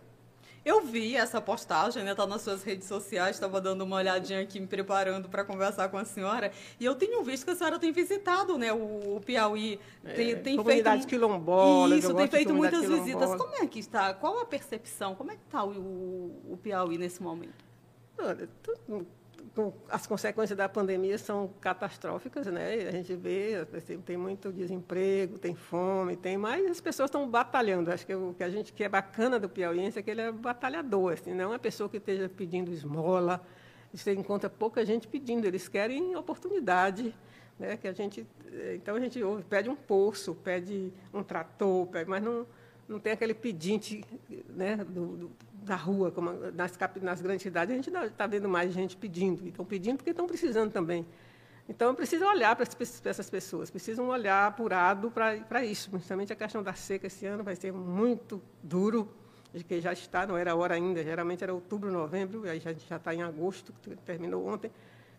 Eu 0.63 0.81
vi 0.81 1.15
essa 1.15 1.41
postagem, 1.41 2.03
né? 2.03 2.13
Tá 2.13 2.27
nas 2.27 2.43
suas 2.43 2.63
redes 2.63 2.87
sociais, 2.87 3.35
estava 3.35 3.59
dando 3.59 3.83
uma 3.83 3.95
olhadinha 3.95 4.41
aqui, 4.41 4.59
me 4.59 4.67
preparando 4.67 5.27
para 5.27 5.43
conversar 5.43 5.89
com 5.89 5.97
a 5.97 6.05
senhora. 6.05 6.51
E 6.79 6.85
eu 6.85 6.93
tenho 6.93 7.23
visto 7.23 7.45
que 7.45 7.51
a 7.51 7.55
senhora 7.55 7.79
tem 7.79 7.91
visitado, 7.91 8.57
né? 8.59 8.71
O, 8.71 9.15
o 9.17 9.21
Piauí. 9.25 9.79
Tem, 10.15 10.31
é, 10.31 10.35
tem 10.35 10.55
comunidades 10.57 11.05
feito. 11.05 11.09
quilombolas. 11.09 11.99
Isso, 11.99 12.13
tem 12.13 12.27
feito 12.27 12.53
muitas 12.53 12.87
visitas. 12.87 13.35
Como 13.35 13.55
é 13.55 13.65
que 13.65 13.79
está? 13.79 14.13
Qual 14.13 14.39
a 14.39 14.45
percepção? 14.45 15.15
Como 15.15 15.31
é 15.31 15.35
que 15.35 15.43
está 15.45 15.63
o, 15.63 15.71
o, 15.71 16.53
o 16.53 16.57
Piauí 16.57 16.97
nesse 16.97 17.23
momento? 17.23 17.65
Olha, 18.19 18.47
tudo, 18.61 19.07
as 19.89 20.07
consequências 20.07 20.57
da 20.57 20.69
pandemia 20.69 21.17
são 21.17 21.49
catastróficas, 21.59 22.47
né? 22.47 22.73
A 22.87 22.91
gente 22.91 23.13
vê, 23.15 23.67
assim, 23.75 23.99
tem 23.99 24.15
muito 24.15 24.51
desemprego, 24.51 25.37
tem 25.37 25.53
fome, 25.53 26.15
tem 26.15 26.37
mais, 26.37 26.65
as 26.71 26.79
pessoas 26.79 27.09
estão 27.09 27.29
batalhando. 27.29 27.91
Acho 27.91 28.05
que 28.05 28.15
o 28.15 28.33
que 28.33 28.43
a 28.43 28.49
gente 28.49 28.71
que 28.71 28.83
é 28.83 28.89
bacana 28.89 29.37
do 29.39 29.49
piauiense 29.49 29.99
é 29.99 30.01
que 30.01 30.09
ele 30.09 30.21
é 30.21 30.31
batalhador, 30.31 31.13
assim, 31.13 31.33
não 31.33 31.43
é 31.43 31.47
uma 31.47 31.59
pessoa 31.59 31.89
que 31.89 31.97
esteja 31.97 32.29
pedindo 32.29 32.71
esmola. 32.71 33.45
Você 33.93 34.13
encontra 34.13 34.49
pouca 34.49 34.85
gente 34.85 35.05
pedindo, 35.05 35.45
eles 35.45 35.67
querem 35.67 36.15
oportunidade, 36.15 37.13
né? 37.59 37.75
Que 37.75 37.89
a 37.89 37.93
gente, 37.93 38.25
então 38.73 38.95
a 38.95 38.99
gente 39.01 39.21
ouve, 39.21 39.43
pede 39.43 39.69
um 39.69 39.75
poço, 39.75 40.33
pede 40.33 40.93
um 41.13 41.23
trator, 41.23 41.87
pede, 41.87 42.09
mas 42.09 42.23
não 42.23 42.47
não 42.91 42.99
tem 42.99 43.13
aquele 43.13 43.33
pedinte, 43.33 44.03
né, 44.49 44.75
do, 44.75 45.15
do 45.15 45.31
da 45.61 45.75
rua, 45.75 46.11
como 46.11 46.31
nas, 46.51 46.77
nas 47.01 47.21
grandes 47.21 47.43
cidades, 47.43 47.73
a 47.73 47.75
gente 47.75 47.89
está 47.89 48.27
vendo 48.27 48.49
mais 48.49 48.73
gente 48.73 48.97
pedindo. 48.97 49.47
Estão 49.47 49.63
pedindo 49.63 49.97
porque 49.97 50.09
estão 50.09 50.27
precisando 50.27 50.71
também. 50.71 51.05
Então, 51.69 51.93
precisa 51.95 52.27
olhar 52.27 52.55
para 52.55 52.67
essas 53.05 53.29
pessoas, 53.29 53.69
precisam 53.69 54.07
olhar 54.09 54.47
apurado 54.47 55.11
para 55.11 55.63
isso. 55.63 55.89
Principalmente 55.89 56.33
a 56.33 56.35
questão 56.35 56.61
da 56.63 56.73
seca 56.73 57.07
esse 57.07 57.25
ano 57.25 57.43
vai 57.43 57.55
ser 57.55 57.71
muito 57.71 58.41
duro, 58.61 59.09
de 59.53 59.63
que 59.63 59.79
já 59.79 59.93
está, 59.93 60.25
não 60.25 60.37
era 60.37 60.55
hora 60.55 60.75
ainda, 60.75 61.03
geralmente 61.03 61.43
era 61.43 61.53
outubro, 61.53 61.91
novembro, 61.91 62.43
aí 62.43 62.61
a 62.65 62.71
gente 62.71 62.87
já 62.87 62.95
está 62.95 63.13
em 63.13 63.21
agosto, 63.21 63.73
terminou 64.05 64.45
ontem, 64.47 64.71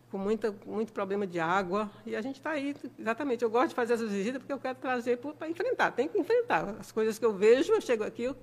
com 0.09 0.17
muita, 0.17 0.53
muito 0.65 0.91
problema 0.91 1.25
de 1.25 1.39
água, 1.39 1.89
e 2.05 2.15
a 2.15 2.21
gente 2.21 2.35
está 2.35 2.51
aí, 2.51 2.75
exatamente, 2.99 3.43
eu 3.43 3.49
gosto 3.49 3.69
de 3.69 3.75
fazer 3.75 3.93
essas 3.93 4.11
visitas 4.11 4.39
porque 4.39 4.53
eu 4.53 4.59
quero 4.59 4.77
trazer 4.79 5.17
para 5.17 5.47
enfrentar, 5.47 5.91
tem 5.91 6.07
que 6.07 6.19
enfrentar. 6.19 6.75
As 6.79 6.91
coisas 6.91 7.17
que 7.17 7.25
eu 7.25 7.33
vejo, 7.33 7.73
eu 7.73 7.81
chego 7.81 8.03
aqui, 8.03 8.23
eu, 8.23 8.35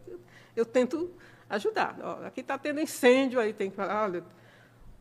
eu 0.56 0.64
tento 0.64 1.10
ajudar. 1.50 1.98
Ó, 2.02 2.24
aqui 2.24 2.40
está 2.40 2.56
tendo 2.56 2.80
incêndio, 2.80 3.38
aí 3.38 3.52
tem 3.52 3.68
que 3.68 3.76
falar, 3.76 4.04
olha, 4.04 4.24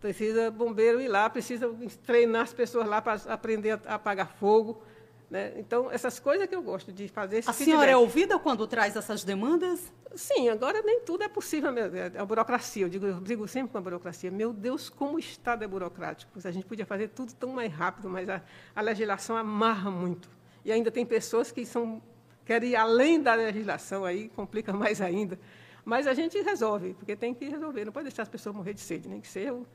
precisa 0.01 0.49
bombeiro 0.49 0.99
ir 0.99 1.07
lá, 1.07 1.29
precisa 1.29 1.73
treinar 2.05 2.41
as 2.41 2.53
pessoas 2.53 2.88
lá 2.88 3.01
para 3.01 3.21
aprender 3.31 3.79
a 3.85 3.95
apagar 3.95 4.27
fogo. 4.27 4.81
Né? 5.29 5.53
Então, 5.57 5.91
essas 5.91 6.19
coisas 6.19 6.47
que 6.47 6.55
eu 6.55 6.62
gosto 6.62 6.91
de 6.91 7.07
fazer. 7.07 7.43
A 7.45 7.53
senhora 7.53 7.91
é 7.91 7.95
ouvida 7.95 8.39
quando 8.39 8.65
traz 8.65 8.95
essas 8.95 9.23
demandas? 9.23 9.93
Sim, 10.15 10.49
agora 10.49 10.81
nem 10.81 11.01
tudo 11.01 11.23
é 11.23 11.27
possível. 11.27 11.69
É 11.77 12.19
a 12.19 12.25
burocracia, 12.25 12.85
eu 12.85 12.89
digo, 12.89 13.05
eu 13.05 13.19
digo 13.21 13.47
sempre 13.47 13.71
com 13.71 13.77
a 13.77 13.81
burocracia. 13.81 14.31
Meu 14.31 14.51
Deus, 14.51 14.89
como 14.89 15.17
o 15.17 15.19
Estado 15.19 15.63
é 15.63 15.67
burocrático. 15.67 16.31
A 16.43 16.51
gente 16.51 16.65
podia 16.65 16.85
fazer 16.85 17.09
tudo 17.09 17.31
tão 17.33 17.51
mais 17.51 17.71
rápido, 17.71 18.09
mas 18.09 18.27
a, 18.27 18.41
a 18.75 18.81
legislação 18.81 19.38
amarra 19.38 19.91
muito. 19.91 20.27
E 20.65 20.71
ainda 20.71 20.89
tem 20.89 21.05
pessoas 21.05 21.51
que 21.51 21.63
são, 21.63 22.01
querem 22.43 22.71
ir 22.71 22.75
além 22.75 23.21
da 23.21 23.35
legislação, 23.35 24.03
aí 24.05 24.29
complica 24.29 24.73
mais 24.73 24.99
ainda. 24.99 25.39
Mas 25.86 26.08
a 26.08 26.13
gente 26.13 26.39
resolve, 26.42 26.94
porque 26.94 27.15
tem 27.15 27.34
que 27.34 27.46
resolver, 27.46 27.86
não 27.86 27.92
pode 27.92 28.06
deixar 28.06 28.24
as 28.24 28.30
pessoas 28.30 28.56
morrer 28.56 28.74
de 28.74 28.82
sede, 28.82 29.08
nem 29.08 29.20
que 29.22 29.28
seja 29.28 29.54
o 29.54 29.65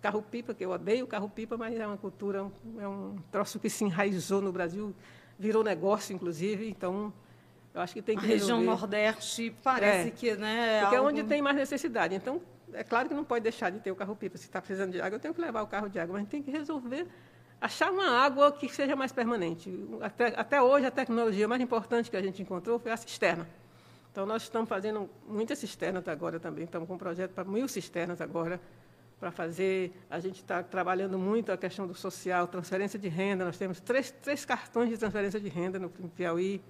carro-pipa, 0.00 0.52
que 0.52 0.64
eu 0.64 0.70
odeio 0.70 1.04
o 1.04 1.08
carro-pipa, 1.08 1.56
mas 1.56 1.74
é 1.78 1.86
uma 1.86 1.96
cultura, 1.96 2.50
é 2.78 2.86
um 2.86 3.16
troço 3.32 3.58
que 3.58 3.70
se 3.70 3.84
enraizou 3.84 4.40
no 4.40 4.52
Brasil, 4.52 4.94
virou 5.38 5.64
negócio, 5.64 6.14
inclusive, 6.14 6.68
então 6.68 7.12
eu 7.72 7.80
acho 7.80 7.92
que 7.92 8.02
tem 8.02 8.16
que 8.16 8.24
A 8.24 8.28
região 8.28 8.62
Nordeste 8.62 9.54
parece 9.62 10.08
é, 10.08 10.10
que, 10.10 10.36
né? 10.36 10.78
É 10.78 10.80
porque 10.82 10.96
algo... 10.96 11.08
é 11.08 11.12
onde 11.12 11.24
tem 11.24 11.42
mais 11.42 11.56
necessidade. 11.56 12.14
Então, 12.14 12.40
é 12.72 12.84
claro 12.84 13.08
que 13.08 13.14
não 13.14 13.24
pode 13.24 13.42
deixar 13.42 13.70
de 13.70 13.80
ter 13.80 13.90
o 13.90 13.96
carro-pipa. 13.96 14.38
Se 14.38 14.44
está 14.44 14.60
precisando 14.60 14.92
de 14.92 15.00
água, 15.00 15.16
eu 15.16 15.20
tenho 15.20 15.34
que 15.34 15.40
levar 15.40 15.62
o 15.62 15.66
carro 15.66 15.88
de 15.88 15.98
água, 15.98 16.12
mas 16.12 16.20
a 16.20 16.22
gente 16.22 16.30
tem 16.30 16.42
que 16.42 16.50
resolver 16.50 17.06
achar 17.60 17.90
uma 17.90 18.10
água 18.10 18.52
que 18.52 18.68
seja 18.68 18.94
mais 18.94 19.10
permanente. 19.10 19.72
Até, 20.00 20.26
até 20.38 20.62
hoje, 20.62 20.86
a 20.86 20.90
tecnologia 20.90 21.48
mais 21.48 21.60
importante 21.60 22.10
que 22.10 22.16
a 22.16 22.22
gente 22.22 22.42
encontrou 22.42 22.78
foi 22.78 22.92
a 22.92 22.96
cisterna. 22.96 23.48
Então, 24.14 24.24
nós 24.24 24.44
estamos 24.44 24.68
fazendo 24.68 25.10
muitas 25.26 25.58
cisternas 25.58 26.06
agora 26.06 26.38
também, 26.38 26.66
estamos 26.66 26.86
com 26.86 26.94
um 26.94 26.98
projeto 26.98 27.32
para 27.32 27.42
mil 27.42 27.66
cisternas 27.66 28.20
agora, 28.20 28.60
para 29.18 29.32
fazer. 29.32 29.92
A 30.08 30.20
gente 30.20 30.36
está 30.36 30.62
trabalhando 30.62 31.18
muito 31.18 31.50
a 31.50 31.56
questão 31.56 31.84
do 31.84 31.94
social, 31.94 32.46
transferência 32.46 32.96
de 32.96 33.08
renda. 33.08 33.44
Nós 33.44 33.58
temos 33.58 33.80
três, 33.80 34.12
três 34.12 34.44
cartões 34.44 34.88
de 34.88 34.96
transferência 34.98 35.40
de 35.40 35.48
renda 35.48 35.80
no 35.80 35.90
Piauí, 35.90 36.62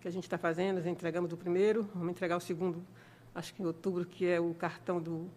que 0.00 0.08
a 0.08 0.10
gente 0.10 0.24
está 0.24 0.36
fazendo, 0.36 0.78
nós 0.78 0.86
entregamos 0.86 1.32
o 1.32 1.36
primeiro, 1.36 1.88
vamos 1.94 2.10
entregar 2.10 2.36
o 2.36 2.40
segundo, 2.40 2.84
acho 3.32 3.54
que 3.54 3.62
em 3.62 3.66
outubro, 3.66 4.04
que 4.04 4.26
é 4.26 4.40
o 4.40 4.52
cartão 4.54 5.00
do, 5.00 5.30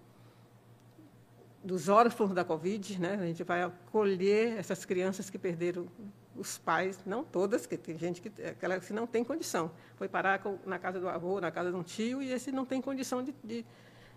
dos 1.64 1.90
órfãos 1.90 2.34
da 2.34 2.44
Covid. 2.44 3.00
Né? 3.00 3.20
A 3.22 3.26
gente 3.28 3.44
vai 3.44 3.62
acolher 3.62 4.58
essas 4.58 4.84
crianças 4.84 5.30
que 5.30 5.38
perderam 5.38 5.86
os 6.36 6.58
pais, 6.58 7.00
não 7.06 7.24
todas, 7.24 7.66
que 7.66 7.78
tem 7.78 7.98
gente 7.98 8.22
que, 8.22 8.30
aquela 8.44 8.80
que 8.80 8.94
não 8.94 9.06
tem 9.06 9.24
condição. 9.24 9.72
Foi 9.96 10.08
parar 10.08 10.42
na 10.66 10.80
casa 10.80 11.00
do 11.00 11.10
avô, 11.10 11.40
na 11.42 11.52
casa 11.52 11.72
de 11.72 11.76
um 11.76 11.84
tio, 11.84 12.22
e 12.22 12.32
esse 12.32 12.52
não 12.52 12.66
tem 12.66 12.82
condição 12.82 13.24
de, 13.24 13.34
de, 13.44 13.66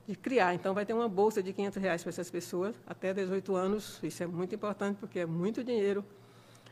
de 0.07 0.16
criar. 0.16 0.55
Então, 0.55 0.74
vai 0.74 0.87
ter 0.87 0.92
uma 0.92 1.09
bolsa 1.09 1.42
de 1.42 1.53
500 1.53 1.83
reais 1.83 2.03
para 2.03 2.11
essas 2.11 2.31
pessoas, 2.31 2.74
até 2.87 3.12
18 3.12 3.55
anos. 3.55 3.98
Isso 4.03 4.22
é 4.22 4.27
muito 4.27 4.55
importante, 4.55 4.96
porque 4.98 5.20
é 5.20 5.27
muito 5.27 5.64
dinheiro. 5.64 6.05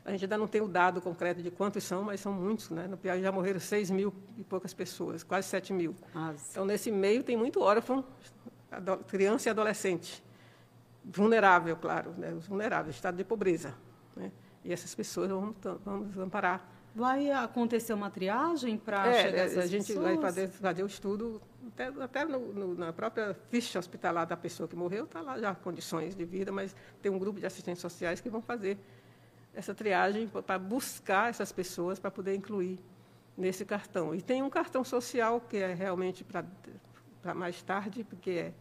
A 0.05 0.11
gente 0.11 0.24
ainda 0.24 0.37
não 0.37 0.48
tem 0.48 0.61
o 0.61 0.66
dado 0.66 1.00
concreto 1.00 1.42
de 1.42 1.50
quantos 1.50 1.85
são, 1.85 2.02
mas 2.02 2.20
são 2.20 2.33
muitos. 2.33 2.70
Né? 2.70 2.88
No 2.88 2.97
Piauí 2.97 3.22
já 3.22 3.30
morreram 3.30 3.61
6 3.61 3.90
mil 3.90 4.12
e 4.36 4.43
poucas 4.43 4.74
pessoas, 4.74 5.22
quase 5.22 5.49
7 5.49 5.72
mil. 5.72 5.95
Nossa. 6.12 6.45
Então, 6.51 6.64
nesse 6.64 6.90
meio, 6.90 7.22
tem 7.22 7.36
muito 7.36 7.61
órfão, 7.61 8.05
criança 9.07 9.49
e 9.49 9.51
adolescente. 9.51 10.22
Vulnerável, 11.05 11.76
claro, 11.76 12.12
né? 12.16 12.32
vulnerável, 12.32 12.90
estado 12.90 13.16
de 13.16 13.24
pobreza. 13.24 13.74
Né? 14.16 14.32
E 14.65 14.73
essas 14.73 14.95
pessoas 14.95 15.31
vamos, 15.31 15.57
vamos 15.85 16.19
amparar. 16.19 16.69
Vai 16.95 17.31
acontecer 17.31 17.95
uma 17.95 18.11
triagem 18.11 18.77
para 18.77 19.07
é, 19.09 19.23
chegar 19.23 19.43
a 19.43 19.45
essas 19.45 19.59
A 19.59 19.67
gente 19.67 19.87
pessoas? 19.87 20.05
vai 20.05 20.19
fazer, 20.19 20.49
fazer 20.49 20.83
o 20.83 20.87
estudo, 20.87 21.41
até, 21.69 21.87
até 21.87 22.25
no, 22.25 22.53
no, 22.53 22.75
na 22.75 22.93
própria 22.93 23.35
ficha 23.49 23.79
hospitalar 23.79 24.27
da 24.27 24.37
pessoa 24.37 24.69
que 24.69 24.77
morreu, 24.77 25.05
está 25.05 25.23
lá 25.23 25.39
já 25.39 25.55
condições 25.55 26.15
de 26.15 26.25
vida, 26.25 26.53
mas 26.53 26.77
tem 27.01 27.11
um 27.11 27.19
grupo 27.19 27.41
de 27.41 27.47
assistentes 27.47 27.81
sociais 27.81 28.21
que 28.21 28.29
vão 28.29 28.43
fazer 28.43 28.79
essa 29.55 29.75
triagem 29.75 30.29
para 30.29 30.59
buscar 30.59 31.31
essas 31.31 31.51
pessoas 31.51 31.99
para 31.99 32.11
poder 32.11 32.35
incluir 32.35 32.79
nesse 33.37 33.65
cartão. 33.65 34.15
E 34.15 34.21
tem 34.21 34.43
um 34.43 34.51
cartão 34.51 34.85
social 34.85 35.41
que 35.41 35.57
é 35.57 35.73
realmente 35.73 36.23
para 36.23 36.45
para 37.23 37.35
mais 37.35 37.63
tarde, 37.63 38.03
porque 38.03 38.31
é, 38.31 38.53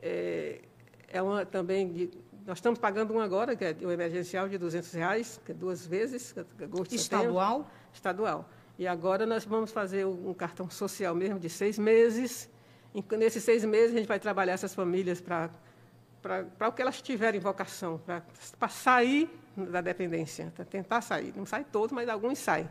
é, 0.00 0.60
é 1.08 1.20
uma 1.20 1.44
também 1.44 1.92
de, 1.92 2.06
nós 2.46 2.58
estamos 2.58 2.78
pagando 2.78 3.14
um 3.14 3.20
agora, 3.20 3.56
que 3.56 3.64
é 3.64 3.76
o 3.82 3.90
emergencial 3.90 4.48
de 4.48 4.58
200 4.58 4.92
reais, 4.92 5.40
que 5.44 5.52
é 5.52 5.54
duas 5.54 5.86
vezes, 5.86 6.34
agosto 6.62 6.94
Estadual? 6.94 7.58
Setembro, 7.58 7.70
estadual. 7.92 8.50
E 8.78 8.86
agora 8.86 9.24
nós 9.24 9.44
vamos 9.44 9.70
fazer 9.70 10.04
um 10.04 10.34
cartão 10.34 10.68
social 10.68 11.14
mesmo 11.14 11.38
de 11.38 11.48
seis 11.48 11.78
meses. 11.78 12.50
E 12.94 13.02
nesses 13.16 13.42
seis 13.44 13.64
meses 13.64 13.94
a 13.94 13.98
gente 13.98 14.08
vai 14.08 14.18
trabalhar 14.18 14.52
essas 14.52 14.74
famílias 14.74 15.20
para 15.20 15.50
para 16.24 16.68
o 16.68 16.72
que 16.72 16.80
elas 16.80 17.02
tiverem 17.02 17.38
vocação, 17.38 18.00
para 18.58 18.68
sair 18.70 19.28
da 19.54 19.82
dependência, 19.82 20.50
para 20.56 20.64
tentar 20.64 21.02
sair. 21.02 21.34
Não 21.36 21.44
sai 21.44 21.64
todos, 21.64 21.92
mas 21.92 22.08
alguns 22.08 22.38
saem. 22.38 22.66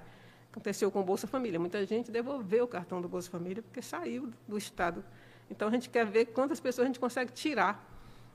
Aconteceu 0.51 0.89
com 0.89 1.01
o 1.01 1.03
Bolsa 1.03 1.27
Família. 1.27 1.59
Muita 1.59 1.85
gente 1.85 2.11
devolveu 2.11 2.65
o 2.65 2.67
cartão 2.67 2.99
do 2.99 3.07
Bolsa 3.07 3.29
Família 3.29 3.61
porque 3.61 3.79
saiu 3.79 4.31
do 4.47 4.57
Estado. 4.57 5.05
Então, 5.51 5.67
a 5.67 5.71
gente 5.71 5.87
quer 5.87 6.03
ver 6.03 6.25
quantas 6.25 6.59
pessoas 6.59 6.85
a 6.85 6.87
gente 6.87 6.99
consegue 6.99 7.31
tirar 7.31 7.92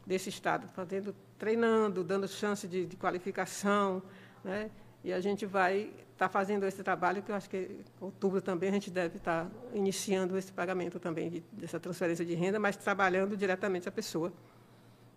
desse 0.09 0.31
Estado, 0.31 0.67
fazendo, 0.69 1.15
treinando, 1.39 2.03
dando 2.03 2.27
chance 2.27 2.67
de, 2.67 2.87
de 2.87 2.97
qualificação. 2.97 4.03
Né? 4.43 4.71
E 5.05 5.13
a 5.13 5.21
gente 5.21 5.45
vai 5.45 5.91
estar 6.13 6.27
tá 6.27 6.29
fazendo 6.31 6.65
esse 6.65 6.83
trabalho, 6.83 7.23
que 7.23 7.31
eu 7.31 7.37
acho 7.37 7.49
que 7.51 7.59
em 7.59 7.85
outubro 8.01 8.41
também 8.41 8.71
a 8.71 8.73
gente 8.73 8.91
deve 8.91 9.19
estar 9.19 9.45
tá 9.45 9.51
iniciando 9.75 10.39
esse 10.39 10.51
pagamento 10.51 10.99
também, 10.99 11.29
de, 11.29 11.41
dessa 11.53 11.79
transferência 11.79 12.25
de 12.25 12.35
renda, 12.35 12.59
mas 12.59 12.75
trabalhando 12.75 13.37
diretamente 13.37 13.87
a 13.87 13.93
pessoa 13.93 14.33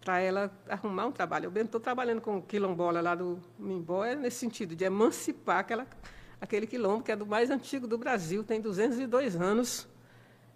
para 0.02 0.20
ela 0.20 0.52
arrumar 0.68 1.06
um 1.06 1.12
trabalho. 1.12 1.46
Eu 1.46 1.52
mesmo 1.52 1.68
estou 1.68 1.80
trabalhando 1.80 2.20
com 2.20 2.42
quilombola 2.42 3.00
lá 3.00 3.16
do 3.16 3.40
Mimbó, 3.58 4.04
é 4.04 4.14
nesse 4.14 4.40
sentido, 4.40 4.76
de 4.76 4.84
emancipar 4.84 5.60
aquela, 5.60 5.88
aquele 6.42 6.68
quilombo 6.68 7.02
que 7.02 7.14
é 7.14 7.16
do 7.16 7.26
mais 7.26 7.50
antigo 7.50 7.88
do 7.88 7.98
Brasil, 7.98 8.44
tem 8.44 8.60
202 8.60 9.38
anos, 9.38 9.88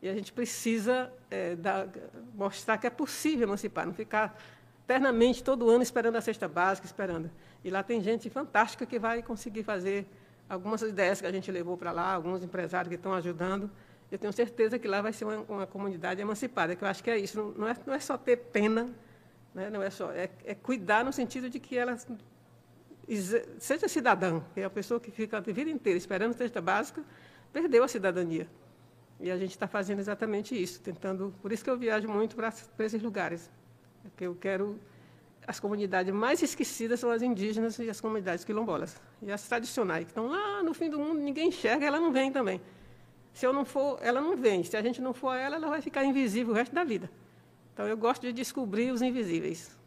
e 0.02 0.10
a 0.10 0.14
gente 0.14 0.32
precisa 0.32 1.12
é, 1.32 1.56
dar, 1.56 1.88
mostrar 2.34 2.78
que 2.78 2.88
é 2.88 2.90
possível 2.90 3.48
emancipar, 3.48 3.86
não 3.86 3.94
ficar 3.94 4.40
eternamente, 4.84 5.44
todo 5.44 5.70
ano, 5.70 5.82
esperando 5.82 6.16
a 6.16 6.22
cesta 6.22 6.48
básica, 6.48 6.86
esperando. 6.86 7.30
E 7.64 7.70
lá 7.70 7.82
tem 7.82 8.02
gente 8.02 8.30
fantástica 8.30 8.86
que 8.86 9.00
vai 9.00 9.24
conseguir 9.24 9.64
fazer 9.64 10.06
algumas 10.48 10.82
ideias 10.82 11.20
que 11.20 11.28
a 11.28 11.32
gente 11.32 11.52
levou 11.52 11.76
para 11.76 11.92
lá, 11.92 12.14
alguns 12.14 12.44
empresários 12.44 12.90
que 12.90 12.96
estão 12.96 13.14
ajudando. 13.14 13.70
Eu 14.12 14.20
tenho 14.20 14.32
certeza 14.32 14.78
que 14.78 14.88
lá 14.88 15.02
vai 15.02 15.12
ser 15.12 15.26
uma, 15.26 15.40
uma 15.50 15.68
comunidade 15.68 16.22
emancipada, 16.22 16.76
que 16.76 16.84
eu 16.84 16.88
acho 16.88 17.04
que 17.04 17.10
é 17.10 17.18
isso, 17.18 17.56
não 17.58 17.68
é, 17.68 17.76
não 17.86 17.94
é 17.94 18.00
só 18.00 18.16
ter 18.18 18.38
pena 18.38 18.94
né? 19.56 19.70
Não 19.70 19.82
é 19.82 19.90
só, 19.90 20.12
é, 20.12 20.30
é, 20.44 20.54
cuidar 20.54 21.06
no 21.06 21.14
sentido 21.14 21.50
de 21.50 21.60
que 21.60 21.78
ela 21.78 21.98
seja 23.58 23.88
cidadã, 23.88 24.42
que 24.54 24.60
é 24.60 24.66
a 24.66 24.70
pessoa 24.70 25.00
que 25.00 25.10
fica 25.10 25.38
a 25.38 25.40
vida 25.40 25.70
inteira 25.70 25.98
esperando 25.98 26.32
a 26.32 26.38
cesta 26.38 26.62
básica, 26.62 27.02
perdeu 27.54 27.84
a 27.84 27.88
cidadania. 27.88 28.48
E 29.20 29.32
a 29.32 29.38
gente 29.38 29.52
está 29.52 29.68
fazendo 29.68 30.00
exatamente 30.00 30.62
isso, 30.62 30.82
tentando. 30.82 31.34
Por 31.42 31.52
isso 31.52 31.64
que 31.64 31.70
eu 31.70 31.78
viajo 31.78 32.08
muito 32.08 32.36
para, 32.36 32.54
esses 32.80 33.02
lugares, 33.02 33.50
porque 34.02 34.26
eu 34.26 34.36
quero. 34.36 34.80
As 35.48 35.60
comunidades 35.60 36.12
mais 36.12 36.42
esquecidas 36.42 37.00
são 37.00 37.12
as 37.12 37.22
indígenas 37.22 37.78
e 37.78 37.88
as 37.88 38.02
comunidades 38.02 38.44
quilombolas. 38.44 39.00
E 39.22 39.32
as 39.32 39.48
tradicionais, 39.48 40.06
que 40.06 40.10
estão 40.10 40.28
lá 40.28 40.64
no 40.64 40.74
fim 40.74 40.90
do 40.90 40.98
mundo, 40.98 41.20
ninguém 41.20 41.50
enxerga, 41.50 41.86
ela 41.86 42.00
não 42.00 42.12
vem 42.12 42.32
também. 42.32 42.60
Se 43.32 43.46
eu 43.46 43.54
não 43.54 43.64
for, 43.64 44.00
ela 44.02 44.20
não 44.20 44.36
vem. 44.36 44.64
Se 44.64 44.76
a 44.76 44.82
gente 44.82 45.00
não 45.02 45.14
for 45.14 45.30
a 45.30 45.38
ela, 45.38 45.58
ela 45.58 45.68
vai 45.68 45.82
ficar 45.82 46.04
invisível 46.04 46.52
o 46.54 46.56
resto 46.56 46.74
da 46.74 46.84
vida. 46.84 47.12
Então, 47.74 47.88
eu 47.88 47.96
gosto 47.96 48.24
de 48.24 48.34
descobrir 48.34 48.92
os 48.92 49.02
invisíveis. 49.02 49.78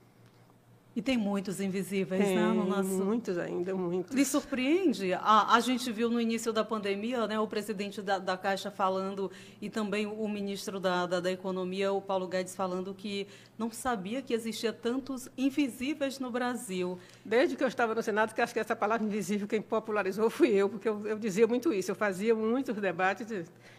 E 0.98 1.00
tem 1.00 1.16
muitos 1.16 1.60
invisíveis, 1.60 2.24
tem, 2.24 2.34
né? 2.34 2.48
No 2.48 2.64
nosso... 2.64 2.88
Muitos 2.88 3.38
ainda, 3.38 3.72
muitos. 3.72 4.12
Lhe 4.12 4.24
surpreende? 4.24 5.14
A, 5.14 5.54
a 5.54 5.60
gente 5.60 5.92
viu 5.92 6.10
no 6.10 6.20
início 6.20 6.52
da 6.52 6.64
pandemia 6.64 7.24
né, 7.28 7.38
o 7.38 7.46
presidente 7.46 8.02
da, 8.02 8.18
da 8.18 8.36
Caixa 8.36 8.68
falando 8.68 9.30
e 9.62 9.70
também 9.70 10.06
o 10.06 10.26
ministro 10.26 10.80
da, 10.80 11.06
da, 11.06 11.20
da, 11.20 11.30
Economia, 11.30 11.92
o 11.92 12.02
Paulo 12.02 12.26
Guedes, 12.26 12.56
falando 12.56 12.92
que 12.92 13.28
não 13.56 13.70
sabia 13.70 14.20
que 14.20 14.34
existia 14.34 14.72
tantos 14.72 15.28
invisíveis 15.38 16.18
no 16.18 16.32
Brasil. 16.32 16.98
Desde 17.24 17.54
que 17.54 17.62
eu 17.62 17.68
estava 17.68 17.94
no 17.94 18.02
Senado, 18.02 18.34
que 18.34 18.40
acho 18.40 18.52
que 18.52 18.58
essa 18.58 18.74
palavra 18.74 19.06
invisível 19.06 19.46
quem 19.46 19.62
popularizou 19.62 20.28
fui 20.28 20.48
eu, 20.48 20.68
porque 20.68 20.88
eu, 20.88 21.06
eu 21.06 21.16
dizia 21.16 21.46
muito 21.46 21.72
isso. 21.72 21.92
Eu 21.92 21.94
fazia 21.94 22.34
muitos 22.34 22.74
debates 22.74 23.30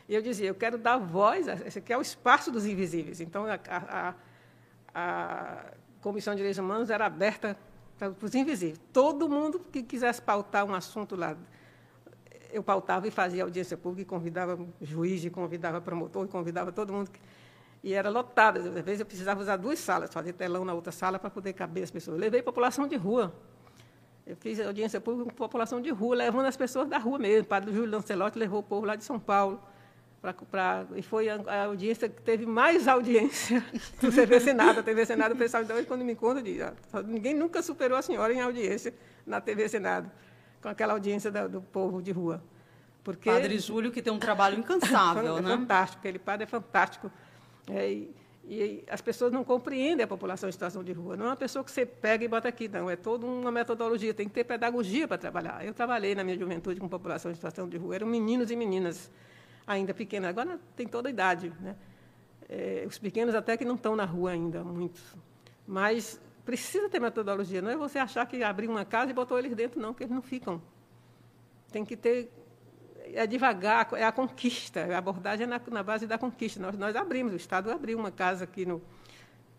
e 0.08 0.16
eu 0.16 0.22
dizia, 0.22 0.48
eu 0.48 0.56
quero 0.56 0.78
dar 0.78 0.96
voz, 0.96 1.50
esse 1.66 1.80
aqui 1.80 1.92
é 1.92 1.98
o 1.98 2.02
espaço 2.02 2.50
dos 2.50 2.66
invisíveis. 2.66 3.20
Então, 3.20 3.46
a, 3.46 3.60
a, 3.68 4.14
a 4.96 5.66
Comissão 6.02 6.34
de 6.34 6.38
Direitos 6.38 6.60
Humanos 6.60 6.90
era 6.90 7.06
aberta 7.06 7.58
para 7.98 8.14
os 8.22 8.34
invisíveis. 8.34 8.80
Todo 8.94 9.28
mundo 9.28 9.60
que 9.60 9.84
quisesse 9.84 10.22
pautar 10.22 10.66
um 10.66 10.74
assunto 10.74 11.16
lá, 11.16 11.36
eu 12.52 12.64
pautava 12.64 13.08
e 13.08 13.12
fazia 13.12 13.44
audiência 13.44 13.78
pública, 13.78 14.02
e 14.02 14.06
convidava 14.06 14.60
juiz, 14.82 15.24
e 15.24 15.30
convidava 15.30 15.82
promotor, 15.82 16.26
e 16.26 16.30
convidava 16.30 16.72
todo 16.72 16.94
mundo. 16.94 17.12
E 17.84 17.94
era 17.94 18.10
lotada. 18.10 18.60
Às 18.60 18.84
vezes 18.84 19.02
eu 19.02 19.06
precisava 19.06 19.42
usar 19.42 19.58
duas 19.58 19.80
salas, 19.80 20.12
fazer 20.12 20.34
telão 20.34 20.66
na 20.66 20.74
outra 20.74 20.92
sala 20.92 21.20
para 21.20 21.30
poder 21.30 21.54
caber 21.54 21.84
as 21.84 21.92
pessoas. 21.92 22.18
Eu 22.18 22.22
levei 22.22 22.42
população 22.42 22.88
de 22.88 22.96
rua. 22.96 23.34
Eu 24.26 24.36
fiz 24.36 24.60
audiência 24.60 25.02
pública 25.02 25.32
com 25.32 25.36
população 25.36 25.82
de 25.82 25.90
rua, 25.90 26.16
levando 26.16 26.46
as 26.46 26.56
pessoas 26.56 26.88
da 26.88 26.98
rua 26.98 27.18
mesmo. 27.18 27.44
O 27.44 27.48
padre 27.48 27.74
Júlio 27.74 27.92
Lancelotti 27.92 28.38
levou 28.38 28.60
o 28.60 28.64
povo 28.64 28.86
lá 28.86 28.96
de 28.96 29.04
São 29.04 29.20
Paulo. 29.20 29.62
Pra, 30.22 30.34
pra, 30.34 30.86
e 30.96 31.02
foi 31.02 31.30
a, 31.30 31.40
a, 31.48 31.64
audiência 31.66 32.10
que 32.10 32.22
teve 32.22 32.46
mais 32.46 32.90
audiência 32.90 33.64
do 34.02 34.12
TV 34.12 34.40
Senado. 34.42 34.80
A 34.82 34.84
TV 34.84 35.06
Senado, 35.06 35.34
o 35.34 35.38
pessoal, 35.38 35.64
então, 35.64 35.82
quando 35.86 36.04
me 36.04 36.14
conta, 36.14 36.42
diz, 36.42 36.60
ah, 36.62 36.74
ninguém 37.06 37.34
nunca 37.34 37.62
superou 37.62 37.98
a 37.98 38.02
senhora 38.02 38.34
em 38.34 38.42
audiência 38.42 38.94
na 39.26 39.40
TV 39.40 39.70
Senado, 39.70 40.12
com 40.62 40.68
aquela 40.68 40.92
audiência 40.92 41.32
da, 41.32 41.48
do 41.48 41.62
povo 41.62 42.02
de 42.02 42.12
rua. 42.12 42.44
Porque, 43.02 43.30
padre 43.30 43.58
Júlio, 43.60 43.92
que 43.92 44.02
tem 44.02 44.12
um 44.12 44.20
trabalho 44.20 44.60
incansável, 44.60 45.38
é 45.38 45.42
né? 45.42 45.56
fantástico, 45.56 46.00
aquele 46.00 46.20
padre 46.20 46.44
é 46.44 46.48
fantástico. 46.48 47.10
É, 47.70 47.90
e, 47.90 48.14
e, 48.44 48.84
as 48.90 49.00
pessoas 49.00 49.32
não 49.32 49.46
compreendem 49.46 50.04
a 50.04 50.08
população 50.08 50.50
em 50.50 50.52
situação 50.52 50.84
de 50.84 50.92
rua. 50.92 51.16
Não 51.16 51.28
é 51.28 51.30
uma 51.30 51.36
pessoa 51.38 51.64
que 51.64 51.72
você 51.72 51.86
pega 51.86 52.26
e 52.26 52.28
bota 52.28 52.50
aqui, 52.50 52.68
não. 52.68 52.90
É 52.90 52.98
toda 52.98 53.26
uma 53.26 53.54
metodologia, 53.54 54.14
tem 54.14 54.28
que 54.28 54.34
ter 54.34 54.44
pedagogia 54.44 55.08
para 55.08 55.18
trabalhar. 55.18 55.66
Eu 55.66 55.74
trabalhei 55.74 56.14
na 56.14 56.26
minha 56.26 56.38
juventude 56.38 56.78
com 56.78 56.90
população 56.90 57.32
em 57.32 57.36
situação 57.36 57.70
de 57.70 57.78
rua, 57.78 57.96
eram 57.96 58.08
meninos 58.08 58.52
e 58.52 58.56
meninas 58.58 59.10
ainda 59.70 59.94
pequena. 59.94 60.30
Agora 60.30 60.60
tem 60.76 60.88
toda 60.88 61.08
a 61.08 61.12
idade. 61.12 61.54
Né? 61.62 61.76
É, 62.50 62.84
os 62.88 62.98
pequenos 62.98 63.36
até 63.36 63.56
que 63.56 63.64
não 63.64 63.76
estão 63.76 63.96
na 63.96 64.06
rua 64.06 64.32
ainda, 64.32 64.64
muitos. 64.64 65.16
Mas 65.68 66.20
precisa 66.44 66.90
ter 66.90 67.00
metodologia. 67.00 67.62
Não 67.62 67.70
é 67.70 67.78
você 67.78 68.00
achar 68.00 68.26
que 68.26 68.44
abriu 68.44 68.72
uma 68.72 68.84
casa 68.84 69.12
e 69.12 69.14
botou 69.14 69.38
eles 69.38 69.56
dentro, 69.56 69.80
não, 69.80 69.94
que 69.94 70.04
eles 70.04 70.14
não 70.14 70.22
ficam. 70.22 70.60
Tem 71.72 71.86
que 71.86 71.96
ter. 71.96 72.32
É 73.14 73.26
devagar, 73.26 73.90
é 73.94 74.04
a 74.04 74.12
conquista. 74.12 74.86
A 74.94 74.98
abordagem 74.98 75.46
é 75.46 75.48
na, 75.48 75.62
na 75.72 75.84
base 75.84 76.08
da 76.08 76.18
conquista. 76.18 76.60
Nós, 76.60 76.78
nós 76.78 76.96
abrimos, 76.96 77.34
o 77.34 77.36
Estado 77.36 77.72
abriu 77.72 77.98
uma 77.98 78.12
casa 78.12 78.44
aqui 78.44 78.66
no, 78.66 78.82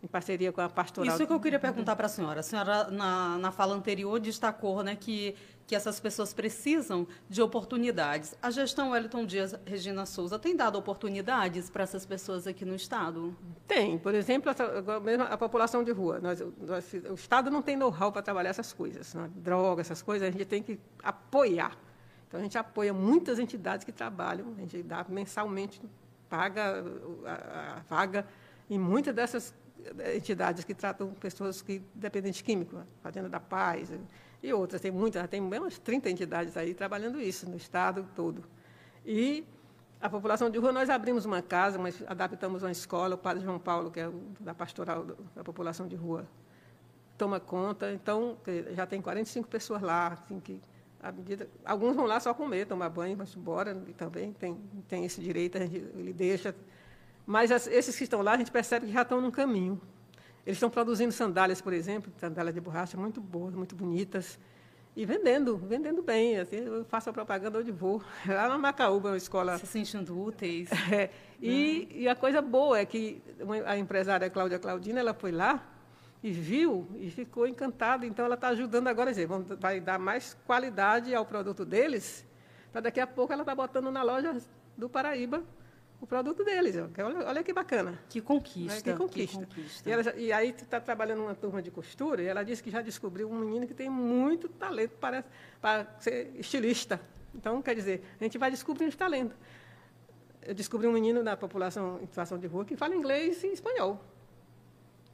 em 0.03 0.07
parceria 0.07 0.51
com 0.51 0.61
a 0.61 0.69
pastoral. 0.69 1.15
Isso 1.15 1.27
que 1.27 1.33
eu 1.33 1.41
queria 1.41 1.59
perguntar 1.59 1.95
para 1.95 2.07
a 2.07 2.09
senhora. 2.09 2.41
A 2.41 2.43
senhora, 2.43 2.91
na, 2.91 3.37
na 3.39 3.53
fala 3.53 3.75
anterior, 3.75 4.19
destacou 4.19 4.83
né, 4.83 4.97
que, 4.97 5.35
que 5.67 5.75
essas 5.75 6.01
pessoas 6.01 6.33
precisam 6.33 7.07
de 7.29 7.43
oportunidades. 7.43 8.35
A 8.41 8.51
gestão 8.51 8.91
Wellington 8.91 9.27
Dias 9.27 9.55
Regina 9.67 10.07
Souza 10.07 10.39
tem 10.39 10.57
dado 10.57 10.79
oportunidades 10.79 11.69
para 11.69 11.83
essas 11.83 12.07
pessoas 12.07 12.47
aqui 12.47 12.65
no 12.65 12.75
Estado? 12.75 13.37
Tem. 13.67 13.99
Por 13.99 14.15
exemplo, 14.15 14.51
a, 14.51 15.35
a 15.35 15.37
população 15.37 15.85
de 15.85 15.93
rua. 15.93 16.19
Nós, 16.19 16.43
nós, 16.59 16.93
o 17.11 17.15
Estado 17.15 17.51
não 17.51 17.61
tem 17.61 17.77
know-how 17.77 18.11
para 18.11 18.23
trabalhar 18.23 18.51
essas 18.51 18.73
coisas. 18.73 19.13
Né? 19.13 19.31
Droga, 19.37 19.83
essas 19.83 20.01
coisas, 20.01 20.27
a 20.27 20.31
gente 20.31 20.47
tem 20.47 20.63
que 20.63 20.81
apoiar. 21.03 21.77
Então, 22.27 22.41
a 22.41 22.43
gente 22.43 22.57
apoia 22.57 22.95
muitas 22.95 23.39
entidades 23.39 23.85
que 23.85 23.93
trabalham. 23.93 24.55
A 24.57 24.61
gente 24.61 24.83
dá 24.83 25.05
mensalmente, 25.07 25.83
paga 26.31 26.85
a, 27.27 27.77
a 27.77 27.81
vaga 27.81 28.27
em 28.71 28.79
muitas 28.79 29.13
dessas 29.13 29.53
entidades 30.15 30.65
que 30.65 30.75
tratam 30.75 31.13
pessoas 31.15 31.63
que 31.63 31.83
de 31.95 32.43
químico, 32.43 32.83
Fazenda 33.03 33.29
da 33.29 33.41
Paz 33.41 33.91
e 34.43 34.53
outras. 34.53 34.81
Tem 34.81 34.91
muitas, 34.91 35.29
tem 35.29 35.41
umas 35.41 35.79
30 35.79 36.11
entidades 36.11 36.57
aí 36.57 36.75
trabalhando 36.75 37.21
isso 37.21 37.49
no 37.49 37.57
estado 37.57 38.07
todo. 38.15 38.45
E 39.05 39.45
a 40.01 40.09
população 40.09 40.49
de 40.49 40.59
rua, 40.59 40.73
nós 40.73 40.89
abrimos 40.89 41.25
uma 41.25 41.43
casa, 41.43 41.79
mas 41.79 42.03
adaptamos 42.07 42.63
uma 42.63 42.73
escola, 42.73 43.15
o 43.15 43.19
padre 43.19 43.45
João 43.45 43.59
Paulo, 43.59 43.91
que 43.91 44.01
é 44.01 44.11
da 44.41 44.55
pastoral 44.55 45.07
da 45.35 45.45
população 45.45 45.87
de 45.87 45.95
rua, 45.95 46.27
toma 47.19 47.39
conta. 47.39 47.93
Então, 47.93 48.39
já 48.73 48.87
tem 48.87 49.03
45 49.03 49.47
pessoas 49.49 49.83
lá, 49.83 50.09
assim, 50.09 50.41
que 50.41 50.61
medida, 51.13 51.49
alguns 51.65 51.97
vão 51.97 52.07
lá 52.07 52.21
só 52.21 52.35
comer, 52.35 52.67
tomar 52.67 52.89
banho, 52.91 53.17
mas 53.17 53.35
embora, 53.35 53.83
e 53.89 53.93
também 53.93 54.33
tem, 54.33 54.59
tem 54.89 55.05
esse 55.05 55.21
direito, 55.21 55.57
ele 55.57 56.13
deixa 56.13 56.55
mas 57.31 57.53
as, 57.53 57.69
esses 57.69 57.97
que 57.97 58.03
estão 58.03 58.23
lá, 58.23 58.33
a 58.33 58.37
gente 58.37 58.51
percebe 58.51 58.87
que 58.87 58.93
já 58.93 59.03
estão 59.03 59.21
num 59.21 59.31
caminho. 59.31 59.81
Eles 60.45 60.57
estão 60.57 60.69
produzindo 60.69 61.13
sandálias, 61.13 61.61
por 61.61 61.73
exemplo, 61.73 62.13
sandálias 62.19 62.53
de 62.53 62.61
borracha 62.61 62.97
muito 62.97 63.21
boas, 63.21 63.55
muito 63.55 63.77
bonitas, 63.77 64.37
e 64.97 65.07
vendendo, 65.07 65.57
vendendo 65.57 66.03
bem. 66.03 66.41
Assim, 66.41 66.57
eu 66.57 66.85
faço 66.87 67.09
a 67.09 67.13
propaganda 67.13 67.61
onde 67.61 67.71
vou. 67.71 68.03
Lá 68.27 68.49
na 68.49 68.59
Macaúba, 68.59 69.11
uma 69.11 69.17
escola. 69.17 69.57
Se 69.59 69.67
sentindo 69.69 70.21
úteis. 70.21 70.71
É, 70.93 71.09
e, 71.41 71.89
hum. 71.89 71.97
e, 72.01 72.09
a 72.09 72.17
coisa 72.17 72.43
boa 72.43 72.81
é 72.81 72.85
que 72.85 73.23
a 73.65 73.79
empresária 73.79 74.29
Cláudia 74.29 74.59
Claudina, 74.59 74.99
ela 74.99 75.15
foi 75.15 75.31
lá 75.31 75.65
e 76.25 76.33
viu 76.33 76.89
e 76.97 77.13
ficou 77.13 77.47
encantada. 77.47 78.05
Então, 78.05 78.25
ela 78.25 78.35
está 78.35 78.49
ajudando 78.49 78.89
agora, 78.89 79.11
dizer, 79.11 79.29
vai 79.57 79.81
dar 79.81 80.01
mais 80.01 80.37
qualidade 80.45 81.15
ao 81.15 81.25
produto 81.25 81.65
deles, 81.65 82.27
para 82.73 82.81
daqui 82.81 82.99
a 82.99 83.07
pouco 83.07 83.33
ela 83.33 83.43
está 83.43 83.55
botando 83.55 83.89
na 83.89 84.03
loja 84.03 84.37
do 84.77 84.89
Paraíba 84.89 85.45
o 86.01 86.07
produto 86.07 86.43
deles. 86.43 86.77
Olha, 86.77 87.27
olha 87.27 87.43
que 87.43 87.53
bacana. 87.53 87.99
Que 88.09 88.21
conquista. 88.21 88.75
Né? 88.75 88.81
Que 88.83 88.95
conquista. 88.95 89.47
Que 89.47 89.55
conquista. 89.55 89.89
E, 89.89 89.93
ela, 89.93 90.15
e, 90.17 90.33
aí 90.33 90.53
tu 90.53 90.65
está 90.65 90.81
trabalhando 90.81 91.19
numa 91.19 91.35
turma 91.35 91.61
de 91.61 91.71
costura 91.71 92.23
e 92.23 92.27
ela 92.27 92.43
disse 92.43 92.63
que 92.63 92.71
já 92.71 92.81
descobriu 92.81 93.31
um 93.31 93.39
menino 93.39 93.67
que 93.67 93.75
tem 93.75 93.91
muito 93.91 94.49
talento 94.49 94.97
para, 94.99 95.25
para 95.61 95.87
ser 95.99 96.33
estilista. 96.37 97.01
Então, 97.35 97.61
quer 97.61 97.75
dizer, 97.75 98.03
a 98.19 98.25
gente 98.25 98.39
vai 98.39 98.51
descobrindo 98.51 98.97
talento. 98.97 99.37
Eu 100.43 100.55
descobri 100.55 100.87
um 100.87 100.93
menino 100.93 101.23
da 101.23 101.37
população 101.37 102.01
em 102.03 102.07
situação 102.07 102.39
de 102.39 102.47
rua 102.47 102.65
que 102.65 102.77
fala 102.77 102.97
inglês 102.97 103.45
e 103.45 103.49
espanhol. 103.49 104.01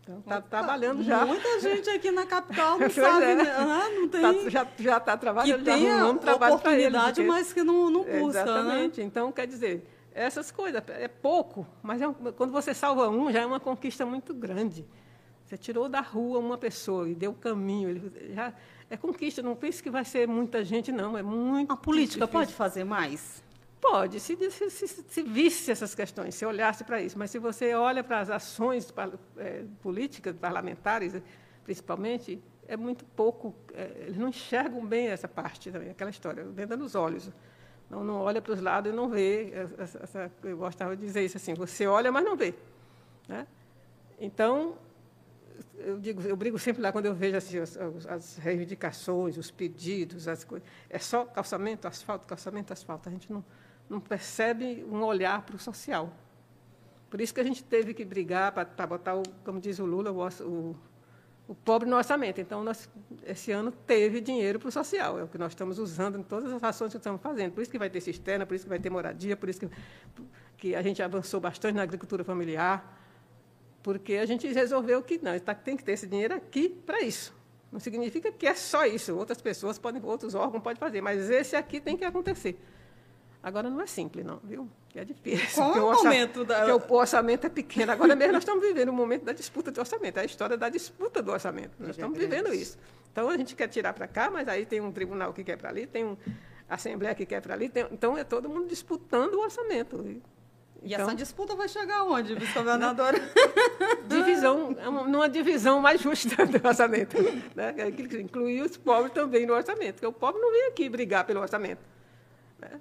Então, 0.02 0.20
está 0.20 0.40
trabalhando 0.40 1.02
já. 1.02 1.26
Muita 1.26 1.58
gente 1.58 1.90
aqui 1.90 2.12
na 2.12 2.24
capital 2.24 2.78
não 2.78 2.88
sabe, 2.88 3.24
é. 3.24 3.34
né? 3.34 3.50
ah, 3.50 3.88
não 3.92 4.08
tem. 4.08 4.22
Tá, 4.22 4.68
já 4.78 4.98
está 4.98 5.16
trabalhando, 5.16 5.58
que 5.58 5.64
já 5.64 5.74
arrumando 5.74 6.20
trabalho 6.20 6.58
para. 6.60 6.76
Porque... 7.06 7.22
mas 7.24 7.52
que 7.52 7.64
não, 7.64 7.90
não 7.90 8.04
busca, 8.04 8.44
né? 8.44 8.50
Exatamente. 8.52 9.00
Né? 9.00 9.06
Então, 9.06 9.32
quer 9.32 9.48
dizer, 9.48 9.84
essas 10.16 10.50
coisas, 10.50 10.82
é 10.88 11.08
pouco, 11.08 11.66
mas 11.82 12.00
é 12.00 12.08
um, 12.08 12.14
quando 12.14 12.50
você 12.50 12.72
salva 12.72 13.08
um, 13.10 13.30
já 13.30 13.42
é 13.42 13.46
uma 13.46 13.60
conquista 13.60 14.06
muito 14.06 14.32
grande. 14.32 14.86
Você 15.44 15.56
tirou 15.56 15.88
da 15.88 16.00
rua 16.00 16.38
uma 16.38 16.56
pessoa 16.58 17.08
e 17.08 17.14
deu 17.14 17.32
caminho, 17.34 17.90
ele 17.90 18.34
já 18.34 18.52
é 18.90 18.96
conquista. 18.96 19.42
Não 19.42 19.54
pense 19.54 19.82
que 19.82 19.90
vai 19.90 20.04
ser 20.04 20.26
muita 20.26 20.64
gente, 20.64 20.90
não. 20.90 21.16
É 21.16 21.22
muito. 21.22 21.72
A 21.72 21.76
política 21.76 22.26
difícil. 22.26 22.28
pode 22.28 22.52
fazer 22.52 22.82
mais? 22.82 23.44
Pode, 23.80 24.18
se, 24.18 24.36
se, 24.50 24.70
se, 24.70 24.88
se, 24.88 25.22
visse 25.22 25.70
essas 25.70 25.94
questões, 25.94 26.34
se 26.34 26.44
olhasse 26.44 26.82
para 26.82 27.00
isso. 27.00 27.16
Mas 27.16 27.30
se 27.30 27.38
você 27.38 27.74
olha 27.74 28.02
para 28.02 28.18
as 28.18 28.30
ações 28.30 28.92
é, 29.36 29.64
políticas, 29.80 30.34
parlamentares, 30.34 31.14
principalmente, 31.62 32.42
é 32.66 32.76
muito 32.76 33.04
pouco. 33.04 33.54
É, 33.74 34.06
eles 34.06 34.16
não 34.16 34.28
enxergam 34.28 34.84
bem 34.84 35.08
essa 35.08 35.28
parte 35.28 35.70
também, 35.70 35.90
aquela 35.90 36.10
história, 36.10 36.42
venda 36.42 36.76
nos 36.76 36.96
olhos. 36.96 37.30
Não, 37.88 38.02
não 38.02 38.16
olha 38.16 38.42
para 38.42 38.52
os 38.52 38.60
lados 38.60 38.92
e 38.92 38.94
não 38.94 39.08
vê. 39.08 39.52
Essa, 39.78 40.00
essa, 40.02 40.32
eu 40.42 40.56
gostava 40.56 40.96
de 40.96 41.04
dizer 41.04 41.24
isso 41.24 41.36
assim: 41.36 41.54
você 41.54 41.86
olha, 41.86 42.10
mas 42.10 42.24
não 42.24 42.36
vê. 42.36 42.54
Né? 43.28 43.46
Então, 44.18 44.76
eu 45.78 45.98
digo, 45.98 46.22
eu 46.22 46.36
brigo 46.36 46.58
sempre 46.58 46.82
lá 46.82 46.90
quando 46.90 47.06
eu 47.06 47.14
vejo 47.14 47.36
assim, 47.36 47.58
as, 47.58 47.76
as 48.06 48.36
reivindicações, 48.38 49.36
os 49.36 49.50
pedidos, 49.50 50.26
as 50.26 50.42
coisas. 50.42 50.68
É 50.90 50.98
só 50.98 51.24
calçamento, 51.24 51.86
asfalto, 51.86 52.26
calçamento, 52.26 52.72
asfalto. 52.72 53.08
A 53.08 53.12
gente 53.12 53.32
não 53.32 53.44
não 53.88 54.00
percebe 54.00 54.84
um 54.90 55.02
olhar 55.02 55.42
para 55.42 55.56
o 55.56 55.58
social. 55.58 56.12
Por 57.08 57.20
isso 57.20 57.32
que 57.32 57.40
a 57.40 57.44
gente 57.44 57.62
teve 57.62 57.94
que 57.94 58.04
brigar 58.04 58.52
para 58.52 58.86
botar, 58.86 59.16
o, 59.16 59.22
como 59.44 59.60
diz 59.60 59.78
o 59.78 59.86
Lula, 59.86 60.10
o, 60.10 60.26
o, 60.44 60.76
o 61.48 61.54
pobre 61.54 61.88
no 61.88 61.96
orçamento. 61.96 62.40
Então, 62.40 62.64
nós, 62.64 62.88
esse 63.24 63.52
ano 63.52 63.70
teve 63.70 64.20
dinheiro 64.20 64.58
para 64.58 64.68
o 64.68 64.72
social, 64.72 65.18
é 65.18 65.24
o 65.24 65.28
que 65.28 65.38
nós 65.38 65.52
estamos 65.52 65.78
usando 65.78 66.18
em 66.18 66.22
todas 66.22 66.52
as 66.52 66.62
ações 66.62 66.90
que 66.90 66.96
estamos 66.96 67.20
fazendo. 67.20 67.52
Por 67.52 67.62
isso 67.62 67.70
que 67.70 67.78
vai 67.78 67.88
ter 67.88 68.00
cisterna, 68.00 68.44
por 68.44 68.54
isso 68.54 68.64
que 68.64 68.68
vai 68.68 68.78
ter 68.78 68.90
moradia, 68.90 69.36
por 69.36 69.48
isso 69.48 69.60
que, 69.60 69.68
que 70.56 70.74
a 70.74 70.82
gente 70.82 71.02
avançou 71.02 71.40
bastante 71.40 71.76
na 71.76 71.82
agricultura 71.82 72.24
familiar, 72.24 73.00
porque 73.82 74.14
a 74.14 74.26
gente 74.26 74.46
resolveu 74.48 75.02
que 75.02 75.18
não, 75.22 75.38
tá, 75.38 75.54
tem 75.54 75.76
que 75.76 75.84
ter 75.84 75.92
esse 75.92 76.06
dinheiro 76.06 76.34
aqui 76.34 76.68
para 76.68 77.00
isso. 77.02 77.32
Não 77.70 77.78
significa 77.78 78.32
que 78.32 78.46
é 78.46 78.54
só 78.54 78.84
isso. 78.86 79.16
Outras 79.16 79.40
pessoas 79.40 79.78
podem, 79.78 80.02
outros 80.02 80.34
órgãos 80.34 80.62
podem 80.62 80.78
fazer, 80.78 81.00
mas 81.00 81.30
esse 81.30 81.54
aqui 81.54 81.80
tem 81.80 81.96
que 81.96 82.04
acontecer. 82.04 82.58
Agora 83.42 83.70
não 83.70 83.80
é 83.80 83.86
simples, 83.86 84.24
não, 84.24 84.40
viu? 84.42 84.68
É 84.96 85.04
difícil. 85.04 85.62
Qual 85.62 85.76
é 85.76 85.80
o, 85.80 85.92
momento 85.92 86.44
da... 86.44 86.64
Porque 86.64 86.92
o 86.92 86.96
orçamento 86.96 87.46
é 87.46 87.50
pequeno. 87.50 87.92
Agora 87.92 88.16
mesmo 88.16 88.32
nós 88.32 88.42
estamos 88.42 88.64
vivendo 88.64 88.88
o 88.88 88.92
momento 88.92 89.24
da 89.24 89.32
disputa 89.32 89.70
de 89.70 89.78
orçamento. 89.78 90.16
É 90.16 90.22
a 90.22 90.24
história 90.24 90.56
da 90.56 90.68
disputa 90.70 91.22
do 91.22 91.30
orçamento. 91.30 91.72
Nós 91.78 91.90
estamos 91.90 92.18
vivendo 92.18 92.52
isso. 92.52 92.78
Então 93.12 93.28
a 93.28 93.36
gente 93.36 93.54
quer 93.54 93.68
tirar 93.68 93.92
para 93.92 94.08
cá, 94.08 94.30
mas 94.30 94.48
aí 94.48 94.64
tem 94.64 94.80
um 94.80 94.90
tribunal 94.90 95.32
que 95.32 95.44
quer 95.44 95.56
para 95.56 95.68
ali, 95.68 95.86
tem 95.86 96.04
uma 96.04 96.18
assembleia 96.68 97.14
que 97.14 97.26
quer 97.26 97.40
para 97.40 97.54
ali. 97.54 97.68
Tem... 97.68 97.86
então 97.90 98.16
é 98.16 98.24
todo 98.24 98.48
mundo 98.48 98.68
disputando 98.68 99.34
o 99.34 99.40
orçamento. 99.40 100.02
E 100.82 100.92
então, 100.92 101.06
essa 101.06 101.14
disputa 101.14 101.54
vai 101.54 101.68
chegar 101.68 102.04
onde, 102.04 102.34
vice-governadora? 102.34 103.18
divisão, 104.06 104.76
é 104.78 104.84
numa 104.84 105.28
divisão 105.28 105.80
mais 105.80 106.00
justa 106.00 106.46
do 106.46 106.66
orçamento. 106.66 107.16
Né? 107.54 107.72
Que 107.90 108.18
incluir 108.18 108.62
os 108.62 108.76
pobres 108.76 109.12
também 109.12 109.46
no 109.46 109.54
orçamento. 109.54 109.94
Porque 109.94 110.06
o 110.06 110.12
pobre 110.12 110.40
não 110.40 110.52
vem 110.52 110.68
aqui 110.68 110.88
brigar 110.88 111.24
pelo 111.24 111.40
orçamento. 111.40 111.80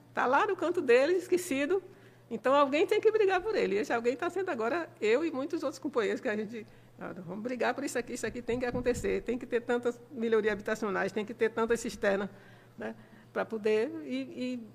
Está 0.09 0.25
lá 0.25 0.45
no 0.45 0.55
canto 0.55 0.81
dele, 0.81 1.13
esquecido. 1.13 1.81
Então, 2.29 2.53
alguém 2.53 2.87
tem 2.87 2.99
que 2.99 3.11
brigar 3.11 3.41
por 3.41 3.55
ele. 3.55 3.77
Esse 3.77 3.93
alguém 3.93 4.13
está 4.13 4.29
sendo 4.29 4.49
agora 4.49 4.89
eu 4.99 5.23
e 5.23 5.31
muitos 5.31 5.63
outros 5.63 5.79
companheiros 5.79 6.21
que 6.21 6.27
a 6.27 6.35
gente. 6.35 6.65
Ah, 6.99 7.13
vamos 7.25 7.43
brigar 7.43 7.73
por 7.73 7.83
isso 7.83 7.97
aqui, 7.97 8.13
isso 8.13 8.25
aqui 8.25 8.41
tem 8.41 8.59
que 8.59 8.65
acontecer. 8.65 9.21
Tem 9.23 9.37
que 9.37 9.45
ter 9.45 9.61
tantas 9.61 9.99
melhorias 10.11 10.53
habitacionais, 10.53 11.11
tem 11.11 11.25
que 11.25 11.33
ter 11.33 11.49
tantas 11.49 11.79
cisternas, 11.79 12.29
né, 12.77 12.95
para 13.33 13.45
poder 13.45 13.91
ir, 14.05 14.29
ir 14.35 14.67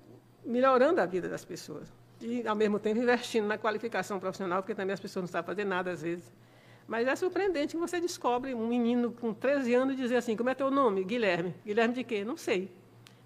melhorando 0.45 1.01
a 1.01 1.05
vida 1.05 1.27
das 1.27 1.43
pessoas. 1.43 1.91
E, 2.21 2.47
ao 2.47 2.55
mesmo 2.55 2.79
tempo, 2.79 2.99
investindo 2.99 3.47
na 3.47 3.57
qualificação 3.57 4.19
profissional, 4.19 4.61
porque 4.61 4.75
também 4.75 4.93
as 4.93 4.99
pessoas 4.99 5.23
não 5.23 5.27
sabem 5.27 5.47
fazer 5.47 5.65
nada 5.65 5.91
às 5.91 6.03
vezes. 6.03 6.31
Mas 6.87 7.07
é 7.07 7.15
surpreendente 7.15 7.75
que 7.75 7.79
você 7.79 7.99
descobre 7.99 8.53
um 8.53 8.67
menino 8.67 9.11
com 9.11 9.33
13 9.33 9.73
anos 9.73 9.95
dizer 9.95 10.17
assim: 10.17 10.35
como 10.35 10.49
é 10.49 10.53
teu 10.53 10.69
nome? 10.69 11.03
Guilherme. 11.03 11.55
Guilherme 11.65 11.93
de 11.93 12.03
quê? 12.03 12.23
Não 12.23 12.37
sei. 12.37 12.71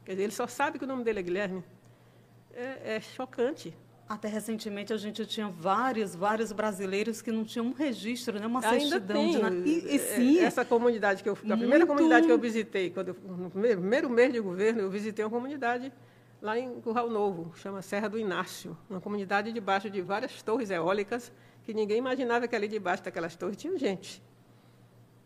Quer 0.06 0.12
dizer, 0.12 0.24
ele 0.24 0.32
só 0.32 0.48
sabe 0.48 0.78
que 0.78 0.86
o 0.86 0.88
nome 0.88 1.04
dele 1.04 1.20
é 1.20 1.24
Guilherme. 1.24 1.64
É, 2.54 2.96
é 2.96 3.02
chocante. 3.02 3.76
Até 4.08 4.28
recentemente 4.28 4.94
a 4.94 4.98
gente 4.98 5.26
tinha 5.26 5.48
vários, 5.48 6.14
vários 6.14 6.52
brasileiros 6.52 7.24
que 7.24 7.32
não 7.32 7.44
tinham 7.44 7.66
um 7.66 7.74
registro, 7.74 8.40
né? 8.40 8.46
uma 8.46 8.64
Ainda 8.64 9.00
certidão 9.00 9.16
tem. 9.16 9.32
de 9.32 9.42
nascimento. 9.42 9.68
E, 9.68 9.96
e, 9.96 10.00
sim, 10.00 10.40
Essa 10.40 10.64
comunidade 10.64 11.24
que 11.24 11.30
eu 11.30 11.34
a 11.34 11.58
primeira 11.58 11.88
comunidade 11.88 12.28
que 12.28 12.32
eu 12.32 12.38
visitei, 12.38 12.92
quando 12.92 13.10
eu, 13.10 13.16
no 13.16 13.50
primeiro, 13.50 13.80
primeiro 13.80 14.10
mês 14.10 14.32
de 14.32 14.40
governo, 14.40 14.82
eu 14.82 14.92
visitei 14.92 15.26
uma 15.26 15.32
comunidade 15.32 15.92
lá 16.40 16.60
em 16.60 16.80
Curral 16.82 17.10
Novo, 17.10 17.52
chama 17.56 17.82
Serra 17.82 18.08
do 18.08 18.20
Inácio, 18.20 18.78
uma 18.88 19.02
comunidade 19.02 19.52
debaixo 19.52 19.90
de 19.90 20.02
várias 20.04 20.44
torres 20.44 20.70
eólicas, 20.70 21.32
que 21.64 21.74
ninguém 21.74 21.98
imaginava 21.98 22.48
que 22.48 22.56
ali 22.56 22.68
debaixo 22.68 23.04
daquelas 23.04 23.36
torres 23.36 23.58
tinha 23.58 23.76
gente. 23.76 24.22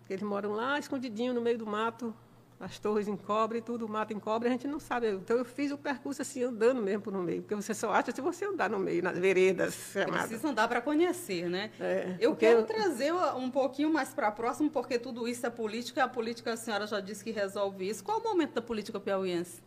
Eles 0.10 0.24
moram 0.24 0.54
lá 0.54 0.80
escondidinho 0.80 1.34
no 1.34 1.42
meio 1.42 1.58
do 1.58 1.68
mato, 1.68 2.16
as 2.60 2.78
torres 2.78 3.08
em 3.08 3.16
cobre, 3.16 3.62
tudo 3.62 3.88
mato 3.88 4.12
em 4.12 4.20
cobre, 4.20 4.50
a 4.50 4.52
gente 4.52 4.68
não 4.68 4.80
sabe. 4.80 5.10
Então 5.12 5.38
eu 5.38 5.46
fiz 5.46 5.72
o 5.72 5.78
percurso 5.78 6.22
assim, 6.22 6.44
andando 6.44 6.82
mesmo 6.82 7.02
por 7.02 7.14
no 7.14 7.24
meio, 7.24 7.42
porque 7.42 7.56
você 7.56 7.74
só 7.74 7.92
acha 7.92 8.12
se 8.12 8.20
você 8.20 8.44
andar 8.46 8.70
no 8.70 8.78
meio, 8.78 9.02
nas 9.02 9.18
veredas. 9.18 9.74
Chamadas. 9.94 10.28
Precisa 10.28 10.50
andar 10.50 10.68
para 10.68 10.82
conhecer, 10.82 11.50
né? 11.50 11.72
É, 11.80 12.18
eu 12.20 12.36
quero 12.36 12.60
eu... 12.60 12.66
trazer 12.66 13.14
um 13.14 13.50
pouquinho 13.50 13.92
mais 13.92 14.14
para 14.14 14.30
próximo, 14.30 14.70
porque 14.70 15.00
tudo 15.00 15.26
isso 15.26 15.46
é 15.48 15.50
política, 15.50 16.02
e 16.02 16.04
a 16.04 16.08
política, 16.08 16.52
a 16.52 16.58
senhora 16.58 16.86
já 16.86 17.00
disse 17.00 17.24
que 17.24 17.32
resolve 17.32 17.88
isso. 17.88 18.04
Qual 18.04 18.20
o 18.20 18.24
momento 18.24 18.54
da 18.54 18.62
política 18.62 19.00
piauiense? 19.00 19.62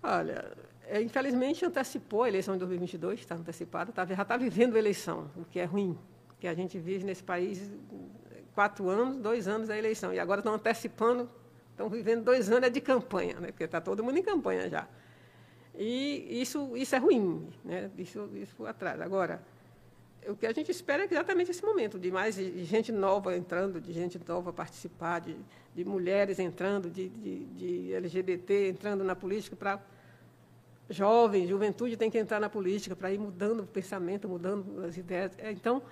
Olha, 0.00 0.52
é, 0.86 1.02
infelizmente 1.02 1.64
antecipou 1.64 2.22
a 2.22 2.28
eleição 2.28 2.54
de 2.54 2.60
2022, 2.60 3.18
está 3.18 3.34
antecipada, 3.34 3.90
tá, 3.90 4.06
já 4.06 4.22
está 4.22 4.36
vivendo 4.36 4.76
a 4.76 4.78
eleição, 4.78 5.28
o 5.36 5.44
que 5.44 5.58
é 5.58 5.64
ruim, 5.64 5.98
que 6.38 6.46
a 6.46 6.54
gente 6.54 6.78
vive 6.78 7.04
nesse 7.04 7.24
país 7.24 7.72
quatro 8.54 8.88
anos, 8.88 9.16
dois 9.16 9.48
anos 9.48 9.68
a 9.68 9.76
eleição. 9.76 10.12
E 10.12 10.18
agora 10.18 10.40
estão 10.40 10.54
antecipando, 10.54 11.28
estão 11.70 11.88
vivendo 11.88 12.24
dois 12.24 12.50
anos 12.50 12.70
de 12.70 12.80
campanha, 12.80 13.40
né? 13.40 13.48
porque 13.48 13.64
está 13.64 13.80
todo 13.80 14.02
mundo 14.02 14.18
em 14.18 14.22
campanha 14.22 14.68
já. 14.68 14.86
E 15.74 16.40
isso, 16.40 16.76
isso 16.76 16.94
é 16.94 16.98
ruim, 16.98 17.48
né? 17.64 17.90
isso, 17.98 18.30
isso 18.34 18.64
atrás. 18.64 19.00
Agora, 19.00 19.42
o 20.28 20.36
que 20.36 20.46
a 20.46 20.52
gente 20.52 20.70
espera 20.70 21.02
é 21.02 21.06
exatamente 21.10 21.50
esse 21.50 21.64
momento, 21.64 21.98
de 21.98 22.10
mais 22.10 22.36
gente 22.36 22.92
nova 22.92 23.36
entrando, 23.36 23.80
de 23.80 23.92
gente 23.92 24.20
nova 24.26 24.52
participar, 24.52 25.20
de, 25.20 25.36
de 25.74 25.84
mulheres 25.84 26.38
entrando, 26.38 26.88
de, 26.88 27.08
de, 27.08 27.44
de 27.46 27.94
LGBT 27.94 28.68
entrando 28.68 29.04
na 29.04 29.16
política 29.16 29.56
para 29.56 29.80
jovens, 30.88 31.48
juventude 31.48 31.96
tem 31.96 32.10
que 32.10 32.18
entrar 32.18 32.40
na 32.40 32.48
política 32.48 32.94
para 32.94 33.10
ir 33.12 33.18
mudando 33.18 33.60
o 33.60 33.66
pensamento, 33.66 34.28
mudando 34.28 34.84
as 34.84 34.96
ideias. 34.96 35.32
É, 35.38 35.50
então, 35.50 35.82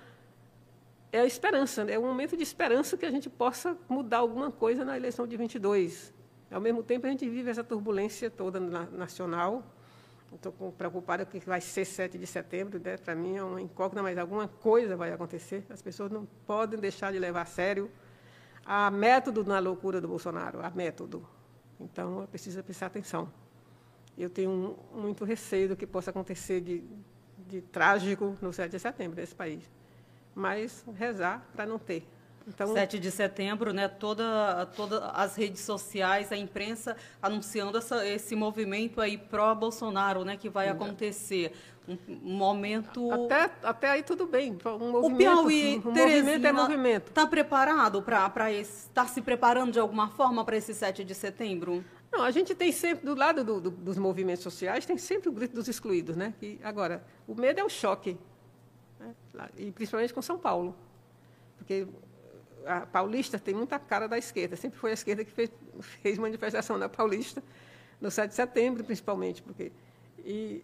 é 1.13 1.19
a 1.19 1.25
esperança, 1.27 1.85
né? 1.85 1.93
é 1.93 1.99
um 1.99 2.07
momento 2.07 2.35
de 2.35 2.41
esperança 2.41 2.97
que 2.97 3.05
a 3.05 3.11
gente 3.11 3.29
possa 3.29 3.77
mudar 3.87 4.17
alguma 4.17 4.49
coisa 4.49 4.83
na 4.83 4.97
eleição 4.97 5.27
de 5.27 5.37
22. 5.37 6.11
Ao 6.49 6.59
mesmo 6.59 6.81
tempo, 6.81 7.05
a 7.05 7.09
gente 7.09 7.29
vive 7.29 7.51
essa 7.51 7.63
turbulência 7.63 8.31
toda 8.31 8.59
na, 8.59 8.85
nacional. 8.87 9.63
Estou 10.33 10.51
preocupada 10.71 11.23
que 11.23 11.37
vai 11.41 11.61
ser 11.61 11.85
7 11.85 12.17
de 12.17 12.25
setembro. 12.25 12.81
Né? 12.83 12.97
Para 12.97 13.13
mim 13.13 13.37
é 13.37 13.43
uma 13.43 13.61
incógnita, 13.61 14.01
mas 14.01 14.17
alguma 14.17 14.47
coisa 14.47 14.97
vai 14.97 15.11
acontecer. 15.11 15.63
As 15.69 15.83
pessoas 15.83 16.09
não 16.09 16.25
podem 16.47 16.79
deixar 16.79 17.11
de 17.11 17.19
levar 17.19 17.43
a 17.43 17.45
sério 17.45 17.91
a 18.65 18.89
método 18.89 19.43
na 19.43 19.59
loucura 19.59 20.01
do 20.01 20.07
Bolsonaro, 20.07 20.65
a 20.65 20.71
método. 20.71 21.23
Então, 21.79 22.27
precisa 22.31 22.63
prestar 22.63 22.87
atenção. 22.87 23.31
Eu 24.17 24.31
tenho 24.31 24.79
muito 24.91 25.23
receio 25.25 25.69
do 25.69 25.75
que 25.75 25.85
possa 25.85 26.09
acontecer 26.09 26.59
de, 26.59 26.83
de 27.37 27.61
trágico 27.61 28.35
no 28.41 28.51
7 28.51 28.71
de 28.71 28.79
setembro 28.79 29.19
nesse 29.19 29.35
país 29.35 29.82
mas 30.35 30.85
rezar 30.95 31.45
para 31.55 31.65
não 31.65 31.79
ter. 31.79 32.07
Então, 32.47 32.73
7 32.73 32.99
de 32.99 33.09
setembro, 33.09 33.71
né, 33.71 33.87
toda, 33.87 34.65
todas 34.75 35.01
as 35.13 35.35
redes 35.35 35.61
sociais, 35.61 36.31
a 36.31 36.37
imprensa 36.37 36.95
anunciando 37.21 37.77
essa, 37.77 38.05
esse 38.05 38.35
movimento 38.35 38.99
aí 38.99 39.17
pró-Bolsonaro, 39.17 40.25
né, 40.25 40.35
que 40.35 40.49
vai 40.49 40.67
acontecer. 40.67 41.53
Um, 41.87 41.97
um 42.09 42.35
momento... 42.35 43.11
Até, 43.11 43.51
até 43.63 43.89
aí 43.91 44.03
tudo 44.03 44.25
bem. 44.25 44.57
Um 44.65 44.91
movimento, 44.91 45.13
o 45.13 45.17
Piauí, 45.17 45.81
um 45.85 45.91
movimento 45.91 46.45
é 46.45 46.51
movimento. 46.51 47.07
Está 47.09 47.25
preparado 47.25 48.01
para 48.01 48.51
estar 48.51 49.05
tá 49.05 49.07
se 49.07 49.21
preparando 49.21 49.71
de 49.71 49.79
alguma 49.79 50.09
forma 50.09 50.43
para 50.43 50.57
esse 50.57 50.73
7 50.73 51.03
de 51.03 51.15
setembro? 51.15 51.83
Não, 52.11 52.23
a 52.23 52.31
gente 52.31 52.53
tem 52.53 52.71
sempre, 52.71 53.05
do 53.05 53.15
lado 53.15 53.43
do, 53.43 53.59
do, 53.59 53.71
dos 53.71 53.97
movimentos 53.97 54.43
sociais, 54.43 54.85
tem 54.85 54.97
sempre 54.97 55.29
o 55.29 55.31
grito 55.31 55.55
dos 55.55 55.67
excluídos, 55.67 56.15
né? 56.15 56.33
Que, 56.39 56.59
agora, 56.63 57.03
o 57.27 57.33
medo 57.33 57.59
é 57.59 57.63
o 57.63 57.69
choque, 57.69 58.17
né? 59.03 59.49
e 59.57 59.71
principalmente 59.71 60.13
com 60.13 60.21
São 60.21 60.37
Paulo, 60.37 60.75
porque 61.57 61.87
a 62.65 62.81
Paulista 62.81 63.37
tem 63.37 63.53
muita 63.53 63.77
cara 63.77 64.07
da 64.07 64.17
esquerda, 64.17 64.55
sempre 64.55 64.79
foi 64.79 64.91
a 64.91 64.93
esquerda 64.93 65.23
que 65.23 65.31
fez, 65.31 65.51
fez 66.01 66.17
manifestação 66.17 66.77
na 66.77 66.89
Paulista, 66.89 67.43
no 67.99 68.09
7 68.09 68.29
de 68.29 68.35
setembro, 68.35 68.83
principalmente, 68.83 69.41
porque... 69.41 69.71
E, 70.19 70.63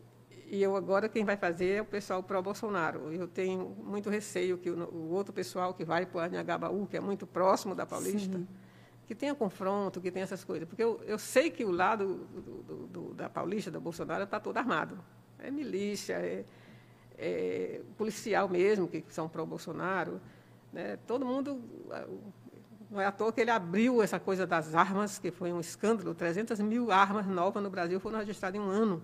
e 0.51 0.63
eu 0.63 0.75
agora 0.75 1.07
quem 1.07 1.23
vai 1.23 1.37
fazer 1.37 1.75
é 1.75 1.81
o 1.81 1.85
pessoal 1.85 2.23
pró-Bolsonaro. 2.23 3.13
Eu 3.13 3.27
tenho 3.27 3.69
muito 3.83 4.09
receio 4.09 4.57
que 4.57 4.69
o, 4.69 4.83
o 4.89 5.11
outro 5.11 5.31
pessoal 5.31 5.75
que 5.75 5.85
vai 5.85 6.07
para 6.07 6.17
o 6.17 6.21
Anhangabaú, 6.21 6.87
que 6.87 6.97
é 6.97 6.99
muito 6.99 7.27
próximo 7.27 7.75
da 7.75 7.85
Paulista, 7.85 8.35
Sim. 8.35 8.47
que 9.05 9.13
tenha 9.13 9.35
confronto, 9.35 10.01
que 10.01 10.09
tenha 10.09 10.23
essas 10.23 10.43
coisas. 10.43 10.67
Porque 10.67 10.83
eu, 10.83 10.99
eu 11.05 11.19
sei 11.19 11.51
que 11.51 11.63
o 11.63 11.71
lado 11.71 12.27
do, 12.33 12.63
do, 12.63 12.87
do, 12.87 13.13
da 13.13 13.29
Paulista, 13.29 13.69
da 13.69 13.79
Bolsonaro, 13.79 14.23
está 14.23 14.39
todo 14.39 14.57
armado. 14.57 14.97
É 15.37 15.51
milícia, 15.51 16.13
é, 16.13 16.43
é 17.19 17.81
policial 17.97 18.47
mesmo, 18.47 18.87
que 18.87 19.03
são 19.09 19.27
pró-Bolsonaro. 19.27 20.19
Né? 20.73 20.97
Todo 21.05 21.25
mundo... 21.25 21.61
Não 22.89 22.99
é 22.99 23.05
à 23.05 23.11
toa 23.11 23.31
que 23.31 23.39
ele 23.39 23.51
abriu 23.51 24.01
essa 24.01 24.19
coisa 24.19 24.47
das 24.47 24.73
armas, 24.73 25.19
que 25.19 25.29
foi 25.29 25.53
um 25.53 25.59
escândalo. 25.59 26.15
300 26.15 26.59
mil 26.59 26.91
armas 26.91 27.27
novas 27.27 27.61
no 27.61 27.69
Brasil 27.69 27.99
foram 27.99 28.17
registradas 28.17 28.59
em 28.59 28.63
um 28.63 28.67
ano. 28.67 29.03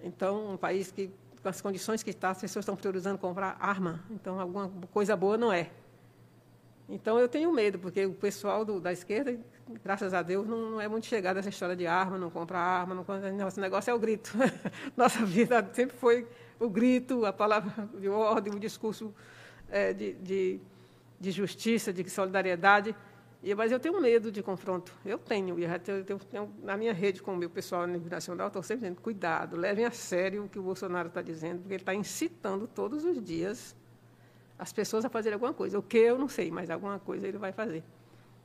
Então, 0.00 0.52
um 0.52 0.56
país 0.56 0.92
que, 0.92 1.10
com 1.42 1.48
as 1.48 1.60
condições 1.60 2.04
que 2.04 2.10
está, 2.10 2.30
as 2.30 2.40
pessoas 2.40 2.62
estão 2.62 2.76
priorizando 2.76 3.18
comprar 3.18 3.56
arma. 3.58 4.04
Então, 4.10 4.38
alguma 4.38 4.70
coisa 4.92 5.16
boa 5.16 5.36
não 5.36 5.52
é. 5.52 5.70
Então, 6.88 7.18
eu 7.18 7.28
tenho 7.28 7.50
medo, 7.52 7.78
porque 7.78 8.04
o 8.04 8.12
pessoal 8.12 8.64
do, 8.64 8.78
da 8.78 8.92
esquerda, 8.92 9.38
graças 9.82 10.12
a 10.12 10.22
Deus, 10.22 10.46
não, 10.46 10.72
não, 10.72 10.80
é 10.80 10.86
muito 10.86 11.06
chegado 11.06 11.38
a 11.38 11.40
essa 11.40 11.48
história 11.48 11.74
de 11.74 11.86
arma, 11.86 12.18
não 12.18 12.30
compra 12.30 12.58
arma, 12.58 12.94
não 12.94 13.04
compra... 13.04 13.32
Nosso 13.32 13.60
negócio 13.60 13.90
é 13.90 13.94
o 13.94 13.98
grito. 13.98 14.32
Nossa 14.96 15.24
vida 15.24 15.66
sempre 15.72 15.96
foi 15.96 16.26
o 16.60 16.68
grito, 16.68 17.24
a 17.24 17.32
palavra 17.32 17.88
de 17.98 18.08
ordem, 18.08 18.52
o 18.52 18.58
discurso 18.58 19.14
é, 19.70 19.94
de, 19.94 20.12
de, 20.14 20.60
de 21.18 21.30
justiça, 21.30 21.90
de 21.90 22.08
solidariedade. 22.08 22.94
E, 23.42 23.54
mas 23.54 23.72
eu 23.72 23.80
tenho 23.80 23.98
medo 24.00 24.30
de 24.30 24.42
confronto. 24.42 24.92
Eu 25.04 25.18
tenho. 25.18 25.58
Eu 25.58 25.78
tenho, 25.80 26.18
tenho, 26.18 26.54
na 26.62 26.76
minha 26.76 26.92
rede 26.92 27.22
com 27.22 27.32
o 27.32 27.36
meu 27.36 27.48
pessoal 27.48 27.86
nacional, 27.86 28.48
estou 28.48 28.62
sempre 28.62 28.82
dizendo, 28.82 29.00
cuidado, 29.00 29.56
levem 29.56 29.86
a 29.86 29.90
sério 29.90 30.44
o 30.44 30.48
que 30.48 30.58
o 30.58 30.62
Bolsonaro 30.62 31.08
está 31.08 31.22
dizendo, 31.22 31.60
porque 31.60 31.74
ele 31.74 31.82
está 31.82 31.94
incitando 31.94 32.66
todos 32.66 33.04
os 33.04 33.22
dias 33.22 33.74
as 34.58 34.72
pessoas 34.72 35.04
a 35.04 35.08
fazerem 35.08 35.34
alguma 35.34 35.52
coisa. 35.52 35.78
O 35.78 35.82
que 35.82 35.98
eu 35.98 36.18
não 36.18 36.28
sei, 36.28 36.50
mas 36.50 36.70
alguma 36.70 36.98
coisa 36.98 37.26
ele 37.26 37.38
vai 37.38 37.52
fazer. 37.52 37.82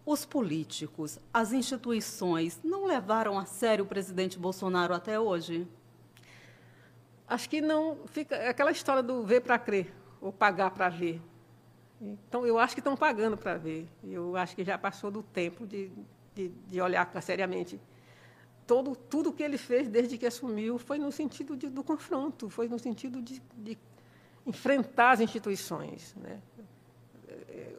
Os 0.06 0.26
políticos, 0.26 1.20
as 1.34 1.54
instituições, 1.54 2.60
não 2.64 2.86
levaram 2.86 3.38
a 3.38 3.46
sério 3.46 3.86
o 3.86 3.88
presidente 3.88 4.40
Bolsonaro 4.40 4.94
até 4.94 5.20
hoje? 5.20 5.68
Acho 7.28 7.48
que 7.48 7.62
não. 7.62 7.98
Fica 8.08 8.50
aquela 8.50 8.72
história 8.72 9.04
do 9.04 9.24
ver 9.24 9.42
para 9.42 9.60
crer, 9.60 9.94
ou 10.20 10.34
pagar 10.34 10.72
para 10.72 10.90
ver. 10.90 11.22
Então, 12.02 12.46
eu 12.46 12.58
acho 12.58 12.74
que 12.74 12.80
estão 12.80 12.96
pagando 12.96 13.38
para 13.38 13.58
ver. 13.58 13.88
Eu 14.04 14.36
acho 14.36 14.56
que 14.56 14.64
já 14.64 14.78
passou 14.78 15.12
do 15.12 15.22
tempo 15.22 15.68
de, 15.68 15.92
de, 16.34 16.48
de 16.48 16.82
olhar 16.82 17.08
seriamente. 17.22 17.80
Todo, 18.66 18.96
tudo 18.96 19.34
que 19.34 19.44
ele 19.44 19.58
fez 19.58 19.88
desde 19.88 20.18
que 20.18 20.26
assumiu 20.26 20.78
foi 20.78 20.98
no 20.98 21.12
sentido 21.12 21.58
de, 21.58 21.70
do 21.70 21.84
confronto, 21.84 22.50
foi 22.50 22.68
no 22.68 22.80
sentido 22.80 23.22
de, 23.22 23.42
de 23.58 23.78
enfrentar 24.50 25.12
as 25.12 25.20
instituições. 25.22 26.16
Né? 26.16 26.40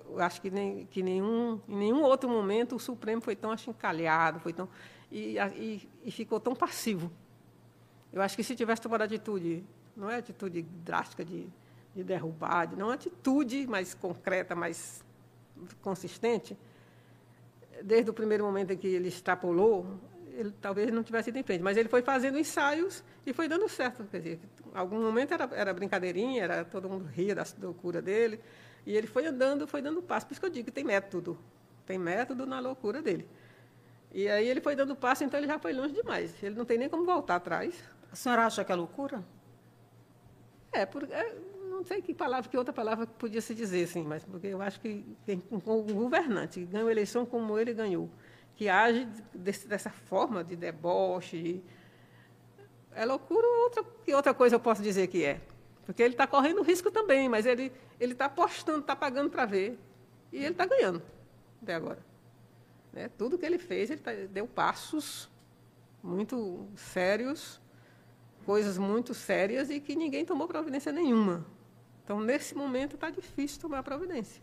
Eu 0.08 0.20
acho 0.20 0.40
que, 0.40 0.50
nem, 0.50 0.86
que 0.86 1.02
nenhum, 1.02 1.60
em 1.68 1.76
nenhum 1.76 2.02
outro 2.02 2.28
momento 2.28 2.76
o 2.76 2.80
Supremo 2.80 3.20
foi 3.20 3.36
tão 3.36 3.50
achincalhado, 3.50 4.40
foi 4.40 4.52
tão, 4.52 4.68
e, 5.10 5.36
e, 5.38 5.88
e 6.04 6.10
ficou 6.10 6.40
tão 6.40 6.54
passivo. 6.54 7.10
Eu 8.12 8.22
acho 8.22 8.36
que 8.36 8.42
se 8.42 8.56
tivesse 8.56 8.82
tomado 8.82 9.02
atitude, 9.02 9.64
não 9.96 10.10
é 10.10 10.16
atitude 10.16 10.62
drástica 10.62 11.24
de 11.24 11.48
de 11.94 12.04
derrubar, 12.04 12.66
de 12.66 12.76
não 12.76 12.86
uma 12.86 12.94
atitude 12.94 13.66
mais 13.66 13.94
concreta, 13.94 14.54
mais 14.54 15.04
consistente, 15.82 16.56
desde 17.82 18.10
o 18.10 18.14
primeiro 18.14 18.44
momento 18.44 18.72
em 18.72 18.76
que 18.76 18.86
ele 18.86 19.08
extrapolou, 19.08 19.98
ele 20.40 20.54
talvez 20.60 20.90
não 20.92 21.02
tivesse 21.02 21.30
ido 21.30 21.38
em 21.38 21.42
frente, 21.42 21.62
mas 21.62 21.76
ele 21.76 21.88
foi 21.88 22.02
fazendo 22.02 22.38
ensaios 22.38 23.04
e 23.26 23.32
foi 23.32 23.48
dando 23.48 23.68
certo. 23.68 24.04
Quer 24.04 24.18
dizer, 24.18 24.40
algum 24.74 25.00
momento 25.00 25.34
era, 25.34 25.48
era 25.52 25.74
brincadeirinha, 25.74 26.42
era 26.42 26.64
todo 26.64 26.88
mundo 26.88 27.04
ria 27.04 27.34
da 27.34 27.44
loucura 27.62 28.00
dele, 28.00 28.40
e 28.86 28.96
ele 28.96 29.06
foi 29.06 29.26
andando, 29.26 29.66
foi 29.66 29.82
dando 29.82 30.02
passo. 30.02 30.26
Por 30.26 30.32
isso 30.32 30.40
que 30.40 30.46
eu 30.46 30.50
digo 30.50 30.66
que 30.66 30.72
tem 30.72 30.84
método, 30.84 31.38
tem 31.86 31.98
método 31.98 32.46
na 32.46 32.60
loucura 32.60 33.02
dele. 33.02 33.28
E 34.12 34.28
aí 34.28 34.48
ele 34.48 34.60
foi 34.60 34.74
dando 34.74 34.96
passo, 34.96 35.22
então 35.22 35.38
ele 35.38 35.46
já 35.46 35.58
foi 35.58 35.72
longe 35.72 35.94
demais. 35.94 36.34
Ele 36.42 36.56
não 36.56 36.64
tem 36.64 36.78
nem 36.78 36.88
como 36.88 37.04
voltar 37.04 37.36
atrás. 37.36 37.74
A 38.10 38.16
senhora 38.16 38.46
acha 38.46 38.64
que 38.64 38.72
é 38.72 38.74
loucura? 38.74 39.24
É, 40.72 40.84
porque 40.84 41.12
é, 41.12 41.36
não 41.80 41.84
sei 41.84 42.02
que 42.02 42.12
palavra, 42.12 42.50
que 42.50 42.56
outra 42.56 42.72
palavra 42.72 43.06
podia 43.06 43.40
se 43.40 43.54
dizer, 43.54 43.84
assim, 43.84 44.02
mas 44.02 44.24
porque 44.24 44.48
eu 44.48 44.60
acho 44.60 44.80
que 44.80 45.04
um 45.50 45.58
governante 45.60 46.64
ganha 46.64 46.84
uma 46.84 46.90
eleição 46.90 47.24
como 47.24 47.58
ele 47.58 47.72
ganhou, 47.72 48.10
que 48.60 48.68
age 48.68 49.08
desse, 49.32 49.66
dessa 49.66 49.88
forma 49.88 50.44
de 50.44 50.54
deboche, 50.54 51.64
é 52.94 53.06
loucura 53.06 53.46
outra, 53.46 53.82
que 54.04 54.14
outra 54.14 54.34
coisa 54.34 54.56
eu 54.56 54.60
posso 54.60 54.82
dizer 54.82 55.06
que 55.06 55.24
é. 55.24 55.40
Porque 55.86 56.02
ele 56.02 56.12
está 56.12 56.26
correndo 56.26 56.60
risco 56.60 56.90
também, 56.90 57.26
mas 57.26 57.46
ele 57.46 57.72
está 57.98 58.26
apostando, 58.26 58.80
está 58.80 58.94
pagando 58.94 59.30
para 59.30 59.46
ver. 59.46 59.78
E 60.30 60.36
ele 60.36 60.48
está 60.48 60.66
ganhando 60.66 61.00
até 61.62 61.74
agora. 61.74 62.04
Né? 62.92 63.08
Tudo 63.16 63.38
que 63.38 63.46
ele 63.46 63.56
fez, 63.56 63.88
ele 63.88 64.02
tá, 64.02 64.12
deu 64.12 64.46
passos 64.46 65.30
muito 66.02 66.68
sérios, 66.76 67.58
coisas 68.44 68.76
muito 68.76 69.14
sérias 69.14 69.70
e 69.70 69.80
que 69.80 69.96
ninguém 69.96 70.26
tomou 70.26 70.46
providência 70.46 70.92
nenhuma. 70.92 71.46
Então, 72.04 72.20
nesse 72.20 72.54
momento, 72.54 72.96
está 72.96 73.08
difícil 73.08 73.58
tomar 73.58 73.82
providência. 73.82 74.42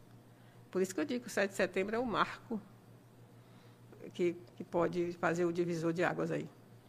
Por 0.71 0.81
isso 0.81 0.95
que 0.95 1.01
eu 1.01 1.05
digo 1.05 1.25
que 1.25 1.27
o 1.27 1.31
7 1.31 1.51
de 1.51 1.55
setembro 1.55 1.95
é 1.95 1.99
o 1.99 2.05
marco 2.05 2.59
que, 4.09 4.35
que 4.55 4.63
pode 4.63 5.13
fazer 5.13 5.45
o 5.45 5.51
divisor 5.51 5.93
de 5.93 6.03
águas 6.03 6.31
aí. 6.31 6.47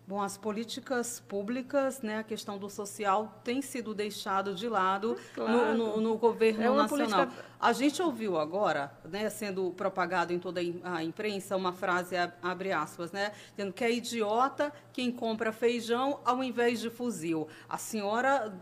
Bom, 0.09 0.23
as 0.23 0.39
políticas 0.39 1.21
públicas, 1.21 2.01
né, 2.01 2.21
a 2.21 2.23
questão 2.23 2.57
do 2.57 2.71
social 2.71 3.43
tem 3.45 3.61
sido 3.61 3.93
deixado 3.93 4.55
de 4.55 4.66
lado 4.66 5.19
claro. 5.35 5.77
no, 5.77 5.97
no, 5.97 6.01
no, 6.01 6.16
governo 6.16 6.62
é 6.62 6.71
nacional. 6.71 7.27
Política... 7.27 7.45
A 7.61 7.73
gente 7.73 8.01
ouviu 8.01 8.39
agora, 8.39 8.93
né, 9.05 9.29
sendo 9.29 9.73
propagado 9.73 10.33
em 10.33 10.39
toda 10.39 10.61
a 10.85 11.03
imprensa, 11.03 11.57
uma 11.57 11.73
frase, 11.73 12.15
abre 12.41 12.71
aspas, 12.71 13.11
né, 13.11 13.33
dizendo 13.51 13.73
que 13.73 13.83
é 13.83 13.91
idiota 13.91 14.73
quem 14.93 15.11
compra 15.11 15.51
feijão 15.51 16.21
ao 16.25 16.43
invés 16.45 16.79
de 16.81 16.89
fuzil. 16.89 17.49
A 17.69 17.77
senhora 17.77 18.57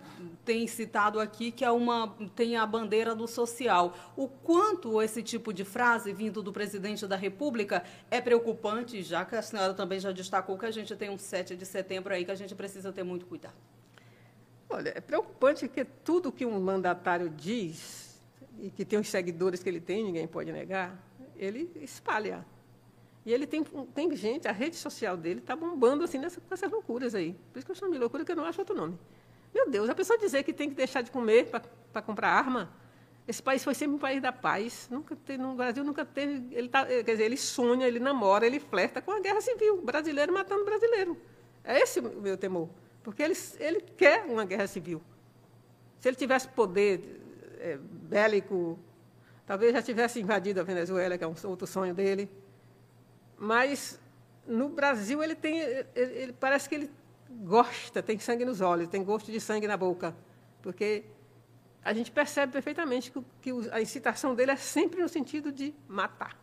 tem 0.46 0.66
citado 0.66 1.20
aqui 1.20 1.52
que 1.52 1.62
é 1.62 1.70
uma, 1.70 2.16
tem 2.34 2.56
a 2.56 2.64
bandeira 2.64 3.14
do 3.14 3.28
social. 3.28 3.94
O 4.16 4.28
quanto 4.28 5.02
esse 5.02 5.22
tipo 5.22 5.52
de 5.52 5.64
frase 5.64 6.14
vindo 6.14 6.42
do 6.42 6.50
presidente 6.50 7.06
da 7.06 7.16
República 7.16 7.84
é 8.10 8.22
preocupante, 8.22 9.02
já 9.02 9.26
que 9.26 9.36
a 9.36 9.42
senhora 9.42 9.74
também 9.74 10.00
já 10.00 10.10
destacou 10.10 10.56
que 10.56 10.64
a 10.64 10.70
gente 10.70 10.96
tem 10.96 11.10
um 11.10 11.18
7 11.18 11.54
de 11.54 11.66
setembro 11.66 12.14
aí 12.14 12.24
que 12.24 12.30
a 12.30 12.34
gente 12.34 12.54
precisa 12.54 12.90
ter 12.90 13.02
muito 13.02 13.26
cuidado. 13.26 13.54
Olha, 14.70 14.92
é 14.96 15.00
preocupante 15.02 15.68
que 15.68 15.84
tudo 15.84 16.32
que 16.32 16.46
um 16.46 16.58
mandatário 16.58 17.28
diz, 17.30 18.05
e 18.58 18.70
que 18.70 18.84
tem 18.84 18.98
os 18.98 19.08
seguidores 19.08 19.62
que 19.62 19.68
ele 19.68 19.80
tem, 19.80 20.04
ninguém 20.04 20.26
pode 20.26 20.52
negar, 20.52 20.96
ele 21.36 21.70
espalha. 21.76 22.44
E 23.24 23.32
ele 23.32 23.46
tem, 23.46 23.64
tem 23.94 24.14
gente, 24.14 24.46
a 24.46 24.52
rede 24.52 24.76
social 24.76 25.16
dele 25.16 25.40
está 25.40 25.56
bombando 25.56 26.04
assim 26.04 26.18
nessa, 26.18 26.40
com 26.40 26.54
essas 26.54 26.70
loucuras 26.70 27.14
aí. 27.14 27.34
Por 27.52 27.58
isso 27.58 27.66
que 27.66 27.72
eu 27.72 27.76
chamo 27.76 27.92
de 27.92 27.98
loucura, 27.98 28.24
que 28.24 28.32
eu 28.32 28.36
não 28.36 28.44
acho 28.44 28.60
outro 28.60 28.74
nome. 28.74 28.98
Meu 29.52 29.68
Deus, 29.68 29.88
a 29.88 29.94
pessoa 29.94 30.18
dizer 30.18 30.42
que 30.44 30.52
tem 30.52 30.68
que 30.68 30.76
deixar 30.76 31.02
de 31.02 31.10
comer 31.10 31.50
para 31.92 32.02
comprar 32.02 32.30
arma, 32.30 32.70
esse 33.26 33.42
país 33.42 33.64
foi 33.64 33.74
sempre 33.74 33.96
um 33.96 33.98
país 33.98 34.22
da 34.22 34.30
paz. 34.30 34.86
Nunca 34.90 35.16
teve, 35.16 35.42
no 35.42 35.54
Brasil 35.54 35.82
nunca 35.82 36.04
teve. 36.04 36.54
Ele 36.54 36.68
tá, 36.68 36.86
quer 36.86 37.02
dizer, 37.02 37.24
ele 37.24 37.36
sonha, 37.36 37.86
ele 37.88 37.98
namora, 37.98 38.46
ele 38.46 38.60
flerta 38.60 39.02
com 39.02 39.10
a 39.10 39.18
guerra 39.18 39.40
civil. 39.40 39.82
Brasileiro 39.82 40.32
matando 40.32 40.64
brasileiro. 40.64 41.16
É 41.64 41.80
esse 41.80 41.98
o 41.98 42.20
meu 42.20 42.36
temor. 42.36 42.68
Porque 43.02 43.22
ele, 43.22 43.34
ele 43.58 43.80
quer 43.80 44.24
uma 44.26 44.44
guerra 44.44 44.68
civil. 44.68 45.02
Se 45.98 46.08
ele 46.08 46.16
tivesse 46.16 46.46
poder 46.46 47.20
é, 47.58 47.78
bélico, 47.78 48.78
talvez 49.46 49.72
já 49.72 49.82
tivesse 49.82 50.20
invadido 50.20 50.60
a 50.60 50.62
Venezuela, 50.62 51.16
que 51.16 51.24
é 51.24 51.26
um 51.26 51.34
outro 51.44 51.66
sonho 51.66 51.94
dele. 51.94 52.30
Mas 53.38 54.00
no 54.46 54.68
Brasil 54.68 55.22
ele 55.22 55.34
tem. 55.34 55.58
Ele, 55.58 55.86
ele, 55.94 56.32
parece 56.32 56.68
que 56.68 56.74
ele 56.74 56.90
gosta, 57.28 58.02
tem 58.02 58.18
sangue 58.18 58.44
nos 58.44 58.60
olhos, 58.60 58.88
tem 58.88 59.02
gosto 59.02 59.30
de 59.30 59.40
sangue 59.40 59.66
na 59.66 59.76
boca. 59.76 60.14
Porque 60.62 61.04
a 61.84 61.92
gente 61.92 62.10
percebe 62.10 62.52
perfeitamente 62.52 63.12
que, 63.12 63.22
que 63.40 63.70
a 63.70 63.80
incitação 63.80 64.34
dele 64.34 64.50
é 64.50 64.56
sempre 64.56 65.00
no 65.00 65.08
sentido 65.08 65.52
de 65.52 65.74
matar. 65.86 66.36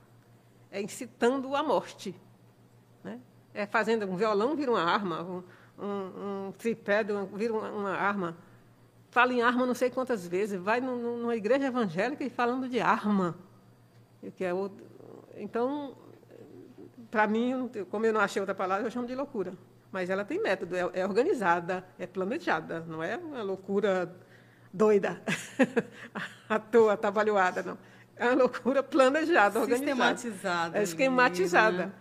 É 0.71 0.81
incitando 0.81 1.55
a 1.55 1.61
morte. 1.61 2.15
Né? 3.03 3.19
É 3.53 3.65
fazendo 3.65 4.05
um 4.05 4.15
violão 4.15 4.55
vira 4.55 4.71
uma 4.71 4.83
arma, 4.83 5.21
um, 5.21 5.43
um, 5.77 6.47
um 6.47 6.51
tripé 6.53 7.03
vira 7.03 7.53
uma, 7.53 7.69
uma, 7.71 7.91
arma. 7.91 8.37
Fala 9.13 9.31
em 9.31 9.43
arma 9.43 9.63
não 9.63 9.75
sei 9.75 9.91
quantas 9.91 10.25
vezes, 10.25 10.59
vai 10.59 10.81
numa 10.81 11.35
igreja 11.35 11.67
evangélica 11.67 12.23
e 12.23 12.31
falando 12.31 12.67
de 12.67 12.79
arma. 12.79 13.37
Que 14.35 14.43
é 14.43 14.51
outro, 14.51 14.83
então, 15.37 15.95
para 17.11 17.27
mim, 17.27 17.69
como 17.91 18.07
eu 18.07 18.11
não 18.11 18.19
achei 18.19 18.41
outra 18.41 18.55
palavra, 18.55 18.87
eu 18.87 18.89
chamo 18.89 19.05
de 19.05 19.13
loucura. 19.13 19.53
Mas 19.91 20.09
ela 20.09 20.25
tem 20.25 20.41
método, 20.41 20.75
é, 20.75 20.89
é 20.93 21.05
organizada, 21.05 21.85
é 21.99 22.07
planejada, 22.07 22.79
não 22.87 23.03
é 23.03 23.15
uma 23.15 23.43
loucura 23.43 24.11
doida, 24.73 25.21
à 26.49 26.57
toa, 26.57 26.93
atabalhoada, 26.93 27.61
não. 27.61 27.77
É 28.15 28.25
uma 28.25 28.35
loucura 28.35 28.81
planejada, 28.81 29.59
organizada. 29.59 30.17
Sistematizada. 30.17 30.79
É 30.79 30.81
esquematizada. 30.81 31.85
Né? 31.85 31.91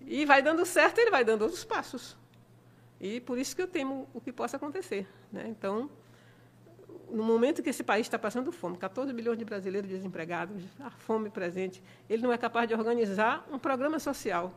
E 0.00 0.24
vai 0.24 0.40
dando 0.40 0.64
certo, 0.64 0.98
ele 0.98 1.10
vai 1.10 1.26
dando 1.26 1.42
outros 1.42 1.62
passos. 1.62 2.16
E 2.98 3.20
por 3.20 3.36
isso 3.36 3.54
que 3.54 3.60
eu 3.60 3.68
temo 3.68 4.08
o 4.14 4.20
que 4.22 4.32
possa 4.32 4.56
acontecer. 4.56 5.06
Né? 5.30 5.44
Então, 5.46 5.90
no 7.10 7.22
momento 7.22 7.62
que 7.62 7.70
esse 7.70 7.82
país 7.82 8.06
está 8.06 8.18
passando 8.18 8.50
fome, 8.52 8.76
14 8.76 9.12
milhões 9.12 9.38
de 9.38 9.44
brasileiros 9.44 9.88
desempregados, 9.88 10.62
a 10.80 10.90
fome 10.90 11.30
presente, 11.30 11.82
ele 12.08 12.22
não 12.22 12.32
é 12.32 12.38
capaz 12.38 12.68
de 12.68 12.74
organizar 12.74 13.46
um 13.50 13.58
programa 13.58 13.98
social, 13.98 14.52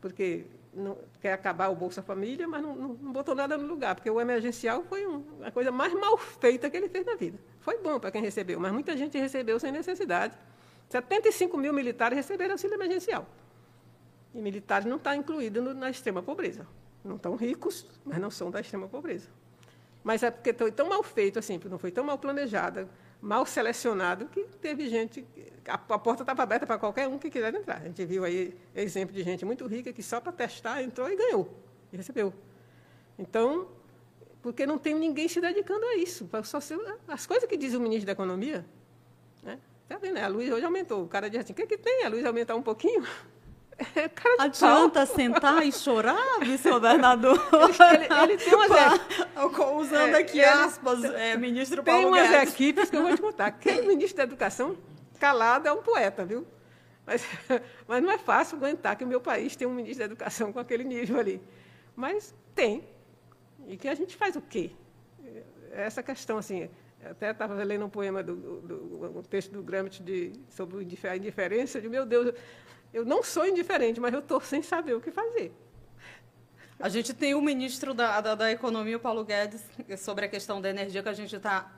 porque 0.00 0.46
não, 0.72 0.96
quer 1.20 1.32
acabar 1.32 1.68
o 1.68 1.74
Bolsa 1.74 2.02
Família, 2.02 2.46
mas 2.46 2.62
não, 2.62 2.74
não, 2.74 2.88
não, 2.94 3.12
botou 3.12 3.34
nada 3.34 3.56
no 3.56 3.66
lugar, 3.66 3.94
porque 3.94 4.10
o 4.10 4.20
emergencial 4.20 4.84
foi 4.84 5.06
um, 5.06 5.24
a 5.42 5.50
coisa 5.50 5.70
mais 5.70 5.92
mal 5.92 6.16
feita 6.16 6.70
que 6.70 6.76
ele 6.76 6.88
fez 6.88 7.04
na 7.04 7.16
vida. 7.16 7.38
Foi 7.60 7.78
bom 7.78 7.98
para 7.98 8.10
quem 8.10 8.22
recebeu, 8.22 8.58
mas 8.60 8.72
muita 8.72 8.96
gente 8.96 9.18
recebeu 9.18 9.58
sem 9.58 9.72
necessidade. 9.72 10.36
75 10.88 11.56
mil 11.56 11.72
militares 11.72 12.16
receberam 12.16 12.52
auxílio 12.52 12.74
emergencial. 12.74 13.26
E 14.34 14.40
militares 14.40 14.86
não 14.86 14.96
estão 14.96 15.12
tá 15.12 15.16
incluídos 15.16 15.74
na 15.76 15.90
extrema 15.90 16.22
pobreza. 16.22 16.66
Não 17.04 17.16
estão 17.16 17.34
ricos, 17.34 17.86
mas 18.04 18.18
não 18.18 18.30
são 18.30 18.50
da 18.50 18.60
extrema 18.60 18.86
pobreza. 18.88 19.28
Mas 20.02 20.22
é 20.22 20.30
porque 20.30 20.52
foi 20.52 20.72
tão 20.72 20.88
mal 20.88 21.02
feito, 21.02 21.38
assim, 21.38 21.60
não 21.68 21.78
foi 21.78 21.90
tão 21.90 22.02
mal 22.04 22.18
planejada, 22.18 22.88
mal 23.20 23.44
selecionado, 23.44 24.26
que 24.26 24.44
teve 24.60 24.88
gente. 24.88 25.26
A, 25.68 25.74
a 25.74 25.98
porta 25.98 26.22
estava 26.22 26.42
aberta 26.42 26.66
para 26.66 26.78
qualquer 26.78 27.06
um 27.06 27.18
que 27.18 27.30
quisesse 27.30 27.56
entrar. 27.56 27.78
A 27.78 27.84
gente 27.84 28.04
viu 28.06 28.24
aí 28.24 28.56
exemplo 28.74 29.14
de 29.14 29.22
gente 29.22 29.44
muito 29.44 29.66
rica 29.66 29.92
que 29.92 30.02
só 30.02 30.20
para 30.20 30.32
testar 30.32 30.82
entrou 30.82 31.10
e 31.10 31.16
ganhou, 31.16 31.54
e 31.92 31.96
recebeu. 31.96 32.32
Então, 33.18 33.68
porque 34.40 34.66
não 34.66 34.78
tem 34.78 34.94
ninguém 34.94 35.28
se 35.28 35.40
dedicando 35.40 35.84
a 35.84 35.96
isso. 35.96 36.28
Ser, 36.60 36.78
as 37.06 37.26
coisas 37.26 37.48
que 37.48 37.56
diz 37.56 37.74
o 37.74 37.80
ministro 37.80 38.06
da 38.06 38.12
Economia, 38.12 38.64
né? 39.42 39.58
Está 39.82 39.98
vendo? 39.98 40.18
A 40.18 40.28
luz 40.28 40.50
hoje 40.50 40.64
aumentou. 40.64 41.02
O 41.02 41.08
cara 41.08 41.28
diz 41.28 41.40
assim: 41.40 41.52
o 41.52 41.56
que, 41.56 41.62
é 41.62 41.66
que 41.66 41.76
tem? 41.76 42.04
A 42.04 42.08
luz 42.08 42.24
aumentar 42.24 42.54
um 42.54 42.62
pouquinho? 42.62 43.04
É, 43.96 44.10
Adianta 44.38 45.06
pau. 45.06 45.16
sentar 45.16 45.66
e 45.66 45.72
chorar, 45.72 46.38
vice-governador? 46.40 47.36
Ele, 47.92 48.04
ele, 48.04 48.32
ele, 48.32 48.36
tem 48.36 48.54
umas 48.54 48.70
Usando 49.76 50.14
é, 50.14 50.18
aqui 50.18 50.42
aspas, 50.42 51.02
é, 51.04 51.36
ministro 51.36 51.82
Paulo 51.82 52.00
Tem 52.00 52.08
umas 52.08 52.30
Guedes. 52.30 52.52
equipes 52.52 52.90
que 52.90 52.96
eu 52.96 53.02
vou 53.02 53.14
te 53.14 53.20
contar. 53.20 53.46
Aquele 53.46 53.86
ministro 53.86 54.18
da 54.18 54.22
Educação, 54.24 54.76
calado, 55.18 55.66
é 55.66 55.72
um 55.72 55.82
poeta, 55.82 56.24
viu? 56.24 56.46
Mas, 57.06 57.24
mas 57.88 58.02
não 58.02 58.10
é 58.10 58.18
fácil 58.18 58.56
aguentar 58.56 58.96
que 58.96 59.04
o 59.04 59.06
meu 59.06 59.20
país 59.20 59.56
tem 59.56 59.66
um 59.66 59.74
ministro 59.74 60.00
da 60.00 60.04
Educação 60.04 60.52
com 60.52 60.58
aquele 60.58 60.84
nível 60.84 61.18
ali. 61.18 61.40
Mas 61.96 62.34
tem. 62.54 62.84
E 63.66 63.76
que 63.76 63.88
a 63.88 63.94
gente 63.94 64.16
faz 64.16 64.36
o 64.36 64.40
quê? 64.40 64.70
Essa 65.72 66.02
questão, 66.02 66.38
assim, 66.38 66.68
até 67.04 67.30
estava 67.30 67.54
lendo 67.54 67.84
um 67.84 67.90
poema 67.90 68.22
do, 68.22 68.36
do, 68.36 68.60
do 68.60 69.18
um 69.18 69.22
texto 69.22 69.52
do 69.52 69.62
Gramsci 69.62 70.02
de, 70.02 70.32
sobre 70.48 70.78
a 70.78 71.16
indiferença, 71.16 71.80
de 71.80 71.88
meu 71.88 72.04
Deus, 72.04 72.34
eu 72.92 73.04
não 73.04 73.22
sou 73.22 73.46
indiferente, 73.46 74.00
mas 74.00 74.12
eu 74.12 74.20
estou 74.20 74.40
sem 74.40 74.62
saber 74.62 74.94
o 74.94 75.00
que 75.00 75.10
fazer. 75.10 75.52
A 76.78 76.88
gente 76.88 77.12
tem 77.12 77.34
o 77.34 77.42
ministro 77.42 77.92
da, 77.92 78.20
da, 78.20 78.34
da, 78.34 78.50
Economia, 78.50 78.96
o 78.96 79.00
Paulo 79.00 79.22
Guedes, 79.22 79.62
sobre 79.98 80.24
a 80.24 80.28
questão 80.28 80.60
da 80.60 80.70
energia, 80.70 81.02
que 81.02 81.08
a 81.10 81.12
gente 81.12 81.36
está, 81.36 81.70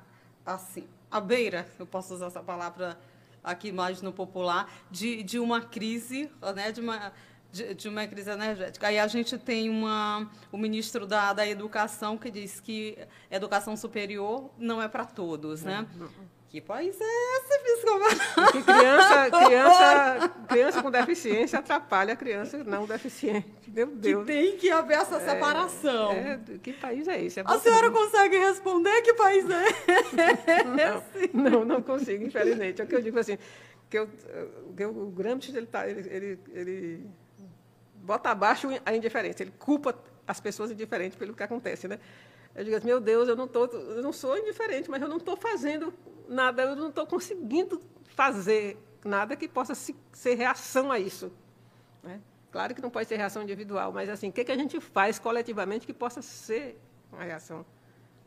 assim, 0.47 0.87
à 1.11 1.21
beira, 1.21 1.67
eu 1.79 1.87
posso 1.87 2.15
usar 2.15 2.27
essa 2.27 2.41
palavra 2.41 2.97
aqui 3.43 3.73
mais 3.73 4.01
no 4.01 4.13
popular, 4.13 4.73
de, 4.91 5.25
de 5.25 5.41
uma 5.41 5.61
crise, 5.61 6.31
né, 6.55 6.71
de 6.71 6.81
uma, 6.81 7.13
de, 7.51 7.75
de, 7.75 7.89
uma 7.89 8.07
crise 8.07 8.31
energética. 8.31 8.87
Aí 8.87 8.99
a 8.99 9.09
gente 9.09 9.37
tem 9.37 9.69
uma, 9.69 10.31
o 10.53 10.57
ministro 10.57 11.05
da, 11.05 11.33
da 11.33 11.47
Educação 11.47 12.17
que 12.17 12.31
diz 12.31 12.61
que 12.61 12.97
educação 13.29 13.77
superior 13.77 14.51
não 14.57 14.81
é 14.81 14.87
para 14.87 15.05
todos, 15.05 15.63
né? 15.63 15.85
Que 16.53 16.61
país 16.61 16.95
é 17.01 17.05
esse, 17.05 17.63
vice-governador? 17.63 18.53
Que 18.53 18.63
criança, 18.63 19.31
criança, 19.47 20.29
criança 20.47 20.83
com 20.83 20.91
deficiência 20.91 21.59
atrapalha 21.59 22.13
a 22.13 22.17
criança 22.17 22.63
não 22.63 22.85
deficiente. 22.85 23.49
Meu 23.69 23.87
Deus. 23.87 24.27
Que 24.27 24.33
tem 24.35 24.57
que 24.59 24.71
haver 24.71 24.99
essa 24.99 25.19
separação. 25.19 26.13
É, 26.13 26.33
é, 26.33 26.59
que 26.59 26.75
país 26.75 27.09
é 27.09 27.25
esse? 27.25 27.41
É 27.41 27.45
a 27.47 27.59
senhora 27.59 27.91
consegue 27.91 28.37
responder 28.37 29.01
que 29.01 29.15
país 29.15 29.47
é 29.49 29.65
esse? 29.67 31.33
Não, 31.33 31.41
não, 31.51 31.65
não 31.65 31.83
consigo, 31.83 32.23
infelizmente. 32.23 32.83
É 32.83 32.85
o 32.85 32.87
que 32.87 32.97
eu 32.97 33.01
digo 33.01 33.19
assim, 33.19 33.39
que, 33.89 33.99
eu, 33.99 34.11
que 34.77 34.85
o 34.85 35.07
Gramsci 35.07 35.57
ele, 35.57 35.67
tá, 35.67 35.89
ele, 35.89 36.07
ele, 36.11 36.39
ele 36.53 37.11
bota 37.95 38.29
abaixo 38.29 38.69
a 38.85 38.95
indiferença, 38.95 39.43
ele 39.43 39.55
culpa 39.59 39.99
as 40.29 40.39
pessoas 40.39 40.71
indiferentes 40.71 41.17
pelo 41.17 41.33
que 41.33 41.43
acontece, 41.43 41.89
né? 41.89 41.99
Eu 42.55 42.65
digo 42.65 42.77
assim, 42.77 42.87
meu 42.87 43.01
Deus, 43.01 43.29
eu 43.29 43.37
não, 43.37 43.49
tô, 43.49 43.65
eu 43.67 44.03
não 44.03 44.13
sou 44.13 44.37
indiferente, 44.37 44.91
mas 44.91 45.01
eu 45.01 45.09
não 45.09 45.17
estou 45.17 45.37
fazendo 45.37 45.93
nada, 46.29 46.63
eu 46.63 46.77
não 46.77 46.89
estou 46.89 47.07
conseguindo 47.07 47.81
fazer 48.05 48.79
nada 49.05 49.35
que 49.37 49.49
possa 49.49 49.75
se, 49.75 49.97
ser 50.13 50.35
reação 50.35 50.93
a 50.93 50.99
isso. 50.99 51.33
Né? 52.03 52.21
Claro 52.51 52.75
que 52.75 52.83
não 52.83 52.91
pode 52.91 53.09
ser 53.09 53.17
reação 53.17 53.43
individual, 53.43 53.93
mas 53.93 54.09
assim, 54.09 54.29
o 54.29 54.33
que, 54.33 54.45
que 54.45 54.53
a 54.53 54.57
gente 54.57 54.79
faz 54.81 55.19
coletivamente 55.19 55.87
que 55.87 55.95
possa 55.95 56.21
ser 56.21 56.79
uma 57.11 57.25
reação 57.25 57.65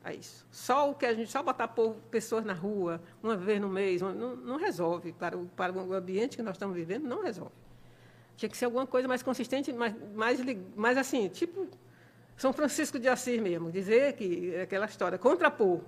a 0.03 0.11
isso? 0.11 0.45
Só 0.51 0.89
o 0.89 0.95
que 0.95 1.05
a 1.05 1.13
gente, 1.13 1.31
só 1.31 1.43
botar 1.43 1.73
pessoas 2.09 2.43
na 2.43 2.53
rua 2.53 2.99
uma 3.21 3.37
vez 3.37 3.61
no 3.61 3.69
mês, 3.69 4.01
não, 4.01 4.35
não 4.35 4.57
resolve 4.57 5.13
para 5.13 5.37
o, 5.37 5.45
para 5.49 5.71
o 5.71 5.93
ambiente 5.93 6.35
que 6.35 6.43
nós 6.43 6.55
estamos 6.55 6.75
vivendo, 6.75 7.03
não 7.03 7.21
resolve. 7.21 7.53
Tinha 8.35 8.49
que 8.49 8.57
ser 8.57 8.65
alguma 8.65 8.87
coisa 8.87 9.07
mais 9.07 9.21
consistente, 9.21 9.71
mais, 9.71 9.95
mais, 10.13 10.39
mais 10.75 10.97
assim, 10.97 11.29
tipo 11.29 11.69
são 12.37 12.51
Francisco 12.51 12.99
de 12.99 13.07
Assis 13.07 13.41
mesmo, 13.41 13.71
dizer 13.71 14.13
que 14.13 14.53
é 14.53 14.63
aquela 14.63 14.85
história, 14.85 15.17
contrapor. 15.17 15.81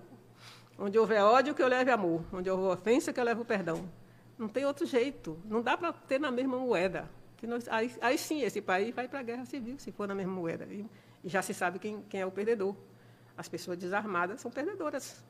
Onde 0.79 0.97
houver 0.97 1.21
ódio, 1.21 1.55
que 1.55 1.61
eu 1.61 1.67
leve 1.67 1.91
amor. 1.91 2.23
Onde 2.31 2.49
houver 2.49 2.71
ofensa, 2.71 3.11
que 3.11 3.19
eu 3.19 3.23
leve 3.23 3.41
o 3.41 3.45
perdão. 3.45 3.89
Não 4.37 4.47
tem 4.47 4.63
outro 4.63 4.85
jeito. 4.85 5.37
Não 5.45 5.61
dá 5.61 5.75
para 5.75 5.91
ter 5.91 6.19
na 6.19 6.29
mesma 6.29 6.57
moeda. 6.57 7.09
Que 7.35 7.47
nós, 7.47 7.67
aí, 7.67 7.93
aí, 7.99 8.17
sim, 8.17 8.41
esse 8.41 8.61
país 8.61 8.93
vai 8.93 9.07
para 9.07 9.19
a 9.19 9.23
guerra 9.23 9.45
civil, 9.45 9.77
se 9.79 9.91
for 9.91 10.07
na 10.07 10.15
mesma 10.15 10.33
moeda. 10.33 10.65
E, 10.65 10.85
e 11.23 11.29
já 11.29 11.41
se 11.41 11.53
sabe 11.53 11.79
quem, 11.79 12.01
quem 12.03 12.21
é 12.21 12.25
o 12.25 12.31
perdedor. 12.31 12.75
As 13.35 13.49
pessoas 13.49 13.77
desarmadas 13.77 14.39
são 14.39 14.51
perdedoras. 14.51 15.23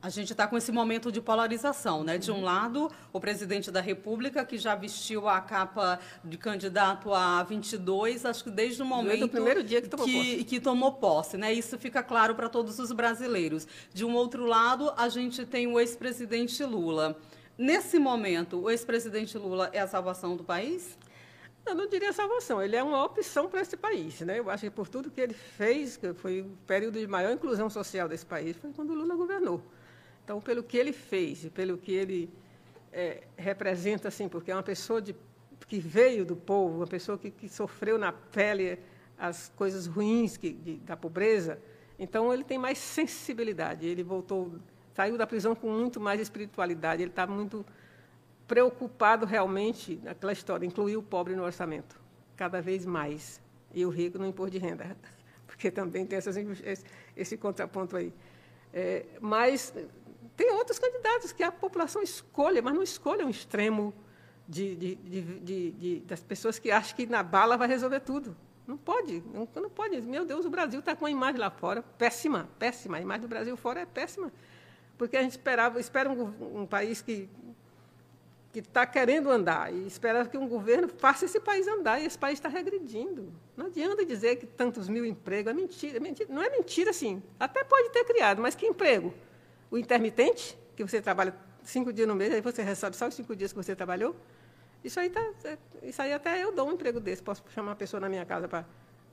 A 0.00 0.08
gente 0.08 0.30
está 0.30 0.46
com 0.46 0.56
esse 0.56 0.70
momento 0.70 1.10
de 1.10 1.20
polarização, 1.20 2.04
né? 2.04 2.18
De 2.18 2.30
um 2.30 2.44
lado, 2.44 2.90
o 3.12 3.18
presidente 3.18 3.70
da 3.70 3.80
República, 3.80 4.44
que 4.44 4.58
já 4.58 4.74
vestiu 4.74 5.26
a 5.28 5.40
capa 5.40 5.98
de 6.22 6.36
candidato 6.36 7.12
a 7.12 7.42
22, 7.42 8.24
acho 8.24 8.44
que 8.44 8.50
desde 8.50 8.82
o 8.82 8.84
momento 8.84 9.08
desde 9.08 9.24
o 9.24 9.28
primeiro 9.28 9.64
dia 9.64 9.82
que 9.82 9.88
tomou 9.88 10.06
que, 10.06 10.12
posse. 10.12 10.44
Que 10.44 10.60
tomou 10.60 10.92
posse 10.92 11.36
né? 11.36 11.52
Isso 11.52 11.78
fica 11.78 12.02
claro 12.02 12.34
para 12.34 12.48
todos 12.48 12.78
os 12.78 12.92
brasileiros. 12.92 13.66
De 13.92 14.04
um 14.04 14.14
outro 14.14 14.44
lado, 14.44 14.92
a 14.96 15.08
gente 15.08 15.44
tem 15.44 15.66
o 15.66 15.80
ex-presidente 15.80 16.62
Lula. 16.62 17.18
Nesse 17.58 17.98
momento, 17.98 18.60
o 18.60 18.70
ex-presidente 18.70 19.36
Lula 19.38 19.70
é 19.72 19.80
a 19.80 19.88
salvação 19.88 20.36
do 20.36 20.44
país? 20.44 20.96
Eu 21.64 21.74
não 21.74 21.88
diria 21.88 22.12
salvação, 22.12 22.62
ele 22.62 22.76
é 22.76 22.82
uma 22.82 23.02
opção 23.02 23.48
para 23.48 23.60
esse 23.60 23.76
país. 23.76 24.20
Né? 24.20 24.38
Eu 24.38 24.48
acho 24.48 24.64
que 24.64 24.70
por 24.70 24.86
tudo 24.86 25.10
que 25.10 25.20
ele 25.20 25.34
fez, 25.34 25.96
que 25.96 26.14
foi 26.14 26.42
o 26.42 26.56
período 26.64 27.00
de 27.00 27.06
maior 27.08 27.32
inclusão 27.32 27.68
social 27.68 28.08
desse 28.08 28.24
país, 28.24 28.56
foi 28.56 28.72
quando 28.72 28.90
o 28.90 28.94
Lula 28.94 29.16
governou. 29.16 29.60
Então, 30.26 30.40
pelo 30.40 30.60
que 30.60 30.76
ele 30.76 30.92
fez 30.92 31.44
e 31.44 31.50
pelo 31.50 31.78
que 31.78 31.92
ele 31.92 32.28
é, 32.92 33.22
representa, 33.36 34.08
assim, 34.08 34.28
porque 34.28 34.50
é 34.50 34.56
uma 34.56 34.62
pessoa 34.62 35.00
de, 35.00 35.14
que 35.68 35.78
veio 35.78 36.24
do 36.24 36.34
povo, 36.34 36.78
uma 36.78 36.86
pessoa 36.88 37.16
que, 37.16 37.30
que 37.30 37.48
sofreu 37.48 37.96
na 37.96 38.12
pele 38.12 38.76
as 39.16 39.52
coisas 39.54 39.86
ruins 39.86 40.36
que, 40.36 40.52
de, 40.52 40.78
da 40.78 40.96
pobreza, 40.96 41.60
então 41.96 42.34
ele 42.34 42.42
tem 42.42 42.58
mais 42.58 42.76
sensibilidade. 42.76 43.86
Ele 43.86 44.02
voltou, 44.02 44.58
saiu 44.96 45.16
da 45.16 45.28
prisão 45.28 45.54
com 45.54 45.70
muito 45.70 46.00
mais 46.00 46.20
espiritualidade. 46.20 47.02
Ele 47.02 47.10
está 47.10 47.24
muito 47.24 47.64
preocupado 48.48 49.24
realmente 49.26 50.00
naquela 50.02 50.32
história, 50.32 50.66
incluir 50.66 50.96
o 50.96 51.04
pobre 51.04 51.36
no 51.36 51.44
orçamento, 51.44 52.00
cada 52.34 52.60
vez 52.60 52.84
mais, 52.84 53.40
e 53.72 53.86
o 53.86 53.90
rico 53.90 54.18
no 54.18 54.26
imposto 54.26 54.50
de 54.50 54.58
renda, 54.58 54.96
porque 55.46 55.70
também 55.70 56.04
tem 56.04 56.18
essas, 56.18 56.36
esse, 56.36 56.84
esse 57.16 57.36
contraponto 57.36 57.96
aí. 57.96 58.12
É, 58.74 59.06
mas 59.20 59.72
tem 60.36 60.52
outros 60.52 60.78
candidatos 60.78 61.32
que 61.32 61.42
a 61.42 61.50
população 61.50 62.02
escolha, 62.02 62.60
mas 62.60 62.74
não 62.74 62.82
escolha 62.82 63.24
um 63.24 63.30
extremo 63.30 63.94
de, 64.48 64.76
de, 64.76 64.94
de, 64.94 65.70
de, 65.72 66.00
das 66.00 66.22
pessoas 66.22 66.58
que 66.58 66.70
acham 66.70 66.94
que 66.96 67.06
na 67.06 67.22
bala 67.22 67.56
vai 67.56 67.66
resolver 67.66 68.00
tudo. 68.00 68.36
Não 68.66 68.76
pode, 68.76 69.22
não, 69.32 69.48
não 69.54 69.70
pode. 69.70 70.00
Meu 70.02 70.24
Deus, 70.24 70.44
o 70.44 70.50
Brasil 70.50 70.80
está 70.80 70.94
com 70.94 71.06
a 71.06 71.10
imagem 71.10 71.40
lá 71.40 71.50
fora 71.50 71.82
péssima, 71.82 72.48
péssima. 72.58 72.96
A 72.96 73.00
imagem 73.00 73.22
do 73.22 73.28
Brasil 73.28 73.56
fora 73.56 73.80
é 73.80 73.86
péssima. 73.86 74.32
Porque 74.98 75.16
a 75.16 75.22
gente 75.22 75.32
esperava, 75.32 75.78
espera 75.78 76.10
um, 76.10 76.62
um 76.62 76.66
país 76.66 77.00
que 77.00 77.28
que 78.56 78.60
está 78.60 78.86
querendo 78.86 79.30
andar 79.30 79.70
e 79.70 79.86
espera 79.86 80.24
que 80.24 80.38
um 80.38 80.48
governo 80.48 80.88
faça 80.88 81.26
esse 81.26 81.38
país 81.38 81.68
andar, 81.68 82.00
e 82.00 82.06
esse 82.06 82.16
país 82.16 82.38
está 82.38 82.48
regredindo. 82.48 83.30
Não 83.54 83.66
adianta 83.66 84.02
dizer 84.02 84.36
que 84.36 84.46
tantos 84.46 84.88
mil 84.88 85.04
empregos, 85.04 85.50
é 85.50 85.54
mentira, 85.54 85.98
é 85.98 86.00
mentira. 86.00 86.32
Não 86.32 86.40
é 86.40 86.48
mentira, 86.48 86.90
sim. 86.90 87.22
Até 87.38 87.62
pode 87.62 87.90
ter 87.90 88.02
criado, 88.04 88.40
mas 88.40 88.54
que 88.54 88.64
emprego? 88.64 89.12
O 89.70 89.78
intermitente, 89.78 90.56
que 90.76 90.84
você 90.84 91.00
trabalha 91.00 91.34
cinco 91.62 91.92
dias 91.92 92.06
no 92.06 92.14
mês, 92.14 92.32
aí 92.32 92.40
você 92.40 92.62
recebe 92.62 92.96
só 92.96 93.08
os 93.08 93.14
cinco 93.14 93.34
dias 93.34 93.52
que 93.52 93.56
você 93.56 93.74
trabalhou, 93.74 94.14
Isso 94.84 95.00
aí, 95.00 95.10
tá, 95.10 95.20
é, 95.44 95.58
isso 95.82 96.00
aí 96.00 96.12
até 96.12 96.42
eu 96.44 96.52
dou 96.52 96.68
um 96.68 96.72
emprego 96.72 97.00
desse. 97.00 97.22
Posso 97.22 97.42
chamar 97.50 97.70
uma 97.70 97.76
pessoa 97.76 98.00
na 98.00 98.08
minha 98.08 98.24
casa 98.24 98.46
para 98.46 98.64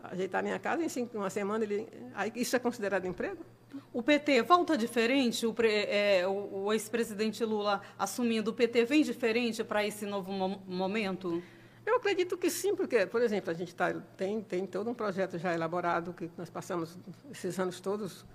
ajeitar 0.03 0.39
a 0.39 0.43
minha 0.43 0.59
casa, 0.59 0.83
em 0.83 0.89
cinco, 0.89 1.17
uma 1.17 1.29
semana 1.29 1.63
ele. 1.63 1.87
Aí 2.13 2.31
isso 2.35 2.55
é 2.55 2.59
considerado 2.59 3.05
emprego? 3.05 3.43
O 3.91 4.03
PT 4.03 4.43
volta 4.43 4.77
diferente? 4.77 5.47
O, 5.47 5.55
é, 5.63 6.27
o, 6.27 6.65
o 6.65 6.73
ex-presidente 6.73 7.43
Lula 7.43 7.81
assumindo 7.97 8.51
o 8.51 8.53
PT 8.53 8.85
vem 8.85 9.01
diferente 9.01 9.63
para 9.63 9.85
esse 9.85 10.05
novo 10.05 10.31
mo 10.31 10.61
momento? 10.67 11.41
Eu 11.85 11.97
acredito 11.97 12.37
que 12.37 12.49
sim, 12.49 12.75
porque, 12.75 13.05
por 13.05 13.21
exemplo, 13.21 13.49
a 13.51 13.53
gente 13.53 13.73
tá, 13.75 13.93
tem, 14.15 14.41
tem 14.41 14.65
todo 14.65 14.89
um 14.89 14.93
projeto 14.93 15.37
já 15.37 15.53
elaborado 15.53 16.13
que 16.13 16.29
nós 16.37 16.49
passamos 16.49 16.97
esses 17.31 17.59
anos 17.59 17.79
todos 17.79 18.25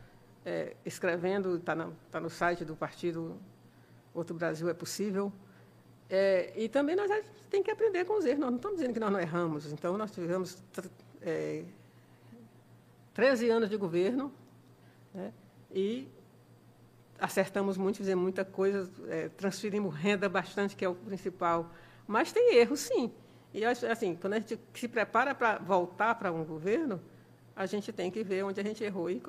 é, 0.48 0.74
escrevendo, 0.84 1.56
está 1.56 1.76
tá 2.10 2.18
no 2.18 2.30
site 2.30 2.64
do 2.64 2.74
partido 2.74 3.36
Outro 4.14 4.34
Brasil 4.34 4.66
é 4.70 4.74
Possível. 4.74 5.30
É, 6.08 6.52
e 6.56 6.70
também 6.70 6.96
nós 6.96 7.10
temos 7.50 7.66
que 7.66 7.70
aprender 7.70 8.06
com 8.06 8.18
os 8.18 8.24
erros. 8.24 8.40
Nós 8.40 8.50
não 8.50 8.56
estamos 8.56 8.78
dizendo 8.78 8.94
que 8.94 9.00
nós 9.00 9.12
não 9.12 9.20
erramos. 9.20 9.70
Então, 9.70 9.98
nós 9.98 10.10
tivemos 10.10 10.62
é, 11.20 11.64
13 13.12 13.50
anos 13.50 13.68
de 13.68 13.76
governo 13.76 14.32
né, 15.12 15.34
e 15.70 16.08
acertamos 17.20 17.76
muito, 17.76 17.98
fizemos 17.98 18.22
muita 18.22 18.44
coisa, 18.44 18.90
é, 19.08 19.28
transferimos 19.28 19.94
renda 19.94 20.30
bastante, 20.30 20.74
que 20.74 20.84
é 20.84 20.88
o 20.88 20.94
principal. 20.94 21.70
Mas 22.06 22.32
tem 22.32 22.54
erros, 22.56 22.80
sim. 22.80 23.12
E, 23.52 23.66
assim, 23.66 24.16
quando 24.16 24.32
a 24.32 24.38
gente 24.38 24.58
se 24.72 24.88
prepara 24.88 25.34
para 25.34 25.58
voltar 25.58 26.14
para 26.14 26.32
um 26.32 26.42
governo, 26.42 26.98
a 27.54 27.66
gente 27.66 27.92
tem 27.92 28.10
que 28.10 28.24
ver 28.24 28.44
onde 28.44 28.58
a 28.58 28.64
gente 28.64 28.82
errou 28.82 29.10
e, 29.10 29.20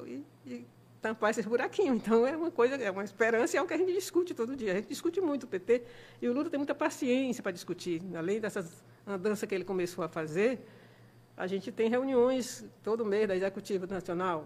e, 0.45 0.65
tampar 1.01 1.31
esses 1.31 1.45
buraquinhos. 1.45 1.97
Então, 1.97 2.25
é 2.25 2.35
uma 2.35 2.51
coisa, 2.51 2.75
é 2.75 2.91
uma 2.91 3.03
esperança 3.03 3.55
e 3.55 3.57
é 3.57 3.61
o 3.61 3.67
que 3.67 3.73
a 3.73 3.77
gente 3.77 3.93
discute 3.93 4.33
todo 4.33 4.55
dia. 4.55 4.73
A 4.73 4.75
gente 4.75 4.89
discute 4.89 5.19
muito 5.21 5.43
o 5.43 5.47
PT 5.47 5.83
e 6.21 6.27
o 6.27 6.33
Lula 6.33 6.49
tem 6.49 6.57
muita 6.57 6.75
paciência 6.75 7.41
para 7.41 7.51
discutir. 7.51 8.01
Além 8.15 8.39
dessas 8.39 8.83
andanças 9.05 9.47
que 9.47 9.55
ele 9.55 9.63
começou 9.63 10.03
a 10.03 10.09
fazer, 10.09 10.59
a 11.35 11.47
gente 11.47 11.71
tem 11.71 11.89
reuniões 11.89 12.65
todo 12.83 13.05
mês 13.05 13.27
da 13.27 13.35
Executiva 13.35 13.87
Nacional. 13.87 14.45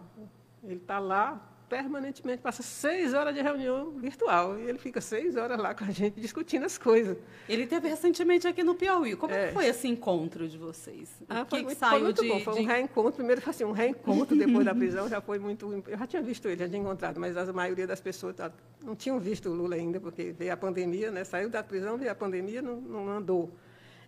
Ele 0.63 0.75
está 0.75 0.99
lá 0.99 1.52
permanentemente, 1.73 2.39
passa 2.39 2.61
seis 2.61 3.15
horas 3.15 3.33
de 3.33 3.41
reunião 3.41 3.89
virtual 3.93 4.59
e 4.59 4.69
ele 4.69 4.77
fica 4.77 5.01
seis 5.01 5.35
horas 5.35 5.57
lá 5.57 5.73
com 5.73 5.83
a 5.83 5.89
gente 5.89 6.21
discutindo 6.21 6.65
as 6.65 6.77
coisas. 6.77 7.17
Ele 7.49 7.65
teve 7.65 7.87
recentemente 7.87 8.47
aqui 8.47 8.63
no 8.63 8.75
Piauí. 8.75 9.15
Como 9.15 9.33
é. 9.33 9.51
foi 9.51 9.65
esse 9.65 9.87
encontro 9.87 10.47
de 10.47 10.55
vocês? 10.55 11.09
Ah, 11.27 11.43
foi, 11.45 11.59
que 11.59 11.65
muito, 11.65 11.79
que 11.79 11.89
foi 11.89 11.99
muito 11.99 12.21
de, 12.21 12.27
bom. 12.27 12.39
Foi 12.41 12.53
de... 12.53 12.59
um 12.59 12.65
reencontro. 12.65 13.13
Primeiro 13.13 13.41
foi 13.41 13.49
assim, 13.49 13.63
um 13.63 13.71
reencontro 13.71 14.37
depois 14.37 14.63
da 14.63 14.75
prisão. 14.75 15.09
Já 15.09 15.19
foi 15.19 15.39
muito. 15.39 15.83
Eu 15.87 15.97
já 15.97 16.05
tinha 16.05 16.21
visto 16.21 16.47
ele, 16.47 16.59
já 16.59 16.69
tinha 16.69 16.79
encontrado, 16.79 17.19
mas 17.19 17.35
a 17.35 17.51
maioria 17.51 17.87
das 17.87 17.99
pessoas 17.99 18.35
tá, 18.35 18.51
não 18.83 18.95
tinham 18.95 19.19
visto 19.19 19.49
o 19.49 19.53
Lula 19.53 19.75
ainda, 19.75 19.99
porque 19.99 20.31
veio 20.31 20.53
a 20.53 20.57
pandemia, 20.57 21.09
né? 21.09 21.23
saiu 21.23 21.49
da 21.49 21.63
prisão, 21.63 21.97
veio 21.97 22.11
a 22.11 22.15
pandemia, 22.15 22.61
não, 22.61 22.75
não 22.75 23.09
andou. 23.09 23.51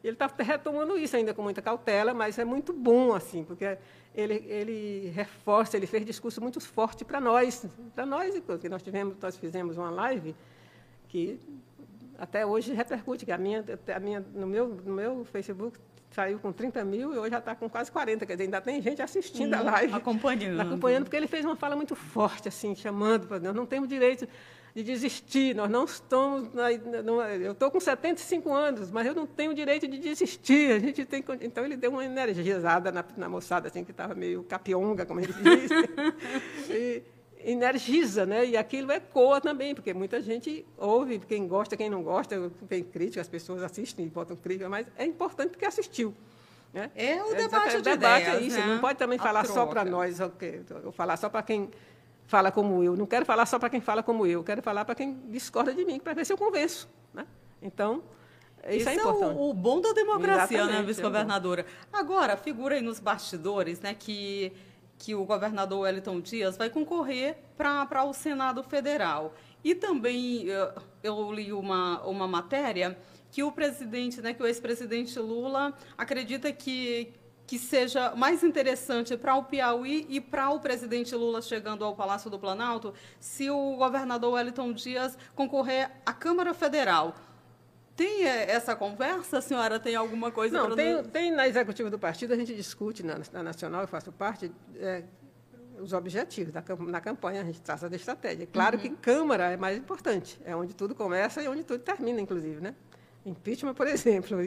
Ele 0.06 0.14
está 0.14 0.28
retomando 0.38 0.98
isso 0.98 1.16
ainda 1.16 1.34
com 1.34 1.42
muita 1.42 1.62
cautela, 1.64 2.14
mas 2.14 2.38
é 2.38 2.46
muito 2.46 2.72
bom, 2.72 3.14
assim, 3.14 3.44
porque 3.44 3.76
ele, 4.14 4.46
ele 4.48 5.12
reforça, 5.16 5.76
ele 5.76 5.88
fez 5.88 6.06
discurso 6.06 6.40
muito 6.40 6.62
forte 6.62 7.04
para 7.04 7.20
nós, 7.20 7.66
para 7.96 8.06
nós, 8.06 8.40
porque 8.42 8.70
nós 8.70 8.84
tivemos, 8.84 9.16
nós 9.20 9.36
fizemos 9.36 9.78
uma 9.78 9.90
live 9.90 10.36
que 11.08 11.40
até 12.20 12.46
hoje 12.46 12.72
repercute, 12.72 13.26
que 13.26 13.32
a 13.32 13.38
minha, 13.38 13.66
a 13.94 14.00
minha 14.00 14.24
no, 14.34 14.46
meu, 14.46 14.68
no 14.68 14.94
meu 14.94 15.26
Facebook 15.26 15.80
saiu 16.12 16.38
com 16.40 16.52
30 16.52 16.86
mil 16.86 17.14
e 17.14 17.18
hoje 17.18 17.32
já 17.32 17.40
está 17.40 17.56
com 17.56 17.68
quase 17.68 17.92
40, 17.92 18.26
quer 18.28 18.34
dizer, 18.34 18.44
ainda 18.44 18.62
tem 18.62 18.82
gente 18.82 19.02
assistindo 19.02 19.56
a 19.56 19.58
uhum. 19.58 19.66
live. 19.66 19.94
Acompanhando. 19.94 20.62
Acompanhando, 20.62 21.04
porque 21.06 21.18
ele 21.18 21.28
fez 21.28 21.44
uma 21.44 21.56
fala 21.56 21.76
muito 21.76 21.96
forte, 21.96 22.48
assim, 22.48 22.76
chamando 22.76 23.28
para 23.28 23.40
nós 23.40 23.56
não 23.56 23.66
temos 23.66 23.90
direito 23.90 24.28
de 24.76 24.84
desistir. 24.84 25.56
Nós 25.56 25.70
não 25.70 25.86
estamos. 25.86 26.54
Na, 26.54 26.72
eu 26.72 27.54
estou 27.54 27.72
com 27.72 27.80
75 27.80 28.54
anos, 28.54 28.92
mas 28.92 29.08
eu 29.08 29.16
não 29.16 29.26
tenho 29.26 29.54
direito 29.54 29.88
de 29.88 29.98
desistir. 29.98 30.74
A 30.74 30.80
gente 30.80 31.06
tem, 31.06 31.24
então 31.42 31.64
ele 31.64 31.78
deu 31.78 31.92
uma 31.92 32.04
energizada 32.04 32.92
na, 32.92 33.06
na 33.16 33.30
moçada, 33.30 33.70
assim, 33.70 33.86
que 33.86 33.92
estava 33.92 34.14
meio 34.14 34.44
capionga, 34.44 35.06
como 35.06 35.22
ele 35.22 35.32
diz. 35.34 35.72
e, 36.70 37.04
energiza, 37.40 38.26
né? 38.26 38.46
E 38.46 38.58
aquilo 38.58 38.92
ecoa 38.92 39.40
também, 39.40 39.74
porque 39.74 39.94
muita 39.94 40.22
gente 40.22 40.66
ouve, 40.78 41.20
quem 41.20 41.48
gosta, 41.48 41.78
quem 41.78 41.90
não 41.90 42.04
gosta, 42.04 42.52
tem 42.68 42.84
crítica, 42.84 43.22
as 43.22 43.28
pessoas 43.28 43.64
assistem 43.64 44.08
e 44.08 44.10
botam 44.10 44.36
crítica, 44.36 44.68
mas 44.68 44.88
é 44.98 45.06
importante 45.06 45.52
porque 45.52 45.66
assistiu. 45.66 46.14
Né? 46.74 46.92
É 46.96 47.24
o 47.24 47.34
debate 47.36 47.76
é, 47.76 47.78
de 47.78 47.82
debate 47.84 48.24
ideias, 48.24 48.42
é 48.42 48.46
isso. 48.46 48.58
Né? 48.58 48.66
Não 48.66 48.80
pode 48.80 48.98
também 49.00 49.18
A 49.20 49.22
falar 49.22 49.44
troca. 49.44 49.60
só 49.60 49.66
para 49.66 49.86
nós, 49.86 50.20
ou 50.20 50.92
falar 50.92 51.16
só 51.18 51.30
para 51.30 51.44
quem 51.44 51.70
fala 52.26 52.52
como 52.52 52.84
eu. 52.84 52.96
Não 52.96 53.06
quero 53.06 53.26
falar 53.26 53.46
só 53.46 53.60
para 53.60 53.70
quem 53.70 53.82
fala 53.82 54.04
como 54.04 54.26
eu, 54.26 54.44
quero 54.44 54.62
falar 54.62 54.86
para 54.86 54.96
quem 54.96 55.20
discorda 55.30 55.74
de 55.74 55.86
mim, 55.86 56.00
para 56.00 56.14
ver 56.14 56.26
se 56.26 56.34
eu 56.34 56.38
convenço. 56.38 56.90
Né? 57.14 57.26
Então, 57.62 58.04
isso, 58.64 58.66
é 58.66 58.76
isso 58.78 58.90
é 58.90 58.96
importante. 58.96 59.38
É 59.38 59.42
o, 59.42 59.50
o, 59.50 59.54
bom 59.54 59.82
da 59.82 59.94
democracia, 59.94 60.58
Exatamente, 60.58 60.82
né, 60.82 60.88
vice-governadora? 60.88 61.62
É 61.62 61.98
Agora, 61.98 62.36
figura 62.36 62.76
aí 62.76 62.82
nos 62.82 63.00
bastidores 63.00 63.80
né, 63.80 63.94
que, 63.94 64.52
que 64.98 65.14
o 65.14 65.24
governador 65.24 65.82
Wellington 65.82 66.20
Dias 66.20 66.58
vai 66.58 66.70
concorrer 66.70 67.38
para 67.58 68.04
o 68.04 68.14
Senado 68.14 68.64
Federal. 68.64 69.34
E 69.64 69.74
também 69.74 70.48
eu 71.02 71.32
li 71.32 71.52
uma, 71.52 72.02
uma 72.04 72.28
matéria 72.28 72.98
que 73.32 73.44
o 73.44 73.52
presidente, 73.52 74.22
né, 74.22 74.34
que 74.34 74.42
o 74.42 74.48
ex-presidente 74.48 75.20
Lula 75.20 75.74
acredita 75.98 76.52
que, 76.54 77.12
que 77.48 77.60
seja 77.60 78.16
mais 78.16 78.44
interessante 78.44 79.16
para 79.16 79.36
o 79.36 79.44
Piauí 79.44 80.06
e 80.10 80.20
para 80.20 80.50
o 80.50 80.60
presidente 80.60 81.14
Lula 81.16 81.42
chegando 81.42 81.84
ao 81.84 81.96
Palácio 81.96 82.30
do 82.30 82.40
Planalto 82.40 82.94
se 83.20 83.50
o 83.50 83.76
governador 83.76 84.34
Wellington 84.34 84.74
Dias 84.74 85.18
concorrer 85.36 85.92
à 86.06 86.14
Câmara 86.14 86.54
Federal. 86.54 87.16
Tem 87.96 88.26
é, 88.28 88.52
essa 88.52 88.76
conversa? 88.76 89.38
A 89.38 89.42
senhora 89.42 89.80
tem 89.80 89.96
alguma 89.96 90.32
coisa 90.32 90.58
Não, 90.58 90.76
tem, 90.76 91.02
tem 91.06 91.32
na 91.32 91.48
executiva 91.48 91.90
do 91.90 91.98
partido, 91.98 92.34
a 92.34 92.38
gente 92.38 92.54
discute 92.54 93.04
na, 93.04 93.20
na 93.32 93.44
Nacional, 93.44 93.82
eu 93.82 93.88
faço 93.88 94.12
parte, 94.12 94.52
é, 94.76 95.04
os 95.80 95.94
objetivos 95.94 96.52
da, 96.52 96.64
na 96.80 97.00
campanha, 97.00 97.42
a 97.42 97.46
gente 97.46 97.62
traça 97.62 97.90
da 97.90 97.96
estratégia. 97.96 98.48
Claro 98.48 98.76
uhum. 98.76 98.82
que 98.82 98.90
Câmara 98.90 99.52
é 99.52 99.58
mais 99.58 99.78
importante, 99.78 100.40
é 100.44 100.56
onde 100.56 100.74
tudo 100.74 100.94
começa 100.94 101.42
e 101.42 101.48
onde 101.48 101.64
tudo 101.64 101.80
termina, 101.80 102.20
inclusive. 102.20 102.60
Né? 102.60 102.76
Impeachment, 103.26 103.74
por 103.74 103.88
exemplo. 103.88 104.38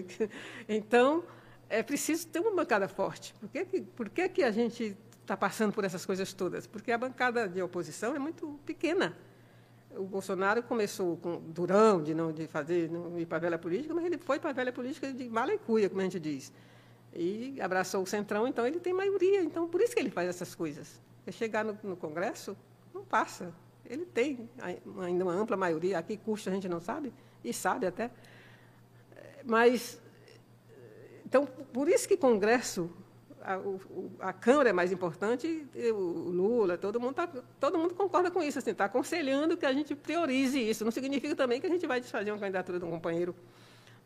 Então, 0.69 1.25
é 1.69 1.83
preciso 1.83 2.27
ter 2.29 2.41
uma 2.41 2.55
bancada 2.55 2.89
forte. 2.89 3.35
Por 3.35 3.49
que, 3.49 3.65
que, 3.65 3.81
por 3.83 4.09
que, 4.09 4.29
que 4.29 4.43
a 4.43 4.51
gente 4.51 4.97
está 5.21 5.37
passando 5.37 5.73
por 5.73 5.85
essas 5.85 6.05
coisas 6.07 6.33
todas? 6.33 6.67
Porque 6.67 6.91
a 6.91 6.99
bancada 6.99 7.49
de 7.49 7.61
oposição 7.61 8.15
é 8.15 8.19
muito 8.19 8.59
pequena. 8.65 9.17
O 9.91 10.05
Bolsonaro 10.05 10.63
começou 10.63 11.17
com 11.17 11.41
durão 11.41 12.03
de 12.03 12.15
não 12.15 12.33
de 12.33 12.47
fazer 12.47 12.91
não 12.91 13.19
ir 13.19 13.27
para 13.27 13.39
a 13.39 13.41
velha 13.41 13.59
política, 13.59 13.95
mas 13.95 14.05
ele 14.05 14.19
foi 14.19 14.39
para 14.39 14.51
a 14.51 14.53
velha 14.53 14.73
política 14.73 15.13
de 15.13 15.29
mala 15.29 15.53
e 15.53 15.59
cuia, 15.59 15.89
como 15.89 16.01
a 16.01 16.05
gente 16.05 16.21
diz. 16.21 16.53
E 17.15 17.61
abraçou 17.61 18.03
o 18.03 18.07
centrão, 18.07 18.47
então 18.47 18.67
ele 18.67 18.79
tem 18.79 18.93
maioria. 18.93 19.43
Então, 19.43 19.69
por 19.69 19.81
isso 19.81 19.95
que 19.95 20.01
ele 20.01 20.11
faz 20.11 20.29
essas 20.29 20.55
coisas. 20.55 21.01
Chegar 21.31 21.65
no, 21.65 21.79
no 21.83 21.97
Congresso, 21.97 22.57
não 22.95 23.05
passa. 23.05 23.53
Ele 23.85 24.07
tem 24.07 24.49
ainda 24.99 25.25
uma 25.25 25.35
ampla 25.35 25.57
maioria. 25.57 25.99
Aqui 25.99 26.17
custa, 26.17 26.51
a 26.51 26.53
gente 26.55 26.69
não 26.69 26.81
sabe, 26.81 27.13
e 27.45 27.53
sabe 27.53 27.87
até. 27.87 28.11
Mas 29.45 30.01
então, 31.29 31.45
por 31.75 31.91
isso 31.91 32.09
que 32.09 32.17
Congresso, 32.17 32.91
a, 33.43 33.59
a 34.31 34.33
Câmara 34.33 34.71
é 34.71 34.73
mais 34.73 34.91
importante, 34.91 35.67
o 35.93 36.31
Lula, 36.31 36.79
todo 36.79 36.99
mundo, 36.99 37.13
tá, 37.13 37.29
todo 37.61 37.77
mundo 37.77 37.93
concorda 37.93 38.31
com 38.31 38.41
isso, 38.41 38.59
está 38.59 38.71
assim, 38.71 38.75
tá 38.75 38.85
aconselhando 38.87 39.55
que 39.55 39.67
a 39.67 39.73
gente 39.75 39.95
priorize 39.95 40.59
isso. 40.59 40.87
Não 40.87 40.91
significa 40.91 41.37
também 41.37 41.61
que 41.61 41.67
a 41.67 41.71
gente 41.71 41.87
vai 41.87 42.01
desfazer 42.01 42.31
uma 42.31 42.39
candidatura 42.39 42.79
de 42.79 42.85
um 42.87 42.91
companheiro. 42.91 43.37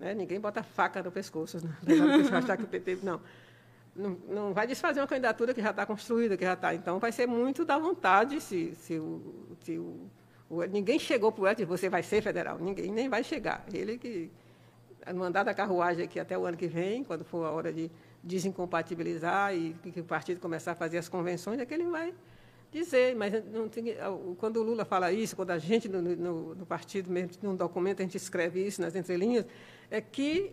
Né? 0.00 0.14
Ninguém 0.14 0.40
bota 0.40 0.64
faca 0.64 1.00
no 1.00 1.12
pescoço, 1.12 1.58
né? 1.64 1.76
achar 2.36 2.56
que 2.56 2.64
o 2.64 2.66
PT. 2.66 2.98
Não. 3.04 3.20
Não, 3.94 4.18
não 4.28 4.52
vai 4.52 4.66
desfazer 4.66 4.98
uma 4.98 5.06
candidatura 5.06 5.54
que 5.54 5.62
já 5.62 5.70
está 5.70 5.86
construída, 5.86 6.36
que 6.36 6.44
já 6.44 6.54
está. 6.54 6.74
Então, 6.74 6.98
vai 6.98 7.12
ser 7.12 7.28
muito 7.28 7.64
da 7.64 7.78
vontade 7.78 8.40
se, 8.40 8.74
se, 8.74 8.98
o, 8.98 9.56
se 9.60 9.78
o, 9.78 10.10
o 10.50 10.62
ninguém 10.64 10.98
chegou 10.98 11.30
para 11.30 11.44
o 11.44 11.48
Edson, 11.48 11.66
você 11.66 11.88
vai 11.88 12.02
ser 12.02 12.20
federal. 12.20 12.58
Ninguém 12.58 12.90
nem 12.90 13.08
vai 13.08 13.22
chegar. 13.22 13.64
Ele 13.72 13.96
que 13.96 14.28
no 15.14 15.22
andar 15.22 15.44
da 15.44 15.54
carruagem 15.54 16.04
aqui 16.04 16.20
até 16.20 16.36
o 16.36 16.44
ano 16.44 16.56
que 16.56 16.66
vem, 16.66 17.02
quando 17.02 17.24
for 17.24 17.44
a 17.46 17.50
hora 17.50 17.72
de 17.72 17.90
desincompatibilizar 18.22 19.54
e 19.54 19.74
que 19.92 20.00
o 20.00 20.04
partido 20.04 20.40
começar 20.40 20.72
a 20.72 20.74
fazer 20.74 20.98
as 20.98 21.08
convenções, 21.08 21.58
é 21.58 21.66
que 21.66 21.74
ele 21.74 21.84
vai 21.84 22.14
dizer. 22.70 23.16
Mas 23.16 23.32
tem, 23.70 23.96
quando 24.38 24.58
o 24.58 24.62
Lula 24.62 24.84
fala 24.84 25.12
isso, 25.12 25.34
quando 25.34 25.50
a 25.50 25.58
gente 25.58 25.88
no, 25.88 26.00
no, 26.00 26.54
no 26.54 26.66
partido, 26.66 27.10
mesmo 27.10 27.32
num 27.42 27.56
documento, 27.56 28.00
a 28.00 28.02
gente 28.02 28.16
escreve 28.16 28.64
isso 28.64 28.80
nas 28.80 28.94
entrelinhas, 28.94 29.44
é 29.90 30.00
que 30.00 30.52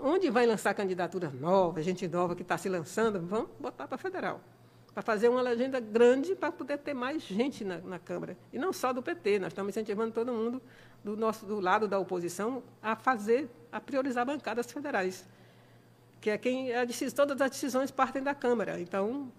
onde 0.00 0.30
vai 0.30 0.46
lançar 0.46 0.74
candidatura 0.74 1.30
nova, 1.30 1.82
gente 1.82 2.06
nova 2.06 2.36
que 2.36 2.42
está 2.42 2.58
se 2.58 2.68
lançando, 2.68 3.20
vamos 3.20 3.50
botar 3.58 3.88
para 3.88 3.98
federal. 3.98 4.40
Para 4.92 5.02
fazer 5.02 5.28
uma 5.28 5.40
legenda 5.40 5.78
grande 5.78 6.34
para 6.34 6.50
poder 6.50 6.78
ter 6.78 6.94
mais 6.94 7.22
gente 7.22 7.64
na, 7.64 7.78
na 7.78 7.98
Câmara. 7.98 8.36
E 8.52 8.58
não 8.58 8.72
só 8.72 8.92
do 8.92 9.02
PT, 9.02 9.38
nós 9.38 9.52
estamos 9.52 9.70
incentivando 9.70 10.12
todo 10.12 10.32
mundo 10.32 10.60
do, 11.04 11.16
nosso, 11.16 11.46
do 11.46 11.60
lado 11.60 11.86
da 11.86 11.98
oposição 11.98 12.62
a 12.82 12.96
fazer, 12.96 13.48
a 13.70 13.80
priorizar 13.80 14.24
bancadas 14.24 14.70
federais, 14.70 15.26
que 16.20 16.30
é 16.30 16.38
quem 16.38 16.74
a 16.74 16.86
todas 17.14 17.40
as 17.40 17.50
decisões 17.50 17.90
partem 17.90 18.22
da 18.22 18.34
Câmara. 18.34 18.80
Então, 18.80 19.32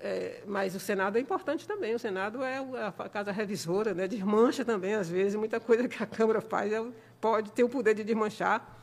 é, 0.00 0.42
mas 0.46 0.74
o 0.74 0.80
Senado 0.80 1.18
é 1.18 1.20
importante 1.20 1.66
também. 1.66 1.94
O 1.94 1.98
Senado 1.98 2.42
é 2.42 2.58
a 2.58 3.08
casa 3.08 3.32
revisora, 3.32 3.94
né? 3.94 4.06
desmancha 4.06 4.64
também, 4.64 4.94
às 4.94 5.08
vezes, 5.08 5.34
muita 5.34 5.58
coisa 5.58 5.86
que 5.88 6.02
a 6.02 6.06
Câmara 6.06 6.40
faz 6.40 6.72
é, 6.72 6.84
pode 7.20 7.50
ter 7.52 7.64
o 7.64 7.68
poder 7.68 7.94
de 7.94 8.04
desmanchar. 8.04 8.76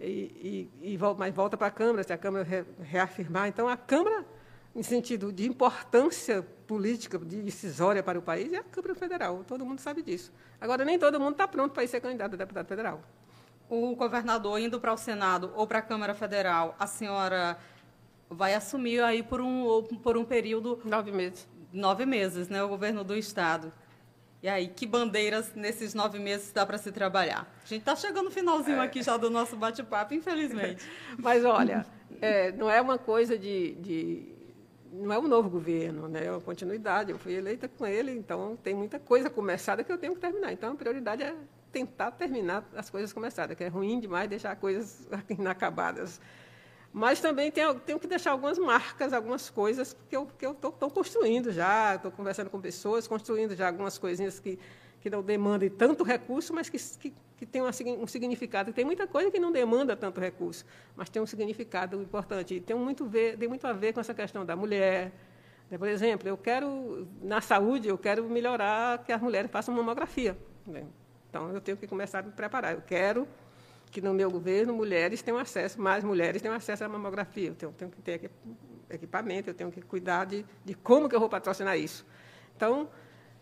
e, 0.00 0.70
e, 0.82 0.94
e 0.94 0.98
mas 1.18 1.34
volta 1.34 1.56
para 1.56 1.66
a 1.66 1.70
Câmara, 1.70 2.02
se 2.02 2.12
a 2.12 2.18
Câmara 2.18 2.44
re, 2.44 2.64
reafirmar. 2.80 3.48
Então, 3.48 3.68
a 3.68 3.76
Câmara, 3.76 4.24
em 4.74 4.82
sentido 4.82 5.32
de 5.32 5.46
importância 5.46 6.42
política, 6.66 7.18
de 7.18 7.42
decisória 7.42 8.02
para 8.02 8.18
o 8.18 8.22
país, 8.22 8.52
é 8.52 8.58
a 8.58 8.64
Câmara 8.64 8.94
Federal. 8.94 9.44
Todo 9.46 9.66
mundo 9.66 9.80
sabe 9.80 10.02
disso. 10.02 10.32
Agora, 10.60 10.84
nem 10.84 10.98
todo 10.98 11.20
mundo 11.20 11.32
está 11.32 11.46
pronto 11.46 11.72
para 11.72 11.84
ir 11.84 11.88
ser 11.88 12.00
candidato 12.00 12.34
a 12.34 12.36
deputado 12.36 12.66
federal. 12.66 13.02
O 13.68 13.94
governador 13.94 14.58
indo 14.58 14.80
para 14.80 14.92
o 14.92 14.96
Senado 14.96 15.52
ou 15.54 15.66
para 15.66 15.78
a 15.78 15.82
Câmara 15.82 16.14
Federal, 16.14 16.74
a 16.78 16.86
senhora 16.86 17.58
vai 18.30 18.54
assumir 18.54 19.02
aí 19.02 19.22
por 19.22 19.40
um, 19.40 19.82
por 20.02 20.16
um 20.16 20.24
período... 20.24 20.80
Nove 20.84 21.12
meses. 21.12 21.46
Nove 21.72 22.06
meses, 22.06 22.48
né? 22.48 22.62
O 22.62 22.68
governo 22.68 23.04
do 23.04 23.16
Estado. 23.16 23.72
E 24.40 24.48
aí, 24.48 24.68
que 24.68 24.86
bandeiras 24.86 25.52
nesses 25.54 25.94
nove 25.94 26.18
meses 26.18 26.52
dá 26.52 26.64
para 26.64 26.78
se 26.78 26.92
trabalhar? 26.92 27.52
A 27.64 27.66
gente 27.66 27.80
está 27.80 27.96
chegando 27.96 28.26
no 28.26 28.30
finalzinho 28.30 28.80
aqui 28.80 29.02
já 29.02 29.16
do 29.16 29.28
nosso 29.28 29.56
bate-papo, 29.56 30.14
infelizmente. 30.14 30.88
Mas, 31.18 31.44
olha, 31.44 31.84
é, 32.20 32.52
não 32.52 32.70
é 32.70 32.80
uma 32.80 32.98
coisa 32.98 33.36
de, 33.36 33.74
de, 33.74 34.22
Não 34.92 35.12
é 35.12 35.18
um 35.18 35.26
novo 35.26 35.50
governo, 35.50 36.06
né? 36.06 36.26
é 36.26 36.30
uma 36.30 36.40
continuidade. 36.40 37.10
Eu 37.10 37.18
fui 37.18 37.34
eleita 37.34 37.68
com 37.68 37.84
ele, 37.84 38.12
então 38.12 38.56
tem 38.62 38.74
muita 38.74 39.00
coisa 39.00 39.28
começada 39.28 39.82
que 39.82 39.90
eu 39.90 39.98
tenho 39.98 40.14
que 40.14 40.20
terminar. 40.20 40.52
Então, 40.52 40.72
a 40.72 40.76
prioridade 40.76 41.24
é 41.24 41.34
tentar 41.72 42.10
terminar 42.12 42.68
as 42.74 42.90
coisas 42.90 43.12
começadas, 43.12 43.56
que 43.56 43.64
é 43.64 43.68
ruim 43.68 44.00
demais 44.00 44.28
deixar 44.28 44.56
coisas 44.56 45.06
inacabadas. 45.28 46.20
Mas 46.92 47.20
também 47.20 47.50
tenho, 47.50 47.74
tenho, 47.74 47.98
que 47.98 48.06
deixar 48.06 48.32
algumas 48.32 48.58
marcas, 48.58 49.12
algumas 49.12 49.50
coisas 49.50 49.96
que 50.08 50.16
eu 50.16 50.28
estou 50.40 50.90
construindo 50.90 51.52
já, 51.52 51.96
estou 51.96 52.10
conversando 52.10 52.48
com 52.48 52.60
pessoas, 52.60 53.06
construindo 53.06 53.54
já 53.54 53.66
algumas 53.66 53.98
coisinhas 53.98 54.40
que, 54.40 54.58
que 55.00 55.10
não 55.10 55.22
demandem 55.22 55.68
tanto 55.68 56.02
recurso, 56.02 56.54
mas 56.54 56.70
que, 56.70 56.78
que, 56.78 57.14
que 57.36 57.46
tem 57.46 57.62
um 57.62 58.06
significado. 58.06 58.72
Tem 58.72 58.84
muita 58.84 59.06
coisa 59.06 59.30
que 59.30 59.38
não 59.38 59.52
demanda 59.52 59.94
tanto 59.94 60.18
recurso, 60.18 60.64
mas 60.96 61.10
tem 61.10 61.20
um 61.20 61.26
significado 61.26 62.00
importante. 62.00 62.54
E 62.54 62.60
tem 62.60 62.74
muito, 62.74 63.06
ver, 63.06 63.36
tem 63.36 63.48
muito 63.48 63.66
a 63.66 63.72
ver 63.72 63.92
com 63.92 64.00
essa 64.00 64.14
questão 64.14 64.44
da 64.44 64.56
mulher. 64.56 65.12
Né? 65.70 65.76
Por 65.76 65.88
exemplo, 65.88 66.26
eu 66.26 66.38
quero, 66.38 67.06
na 67.20 67.42
saúde, 67.42 67.86
eu 67.88 67.98
quero 67.98 68.24
melhorar 68.30 69.04
que 69.04 69.12
as 69.12 69.20
mulheres 69.20 69.50
façam 69.50 69.74
mamografia. 69.74 70.36
Então, 71.28 71.52
eu 71.52 71.60
tenho 71.60 71.76
que 71.76 71.86
começar 71.86 72.20
a 72.20 72.22
me 72.22 72.32
preparar. 72.32 72.74
Eu 72.74 72.82
quero 72.82 73.28
que 73.90 74.00
no 74.00 74.12
meu 74.12 74.30
governo 74.30 74.74
mulheres 74.74 75.22
tenham 75.22 75.38
acesso, 75.38 75.80
mais 75.80 76.04
mulheres 76.04 76.42
tenham 76.42 76.54
acesso 76.54 76.84
à 76.84 76.88
mamografia. 76.88 77.48
Eu 77.48 77.54
tenho, 77.54 77.72
tenho 77.72 77.90
que 77.90 78.02
ter 78.02 78.30
equipamento, 78.90 79.50
eu 79.50 79.54
tenho 79.54 79.70
que 79.70 79.80
cuidar 79.82 80.24
de, 80.24 80.44
de, 80.64 80.74
como 80.74 81.08
que 81.08 81.14
eu 81.14 81.20
vou 81.20 81.28
patrocinar 81.28 81.78
isso. 81.78 82.06
Então, 82.56 82.88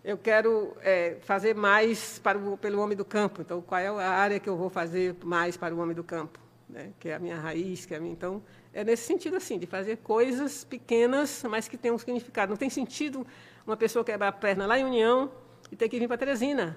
eu 0.04 0.16
quero 0.16 0.76
é, 0.82 1.16
fazer 1.22 1.54
mais 1.54 2.18
para 2.18 2.38
o, 2.38 2.56
pelo 2.56 2.80
homem 2.80 2.96
do 2.96 3.04
campo. 3.04 3.42
Então, 3.42 3.60
qual 3.60 3.80
é 3.80 3.88
a 3.88 4.10
área 4.10 4.38
que 4.38 4.48
eu 4.48 4.56
vou 4.56 4.70
fazer 4.70 5.16
mais 5.24 5.56
para 5.56 5.74
o 5.74 5.78
homem 5.78 5.94
do 5.94 6.04
campo? 6.04 6.38
Né? 6.68 6.92
Que 6.98 7.08
é 7.10 7.14
a 7.14 7.18
minha 7.18 7.36
raiz, 7.36 7.86
que 7.86 7.94
é 7.94 7.96
a 7.96 8.00
minha... 8.00 8.12
Então, 8.12 8.42
é 8.72 8.84
nesse 8.84 9.04
sentido, 9.04 9.36
assim, 9.36 9.58
de 9.58 9.66
fazer 9.66 9.98
coisas 9.98 10.64
pequenas, 10.64 11.42
mas 11.48 11.66
que 11.66 11.76
tenham 11.76 11.96
um 11.96 11.98
significado. 11.98 12.50
Não 12.50 12.56
tem 12.56 12.70
sentido 12.70 13.26
uma 13.66 13.76
pessoa 13.76 14.04
quebrar 14.04 14.28
a 14.28 14.32
perna 14.32 14.66
lá 14.66 14.78
em 14.78 14.84
União 14.84 15.30
e 15.70 15.76
ter 15.76 15.88
que 15.88 15.98
vir 15.98 16.06
para 16.06 16.18
Teresina. 16.18 16.76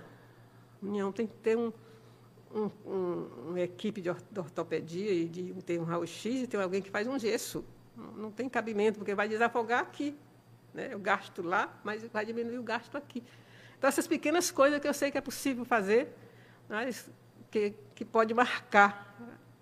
União 0.81 1.11
tem 1.11 1.27
que 1.27 1.35
ter 1.35 1.57
um 1.57 1.71
um, 2.53 2.69
um, 2.85 3.27
uma 3.49 3.61
equipe 3.61 4.01
de 4.01 4.09
ortopedia 4.09 5.11
e 5.11 5.27
de 5.27 5.53
ter 5.63 5.79
um 5.79 5.83
raio-x 5.83 6.43
e 6.43 6.47
ter 6.47 6.57
alguém 6.57 6.81
que 6.81 6.89
faz 6.89 7.07
um 7.07 7.17
gesso. 7.17 7.63
Não, 7.95 8.11
não 8.13 8.31
tem 8.31 8.49
cabimento, 8.49 8.97
porque 8.97 9.13
vai 9.13 9.27
desafogar 9.27 9.81
aqui. 9.81 10.17
Né? 10.73 10.89
Eu 10.91 10.99
gasto 10.99 11.41
lá, 11.41 11.79
mas 11.83 12.03
vai 12.07 12.25
diminuir 12.25 12.57
o 12.57 12.63
gasto 12.63 12.95
aqui. 12.95 13.23
Então, 13.77 13.87
essas 13.87 14.07
pequenas 14.07 14.51
coisas 14.51 14.79
que 14.79 14.87
eu 14.87 14.93
sei 14.93 15.11
que 15.11 15.17
é 15.17 15.21
possível 15.21 15.63
fazer, 15.63 16.13
mas 16.67 17.09
que, 17.49 17.73
que 17.95 18.03
pode 18.03 18.33
marcar. 18.33 19.15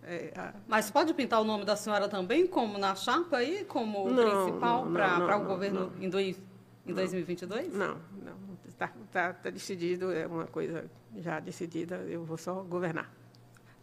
É, 0.03 0.33
a... 0.35 0.53
Mas 0.67 0.89
pode 0.89 1.13
pintar 1.13 1.41
o 1.41 1.43
nome 1.43 1.65
da 1.65 1.75
senhora 1.75 2.07
também 2.07 2.47
como 2.47 2.77
na 2.77 2.95
chapa 2.95 3.37
aí, 3.37 3.65
como 3.65 4.09
não, 4.09 4.45
principal 4.45 4.87
para 4.87 5.37
o 5.37 5.45
governo 5.45 5.91
não, 5.95 6.03
em, 6.03 6.09
dois, 6.09 6.41
em 6.85 6.93
2022? 6.93 7.73
Não, 7.73 7.97
não. 8.23 8.46
Está 8.77 8.91
tá, 9.11 9.33
tá 9.33 9.49
decidido, 9.49 10.11
é 10.11 10.27
uma 10.27 10.45
coisa 10.45 10.85
já 11.15 11.39
decidida, 11.39 11.95
eu 12.07 12.23
vou 12.23 12.37
só 12.37 12.61
governar. 12.61 13.11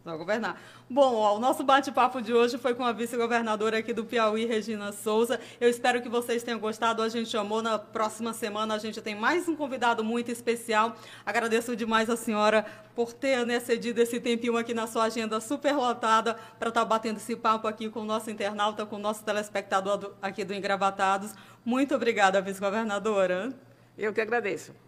Só 0.05 0.15
governar. 0.15 0.61
Bom, 0.89 1.15
ó, 1.15 1.35
o 1.35 1.39
nosso 1.39 1.65
bate-papo 1.65 2.21
de 2.21 2.31
hoje 2.31 2.57
foi 2.57 2.73
com 2.73 2.85
a 2.85 2.93
vice-governadora 2.93 3.79
aqui 3.79 3.91
do 3.91 4.05
Piauí, 4.05 4.45
Regina 4.45 4.93
Souza. 4.93 5.37
Eu 5.59 5.69
espero 5.69 6.01
que 6.01 6.07
vocês 6.07 6.43
tenham 6.43 6.59
gostado. 6.59 7.01
A 7.01 7.09
gente 7.09 7.35
amou. 7.35 7.61
Na 7.61 7.77
próxima 7.77 8.31
semana 8.31 8.75
a 8.75 8.77
gente 8.77 9.01
tem 9.01 9.15
mais 9.15 9.49
um 9.49 9.55
convidado 9.55 10.01
muito 10.01 10.31
especial. 10.31 10.95
Agradeço 11.25 11.75
demais 11.75 12.09
a 12.09 12.15
senhora 12.15 12.65
por 12.95 13.11
ter 13.11 13.45
né, 13.45 13.59
cedido 13.59 13.99
esse 13.99 14.19
tempinho 14.21 14.55
aqui 14.55 14.73
na 14.73 14.87
sua 14.87 15.05
agenda 15.05 15.41
super 15.41 15.75
lotada 15.75 16.35
para 16.57 16.69
estar 16.69 16.81
tá 16.81 16.85
batendo 16.85 17.17
esse 17.17 17.35
papo 17.35 17.67
aqui 17.67 17.89
com 17.89 18.01
o 18.01 18.05
nosso 18.05 18.29
internauta, 18.31 18.85
com 18.85 18.95
o 18.95 18.99
nosso 18.99 19.25
telespectador 19.25 19.97
do, 19.97 20.15
aqui 20.21 20.45
do 20.45 20.53
Engravatados. 20.53 21.33
Muito 21.65 21.95
obrigada, 21.95 22.39
vice-governadora. 22.39 23.51
Eu 23.97 24.13
que 24.13 24.21
agradeço. 24.21 24.84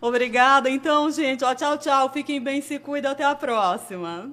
Obrigada. 0.00 0.70
Então, 0.70 1.10
gente, 1.10 1.44
ó, 1.44 1.54
tchau, 1.54 1.76
tchau. 1.78 2.12
Fiquem 2.12 2.40
bem, 2.40 2.60
se 2.60 2.78
cuidem. 2.78 3.10
Até 3.10 3.24
a 3.24 3.34
próxima. 3.34 4.32